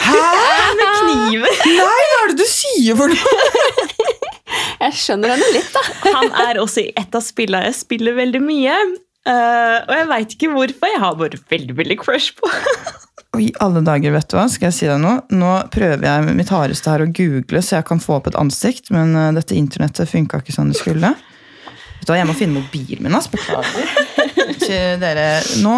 Hæ? 0.00 0.20
Med 0.78 0.88
kniver. 1.00 1.52
Nei, 1.66 2.02
hva 2.10 2.18
er 2.24 2.28
det 2.32 2.38
du 2.40 2.46
sier 2.48 2.94
for 2.98 3.08
noe? 3.12 3.34
Jeg 4.80 4.96
skjønner 4.96 5.34
henne 5.34 5.52
litt, 5.54 5.70
da. 5.74 5.82
Han 6.16 6.32
er 6.46 6.60
også 6.62 6.84
i 6.86 6.90
et 6.98 7.14
av 7.16 7.22
spillene 7.24 7.68
jeg 7.68 7.78
spiller 7.82 8.16
veldig 8.18 8.40
mye. 8.44 8.76
Eh, 9.28 9.76
og 9.84 9.92
jeg 9.94 10.08
veit 10.10 10.34
ikke 10.36 10.50
hvorfor. 10.54 10.90
Jeg 10.94 11.02
har 11.02 11.16
bare 11.20 11.40
veldig 11.52 11.76
veldig 11.76 11.96
crush 12.00 12.32
på 12.38 12.48
Og 13.36 13.42
I 13.44 13.50
alle 13.62 13.82
dager, 13.86 14.10
vet 14.10 14.26
du 14.32 14.34
hva, 14.34 14.46
skal 14.50 14.70
jeg 14.70 14.74
si 14.74 14.86
deg 14.88 14.96
noe? 15.04 15.20
Nå 15.30 15.50
prøver 15.70 16.02
jeg 16.02 16.24
med 16.26 16.38
mitt 16.40 16.48
hardeste 16.50 16.90
her 16.90 17.04
å 17.04 17.10
google, 17.14 17.60
så 17.62 17.76
jeg 17.76 17.86
kan 17.86 18.00
få 18.02 18.16
opp 18.16 18.26
et 18.26 18.38
ansikt, 18.40 18.88
men 18.90 19.12
eh, 19.14 19.28
dette 19.36 19.54
internettet 19.54 20.10
funka 20.10 20.40
ikke 20.42 20.56
sånn 20.56 20.72
det 20.72 20.80
skulle. 20.80 21.12
Vet 22.00 22.08
du 22.08 22.10
hva, 22.10 22.18
Jeg 22.18 22.26
må 22.26 22.34
finne 22.34 22.58
mobilen 22.58 23.04
min. 23.06 23.14
altså. 23.14 23.36
Beklager. 23.36 23.92
Til 24.64 24.98
dere. 25.04 25.28
Nå, 25.62 25.76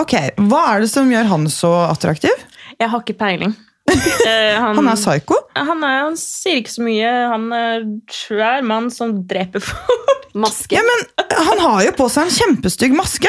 ok, 0.00 0.14
Hva 0.48 0.62
er 0.70 0.86
det 0.86 0.88
som 0.94 1.10
gjør 1.12 1.28
han 1.34 1.44
så 1.52 1.74
attraktiv? 1.90 2.46
Jeg 2.78 2.88
har 2.88 3.04
ikke 3.04 3.18
peiling. 3.20 3.52
Eh, 4.22 4.54
han, 4.62 4.76
Han 4.78 4.88
er 4.92 4.96
psycho. 4.96 5.36
han, 5.58 5.80
er, 5.84 5.96
han 6.06 6.16
sier 6.20 6.60
ikke 6.60 6.70
så 6.72 6.84
mye. 6.86 7.08
Han 7.32 7.46
er 7.56 7.82
svær 8.14 8.62
mann 8.66 8.86
som 8.94 9.14
dreper 9.28 9.60
folk. 9.68 10.28
Maske. 10.38 10.76
Ja, 10.78 10.82
men 10.86 11.02
Han 11.48 11.58
har 11.60 11.82
jo 11.88 11.94
på 11.98 12.06
seg 12.12 12.28
en 12.30 12.36
kjempestygg 12.36 12.94
maske! 12.96 13.28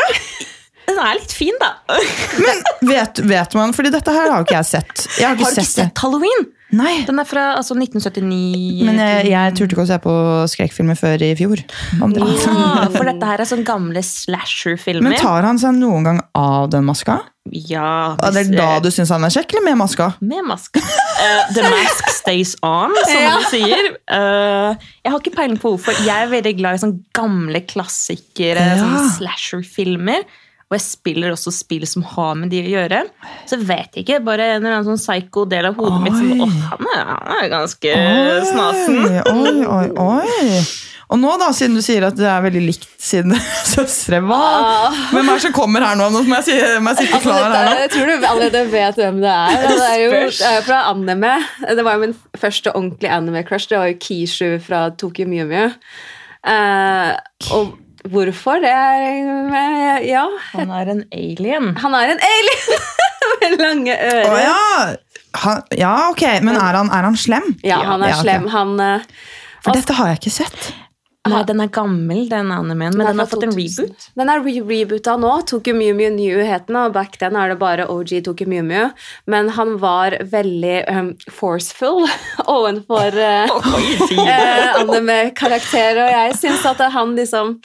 Den 0.83 0.99
er 0.99 1.15
litt 1.17 1.31
fin, 1.35 1.55
da. 1.61 1.69
Men 2.43 2.61
vet, 2.89 3.19
vet 3.27 3.53
man, 3.55 3.71
fordi 3.75 3.91
dette 3.93 4.11
her 4.13 4.27
har 4.29 4.41
jo 4.41 4.45
ikke 4.47 4.57
jeg 4.59 4.67
sett. 4.69 5.05
Jeg 5.17 5.27
har 5.29 5.37
ikke, 5.37 5.45
Har 5.47 5.53
du 5.55 5.61
ikke 5.61 5.65
sett 5.65 5.77
det. 5.79 5.85
sett 5.87 6.01
Halloween? 6.03 6.45
Nei, 6.73 6.93
Den 7.05 7.21
er 7.21 7.27
fra 7.29 7.43
altså, 7.59 7.75
1979. 7.77 8.83
Men 8.87 8.97
jeg, 9.01 9.27
jeg 9.29 9.55
turte 9.59 9.75
ikke 9.75 9.85
å 9.85 9.89
se 9.91 9.99
på 10.01 10.13
skrekkfilmer 10.53 10.97
før 10.97 11.21
i 11.25 11.33
fjor. 11.37 11.61
Ja, 11.99 12.87
for 12.93 13.05
dette 13.09 13.29
her 13.29 13.43
er 13.43 13.49
sånne 13.49 13.67
gamle 13.67 14.01
slasher-filmer. 14.05 15.13
Men 15.13 15.21
tar 15.21 15.45
han 15.45 15.61
seg 15.61 15.77
noen 15.77 16.07
gang 16.07 16.23
av 16.37 16.71
den 16.73 16.87
maska? 16.87 17.19
Ja, 17.51 18.15
Hvis, 18.15 18.47
det 18.47 18.55
er 18.55 18.55
da 18.55 18.67
du 18.79 18.87
syns 18.93 19.11
han 19.11 19.25
er 19.27 19.33
kjekk, 19.33 19.51
eller 19.53 19.65
med 19.67 19.79
maska? 19.81 20.13
Med 20.23 20.45
maska. 20.47 20.79
Uh, 20.79 21.41
the 21.53 21.65
mask 21.67 22.07
stays 22.15 22.53
on, 22.63 22.93
som 23.03 23.19
Ja. 23.19 23.33
de 23.35 23.49
sier. 23.51 23.89
Uh, 24.07 24.71
jeg 25.03 25.11
har 25.11 25.19
ikke 25.19 25.35
peiling 25.35 25.59
på 25.59 25.73
hvorfor. 25.75 25.97
Jeg 26.07 26.23
er 26.25 26.31
veldig 26.31 26.55
glad 26.61 26.79
i 26.79 26.83
sånne 26.85 27.03
gamle 27.15 27.61
klassikere, 27.67 28.63
Ja. 28.63 28.79
sånne 28.79 29.03
slasher-filmer. 29.19 30.23
Og 30.73 30.79
jeg 30.79 30.85
spiller 30.87 31.35
også 31.35 31.51
spill 31.53 31.83
som 31.85 32.01
har 32.15 32.31
med 32.39 32.49
de 32.49 32.63
å 32.63 32.69
gjøre. 32.71 33.03
Så 33.45 33.59
vet 33.61 33.93
jeg 33.93 34.07
ikke, 34.07 34.23
bare 34.25 34.47
en 34.55 34.63
eller 34.63 34.79
annen 34.79 34.87
sånn 34.87 34.97
psycho 34.97 35.43
del 35.51 35.67
av 35.69 35.75
hodet 35.77 35.99
mitt 36.01 36.15
som 36.17 36.31
Å, 36.33 36.47
Åh, 36.47 36.55
han, 36.71 36.87
er, 36.95 37.03
han 37.11 37.35
er 37.43 37.51
ganske 37.51 37.91
snasen. 38.49 39.03
Oi, 39.35 39.53
oi, 39.69 39.85
oi. 40.01 40.63
Og 41.13 41.19
nå, 41.21 41.29
da, 41.37 41.51
siden 41.53 41.75
du 41.77 41.83
sier 41.85 42.07
at 42.07 42.15
det 42.17 42.25
er 42.25 42.41
veldig 42.41 42.63
likt 42.63 42.87
sine 42.97 43.37
søstre, 43.75 44.17
hva? 44.25 44.39
Hvem 45.11 45.27
er 45.29 45.35
det 45.35 45.43
som 45.45 45.53
kommer 45.53 45.85
her 45.85 45.99
nå? 45.99 46.07
Nå 46.15 46.23
må 46.25 46.39
jeg, 46.39 46.47
si, 46.47 46.55
må 46.81 46.95
jeg 46.95 47.03
sitte 47.03 47.19
Altså, 47.19 47.27
klar 47.27 47.53
her 47.53 47.69
nå. 47.69 47.75
jeg 47.83 47.91
tror 47.93 48.09
du 48.09 48.27
allerede 48.31 48.63
vet 48.73 49.03
hvem 49.03 49.21
det 49.21 49.35
er. 49.35 49.59
Det 49.67 49.91
er 49.91 50.01
jo, 50.01 50.09
det 50.31 50.49
er 50.55 50.65
fra 50.65 50.81
anime. 50.89 51.35
Det 51.69 51.85
var 51.85 51.99
jo 51.99 52.05
min 52.07 52.17
første 52.41 52.73
ordentlige 52.73 53.13
anime-crush. 53.13 53.69
Det 53.69 53.77
var 53.83 53.93
jo 53.93 53.99
Kishu 54.07 54.49
fra 54.65 54.87
Tokyo 54.97 55.29
Mew 55.29 55.45
Mew. 55.53 55.77
Eh, 56.49 57.13
og 57.53 57.75
hvorfor, 58.11 58.59
det 58.63 58.71
er 58.71 60.03
Ja. 60.07 60.25
Han 60.53 60.71
er 60.71 60.91
en 60.91 61.03
alien. 61.13 61.75
Han 61.77 61.93
er 61.97 62.13
en 62.15 62.21
alien 62.29 62.85
med 63.41 63.57
lange 63.61 63.97
ører. 63.97 64.29
Å 64.29 64.39
ja! 64.43 64.95
Han, 65.43 65.63
ja, 65.73 65.93
ok, 66.11 66.21
men 66.45 66.55
er 66.59 66.75
han, 66.77 66.91
er 66.93 67.07
han 67.07 67.15
slem? 67.17 67.55
Ja, 67.65 67.79
han 67.87 68.03
er 68.05 68.11
Ja, 68.11 68.17
okay. 68.19 68.27
slem. 68.27 68.43
Han 68.53 68.75
eh, 68.79 69.05
For 69.65 69.73
dette 69.73 69.95
har 69.97 70.11
jeg 70.11 70.19
ikke 70.21 70.33
sett. 70.35 70.67
Nei, 71.23 71.39
den 71.47 71.61
er 71.63 71.69
gammel, 71.71 72.25
den 72.27 72.49
animen, 72.51 72.97
men 72.97 73.07
den 73.07 73.19
har 73.21 73.27
fra 73.29 73.37
fått 73.37 73.45
en 73.45 73.53
reboot. 73.55 74.07
Den 74.19 74.27
er 74.33 74.41
re 74.43 74.53
reboota 74.67 75.13
nå. 75.15 75.29
Tokyo 75.47 75.71
Mew 75.77 75.93
Mew 75.95 76.11
New 76.11 76.41
het 76.43 76.65
den, 76.67 76.75
og 76.81 76.91
back 76.97 77.15
then 77.21 77.37
er 77.39 77.53
det 77.53 77.59
bare 77.61 77.85
OG 77.87 78.11
Tokyo 78.25 78.49
Mew 78.51 78.65
Mew. 78.67 78.89
Men 79.31 79.47
han 79.55 79.77
var 79.79 80.17
veldig 80.33 80.81
um, 80.91 81.13
forceful 81.31 82.03
ovenfor 82.57 83.15
uh, 83.15 83.55
uh, 83.55 84.67
anime-karakterer, 84.81 86.03
og 86.03 86.11
jeg 86.11 86.35
syns 86.41 86.67
at 86.73 86.83
han 86.91 87.15
liksom 87.15 87.55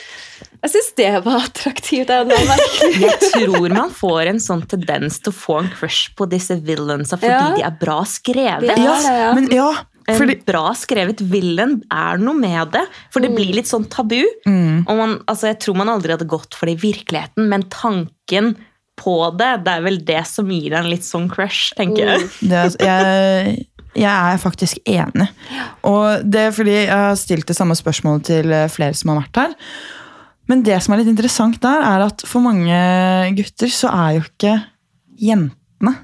Jeg 0.63 0.75
syns 0.77 0.95
det 0.99 1.11
var 1.27 1.43
attraktivt. 1.51 2.09
Jeg 3.03 3.19
tror 3.33 3.69
man 3.75 3.91
får 3.95 4.31
en 4.37 4.41
sånn 4.43 4.63
tendens 4.71 5.19
til 5.23 5.35
å 5.35 5.39
få 5.39 5.61
en 5.65 5.69
crush 5.75 6.15
på 6.19 6.31
disse 6.31 6.57
villainsa 6.63 7.19
fordi 7.19 7.35
Ja. 7.35 7.53
de 7.59 7.67
er 7.67 7.77
bra 7.79 8.01
skrevet. 8.07 8.79
Ja, 8.79 8.97
ja. 9.03 9.31
Men 9.35 9.51
ja, 9.55 9.73
fordi 10.17 10.39
bra 10.49 10.71
skrevet 10.79 11.21
villain 11.29 11.79
er 11.93 12.21
noe 12.23 12.39
med 12.39 12.73
det. 12.77 12.85
For 13.13 13.25
det 13.25 13.33
blir 13.35 13.53
litt 13.57 13.69
sånn 13.69 13.89
tabu. 13.93 14.21
Og 14.49 14.95
man, 14.97 15.19
altså, 15.29 15.51
jeg 15.51 15.61
tror 15.65 15.77
man 15.81 15.93
aldri 15.93 16.15
hadde 16.15 16.29
gått 16.31 16.57
for 16.57 16.71
det 16.71 16.79
i 16.79 16.83
virkeligheten, 16.89 17.49
men 17.51 17.67
tanken 17.73 18.55
på 18.99 19.17
det, 19.39 19.51
det 19.67 19.75
er 19.77 19.85
vel 19.85 20.01
det 20.07 20.23
som 20.27 20.49
gir 20.51 20.73
deg 20.73 20.81
en 20.81 20.91
litt 20.91 21.07
sånn 21.07 21.29
crush, 21.31 21.75
tenker 21.79 22.09
jeg. 22.09 22.25
det, 22.51 22.65
jeg, 22.83 23.69
jeg 23.99 24.33
er 24.33 24.41
faktisk 24.43 24.81
enig. 24.89 25.29
Og 25.87 26.27
det 26.27 26.49
er 26.49 26.57
fordi 26.57 26.75
jeg 26.81 26.91
har 26.91 27.15
stilt 27.21 27.49
det 27.49 27.57
samme 27.59 27.77
spørsmålet 27.79 28.27
til 28.33 28.55
eh, 28.55 28.67
flere 28.73 28.97
som 28.99 29.13
har 29.13 29.23
vært 29.23 29.43
her. 29.43 29.55
Men 30.49 30.65
det 30.65 30.81
som 30.83 30.95
er 30.95 31.03
litt 31.03 31.13
interessant 31.13 31.61
der, 31.63 31.85
er 31.85 32.07
at 32.09 32.25
for 32.27 32.45
mange 32.45 32.79
gutter 33.37 33.73
så 33.73 33.93
er 33.93 34.17
jo 34.17 34.25
ikke 34.25 34.55
jentene 35.21 35.95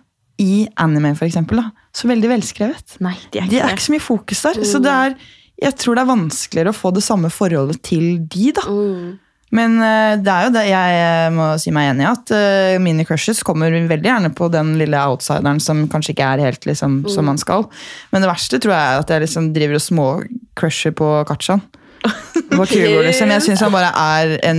i 0.43 0.67
anime 0.81 1.15
for 1.17 1.27
eksempel, 1.29 1.63
da, 1.63 1.84
så 1.95 2.11
veldig 2.11 2.31
velskrevet. 2.33 2.97
Nei, 3.05 3.15
de 3.31 3.41
er 3.41 3.47
ikke, 3.47 3.59
ikke 3.59 3.67
er 3.69 3.77
ikke 3.77 3.87
så 3.87 3.95
mye 3.95 4.05
fokus 4.05 4.45
der. 4.47 4.63
Så 4.67 4.81
det 4.83 4.95
er, 4.95 5.19
jeg 5.63 5.77
tror 5.79 5.97
det 5.97 6.03
er 6.03 6.11
vanskeligere 6.11 6.73
å 6.75 6.77
få 6.77 6.91
det 6.97 7.05
samme 7.07 7.31
forholdet 7.33 7.83
til 7.87 8.17
de, 8.31 8.49
da. 8.57 8.67
Mm. 8.67 9.13
Men 9.55 9.77
eh, 9.79 10.17
det 10.19 10.33
er 10.33 10.47
jo 10.49 10.53
det 10.57 10.65
jeg 10.67 10.99
eh, 10.99 11.29
må 11.35 11.47
si 11.63 11.71
meg 11.75 11.93
enig 11.93 12.03
i, 12.03 12.11
at 12.11 12.33
eh, 12.35 12.77
mine 12.83 13.07
crushes 13.07 13.45
kommer 13.47 13.75
veldig 13.75 14.11
gjerne 14.11 14.33
på 14.35 14.49
den 14.53 14.75
lille 14.81 14.99
outsideren 14.99 15.61
som 15.63 15.85
kanskje 15.91 16.15
ikke 16.17 16.31
er 16.35 16.43
helt 16.49 16.67
liksom, 16.67 17.03
som 17.11 17.29
man 17.31 17.39
skal. 17.41 17.69
Men 18.11 18.25
det 18.25 18.31
verste 18.33 18.59
tror 18.63 18.75
jeg 18.75 18.83
er 18.83 19.05
at 19.05 19.13
jeg 19.15 19.25
liksom 19.27 19.53
driver 19.55 19.79
og 19.79 19.85
småcrusher 19.85 20.97
på 20.99 21.11
Kachan. 21.31 21.63
På 22.55 22.67
Kygo, 22.69 22.99
liksom. 23.07 23.31
Jeg 23.33 23.43
syns 23.47 23.63
han 23.65 23.73
bare 23.73 23.89
er 23.97 24.35
en 24.45 24.59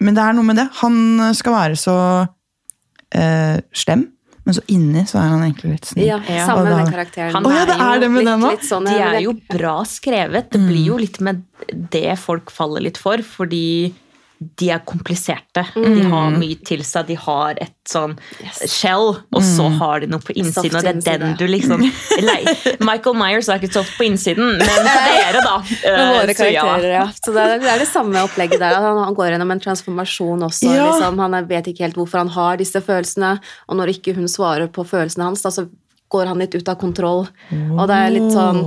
Men 0.00 0.16
det 0.16 0.22
er 0.24 0.32
noe 0.34 0.46
med 0.46 0.56
det. 0.56 0.64
Han 0.80 1.34
skal 1.36 1.52
være 1.52 1.76
så 1.76 1.96
uh, 2.24 3.58
slem, 3.76 4.06
men 4.42 4.56
så 4.56 4.62
inni 4.74 5.04
så 5.06 5.20
er 5.20 5.28
han 5.30 5.44
egentlig 5.44 5.76
litt 5.76 5.88
snill. 5.92 6.06
Ja, 6.08 6.18
sammen 6.24 6.46
Samme 6.48 6.62
med 6.66 6.78
den 6.80 6.92
karakteren. 6.96 7.34
Han 7.36 7.46
er, 7.46 7.58
ja, 7.60 7.66
det 7.68 7.76
er 7.86 8.00
det 8.02 8.08
med 8.10 8.26
litt, 8.26 8.46
litt 8.46 8.66
sånn, 8.66 8.88
De 8.90 8.96
er 8.98 9.18
jo 9.22 9.34
bra 9.52 9.74
skrevet. 9.86 10.48
Det 10.50 10.62
blir 10.66 10.86
jo 10.88 10.98
litt 10.98 11.20
med 11.22 11.44
det 11.94 12.16
folk 12.18 12.50
faller 12.50 12.82
litt 12.88 12.98
for, 12.98 13.22
fordi 13.22 13.92
de 14.58 14.68
er 14.74 14.80
kompliserte. 14.86 15.64
De 15.74 16.04
har 16.10 16.32
mye 16.34 16.58
til 16.66 16.82
seg. 16.86 17.08
De 17.10 17.16
har 17.18 17.58
et 17.62 17.74
sånn 17.88 18.14
shell, 18.68 19.12
og 19.18 19.42
så 19.44 19.66
har 19.80 20.02
de 20.02 20.08
noe 20.12 20.22
på 20.22 20.34
innsiden. 20.38 20.76
Og 20.78 20.84
det 20.84 20.90
er 20.90 20.96
innside. 20.96 21.18
den 21.22 21.36
du 21.40 21.44
liksom 21.50 21.82
Nei, 22.30 22.38
Michael 22.82 23.18
Myers 23.18 23.50
er 23.52 23.60
ikke 23.60 23.72
soft 23.74 23.94
på 23.98 24.06
innsiden, 24.08 24.56
men 24.60 24.88
for 24.88 25.08
dere, 25.10 25.42
da. 25.44 25.56
med 25.62 25.90
eh, 25.90 26.14
våre 26.16 26.32
ja. 26.32 26.38
karakterer, 26.38 26.88
ja. 26.94 27.04
Så 27.18 27.34
det 27.36 27.46
er, 27.58 27.82
det 27.82 27.90
samme 27.90 28.24
opplegget 28.26 28.62
der. 28.62 28.78
Han, 28.82 29.02
han 29.06 29.18
går 29.18 29.34
gjennom 29.34 29.54
en 29.54 29.62
transformasjon 29.66 30.48
også. 30.48 30.72
Ja. 30.72 30.88
Liksom. 30.90 31.22
Han 31.22 31.38
vet 31.50 31.70
ikke 31.72 31.86
helt 31.86 32.00
hvorfor 32.00 32.22
han 32.22 32.32
har 32.36 32.60
disse 32.62 32.82
følelsene, 32.84 33.36
og 33.68 33.80
når 33.80 33.96
ikke 33.96 34.16
hun 34.18 34.30
svarer 34.30 34.70
på 34.72 34.86
følelsene 34.88 35.30
hans, 35.30 35.44
da, 35.44 35.54
så 35.54 35.68
går 36.12 36.28
han 36.28 36.42
litt 36.42 36.54
ut 36.54 36.68
av 36.68 36.76
kontroll. 36.80 37.24
Og 37.72 37.86
det 37.88 37.96
er 37.96 38.12
litt 38.12 38.32
sånn 38.34 38.60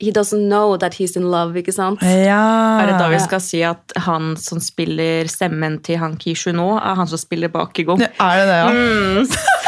He 0.00 0.12
doesn't 0.14 0.46
know 0.46 0.76
that 0.78 0.94
he's 0.94 1.16
in 1.18 1.24
love, 1.26 1.58
ikke 1.58 1.72
sant? 1.74 2.02
Ja. 2.06 2.78
Er 2.78 2.86
det 2.86 2.98
da 3.00 3.08
vi 3.10 3.18
skal 3.18 3.40
si 3.42 3.64
at 3.66 3.96
han 4.04 4.36
som 4.38 4.60
spiller 4.62 5.26
stemmen 5.26 5.80
til 5.82 5.98
han 5.98 6.14
Kishu 6.22 6.52
nå, 6.54 6.76
er 6.78 6.94
han 7.00 7.10
som 7.10 7.18
spiller? 7.18 7.50
Ja, 7.50 7.66
Er 7.66 8.38
det 8.38 8.46
det, 8.46 8.58
ja? 8.62 8.68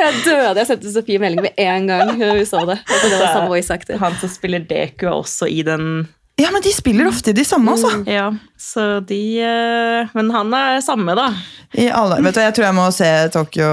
Jeg 0.00 0.14
døde. 0.24 0.54
Jeg 0.56 0.68
sendte 0.68 0.92
Sofie 0.94 1.20
melding 1.20 1.44
med 1.44 1.58
en 1.60 1.90
gang 1.90 2.14
hun 2.16 2.40
så 2.48 2.62
det. 2.68 2.78
Det 2.88 3.10
var 3.12 3.34
samme 3.34 3.50
voice 3.52 3.74
actor. 3.74 3.98
Han 4.00 4.16
som 4.20 4.32
spiller 4.32 4.64
Deku, 4.64 5.06
er 5.10 5.12
også 5.18 5.48
i 5.50 5.60
den 5.66 6.08
Ja, 6.40 6.50
men 6.54 6.62
de 6.64 6.72
spiller 6.72 7.08
ofte 7.10 7.34
de 7.36 7.44
samme, 7.44 7.74
altså. 7.74 7.90
Ja, 8.08 8.30
så 8.60 8.84
de 9.04 9.20
eh, 9.44 10.10
Men 10.16 10.30
han 10.32 10.54
er 10.56 10.80
samme, 10.84 11.14
da. 11.18 11.28
I 11.76 11.88
alle, 11.92 12.20
vet 12.24 12.38
du, 12.38 12.40
Jeg 12.42 12.56
tror 12.56 12.66
jeg 12.68 12.76
må 12.78 12.86
se 12.96 13.10
Tokyo 13.34 13.68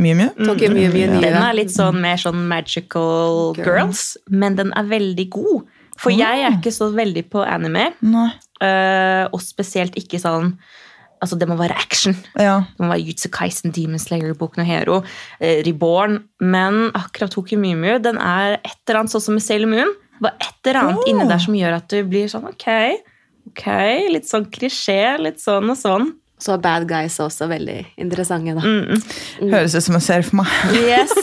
mye, 0.00 0.16
mye. 0.18 0.30
Tokyo 0.38 0.70
mye, 0.72 0.90
mye 0.94 1.10
Den 1.12 1.38
er 1.42 1.58
litt 1.58 1.74
sånn 1.74 2.00
mer 2.02 2.20
sånn 2.20 2.46
magical 2.48 3.52
girls, 3.58 4.14
men 4.32 4.56
den 4.58 4.72
er 4.76 4.88
veldig 4.88 5.28
god. 5.34 5.68
For 6.00 6.12
jeg 6.12 6.44
er 6.44 6.58
ikke 6.58 6.74
så 6.74 6.90
veldig 6.92 7.24
på 7.32 7.44
anime, 7.44 7.90
Nei. 8.04 8.28
eh, 8.64 9.24
og 9.30 9.40
spesielt 9.44 9.96
ikke 10.00 10.20
sånn 10.22 10.56
Altså, 11.16 11.38
det 11.40 11.46
må 11.48 11.54
være 11.56 11.72
action. 11.80 12.12
Ja. 12.36 12.58
Det 12.76 12.82
må 12.84 12.90
være 12.90 13.06
Jutsu 13.06 13.30
Kaisen, 13.32 13.72
Demon 13.72 13.98
Slayer, 13.98 14.34
Boken 14.36 14.60
og 14.60 14.68
Hero, 14.68 14.98
eh, 15.40 15.62
Reborn. 15.64 16.18
Men 16.44 16.90
akkurat 16.92 17.32
Tokyo 17.32 17.56
Mew 17.56 17.72
Mew, 17.80 17.96
den 18.04 18.18
er 18.20 18.58
et 18.58 18.76
eller 18.84 19.00
annet 19.00 19.14
sånn 19.14 19.24
som 19.24 19.38
med 19.38 19.44
Sailor 19.46 19.70
Moon. 19.72 19.94
Det 20.16 20.24
var 20.28 20.34
et 20.40 20.68
eller 20.70 20.80
annet 20.80 21.02
Oh. 21.02 21.10
inni 21.10 21.26
der 21.28 21.38
som 21.38 21.54
gjør 21.54 21.76
at 21.76 21.88
du 21.92 21.98
blir 22.08 22.28
sånn 22.32 22.46
ok, 22.48 22.66
ok, 23.52 23.66
litt 24.10 24.28
sånn 24.28 24.46
klisjé, 24.50 25.18
litt 25.20 25.40
sånn 25.42 25.70
og 25.70 25.76
sånn. 25.76 26.12
Så 26.36 26.58
bad 26.60 26.84
guys 26.84 27.14
er 27.16 27.24
også 27.30 27.46
veldig 27.48 27.78
interessante, 27.96 28.52
da. 28.58 28.60
Mm. 28.60 29.00
Høres 29.54 29.72
ut 29.72 29.84
som 29.86 29.96
en 29.96 30.02
serie 30.04 30.26
for 30.26 30.42
meg. 30.42 30.50
Yes! 30.76 31.14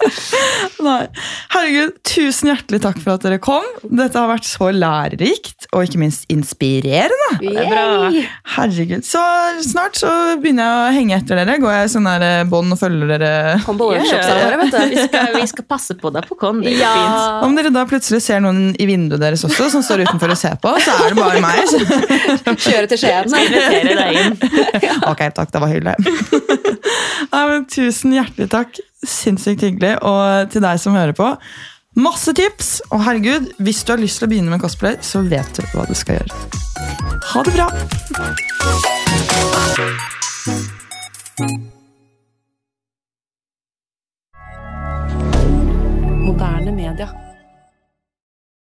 Nei. 0.86 1.04
Herregud, 1.52 1.92
tusen 2.08 2.50
hjertelig 2.50 2.80
takk 2.82 2.98
for 2.98 3.14
at 3.14 3.26
dere 3.26 3.38
kom. 3.42 3.66
Dette 3.86 4.18
har 4.18 4.26
vært 4.32 4.48
så 4.48 4.72
lærerikt, 4.74 5.68
og 5.70 5.86
ikke 5.86 6.00
minst 6.02 6.26
inspirerende. 6.32 7.28
Er. 7.38 8.10
Yay! 8.10 8.24
Herregud, 8.56 9.06
Så 9.06 9.22
snart 9.68 10.00
så 10.00 10.10
begynner 10.42 10.66
jeg 10.66 10.80
å 10.80 10.96
henge 10.98 11.20
etter 11.20 11.38
dere. 11.38 11.56
Går 11.62 11.76
jeg 11.76 11.86
i 11.86 11.92
sånn 11.94 12.10
der 12.10 12.26
eh, 12.26 12.42
bånd 12.50 12.74
og 12.74 12.80
følger 12.80 13.14
dere. 13.14 13.30
Kom 13.68 13.78
på 13.78 13.92
yeah. 13.94 14.34
våre, 14.42 14.58
vet 14.64 14.74
du. 14.74 14.80
Vi 14.90 15.06
skal, 15.06 15.30
vi 15.36 15.46
skal 15.52 15.68
passe 15.70 15.94
på 16.00 16.10
deg 16.14 16.26
på 16.26 16.38
Con. 16.40 16.62
Det 16.64 16.74
går 16.74 16.82
Ja. 16.82 16.92
fint. 16.96 17.46
Om 17.46 17.56
dere 17.60 17.74
da 17.74 17.86
plutselig 17.86 18.22
ser 18.26 18.42
noen 18.42 18.72
i 18.80 18.90
vinduet 18.90 19.22
deres 19.22 19.46
også, 19.46 19.70
som 19.76 19.86
står 19.86 20.08
utenfor 20.08 20.34
og 20.34 20.40
ser 20.42 20.58
på, 20.58 20.74
så 20.82 20.98
er 21.04 21.14
det 21.14 21.22
bare 21.22 21.44
meg. 21.44 22.58
Kjøre 22.66 22.90
til 22.90 23.04
Skien. 23.04 23.30
Invitere 23.30 23.96
deg 24.02 24.20
inn. 24.24 24.39
Ok, 25.10 25.22
takk, 25.36 25.52
det 25.52 25.62
var 25.62 25.70
hyggelig. 25.72 25.94
Nei, 27.32 27.42
men 27.50 27.66
tusen 27.70 28.14
hjertelig 28.16 28.50
takk. 28.52 28.80
Sinnssykt 29.06 29.64
hyggelig. 29.66 29.96
Og 30.06 30.50
til 30.52 30.64
deg 30.64 30.80
som 30.82 30.96
hører 30.96 31.16
på, 31.16 31.32
masse 32.00 32.34
tips! 32.36 32.80
Og 32.90 33.04
herregud, 33.06 33.50
hvis 33.62 33.82
du 33.84 33.94
har 33.94 34.02
lyst 34.02 34.20
til 34.20 34.28
å 34.28 34.32
begynne 34.32 34.52
med 34.52 34.62
cosplay, 34.62 34.98
så 35.04 35.24
vet 35.26 35.56
du 35.56 35.64
hva 35.74 35.86
du 35.88 35.96
skal 35.98 36.20
gjøre. 36.20 36.32
Ha 37.32 37.44
det 37.46 37.56
bra! 37.56 37.68
Moderne 46.20 46.72
media. 46.76 47.29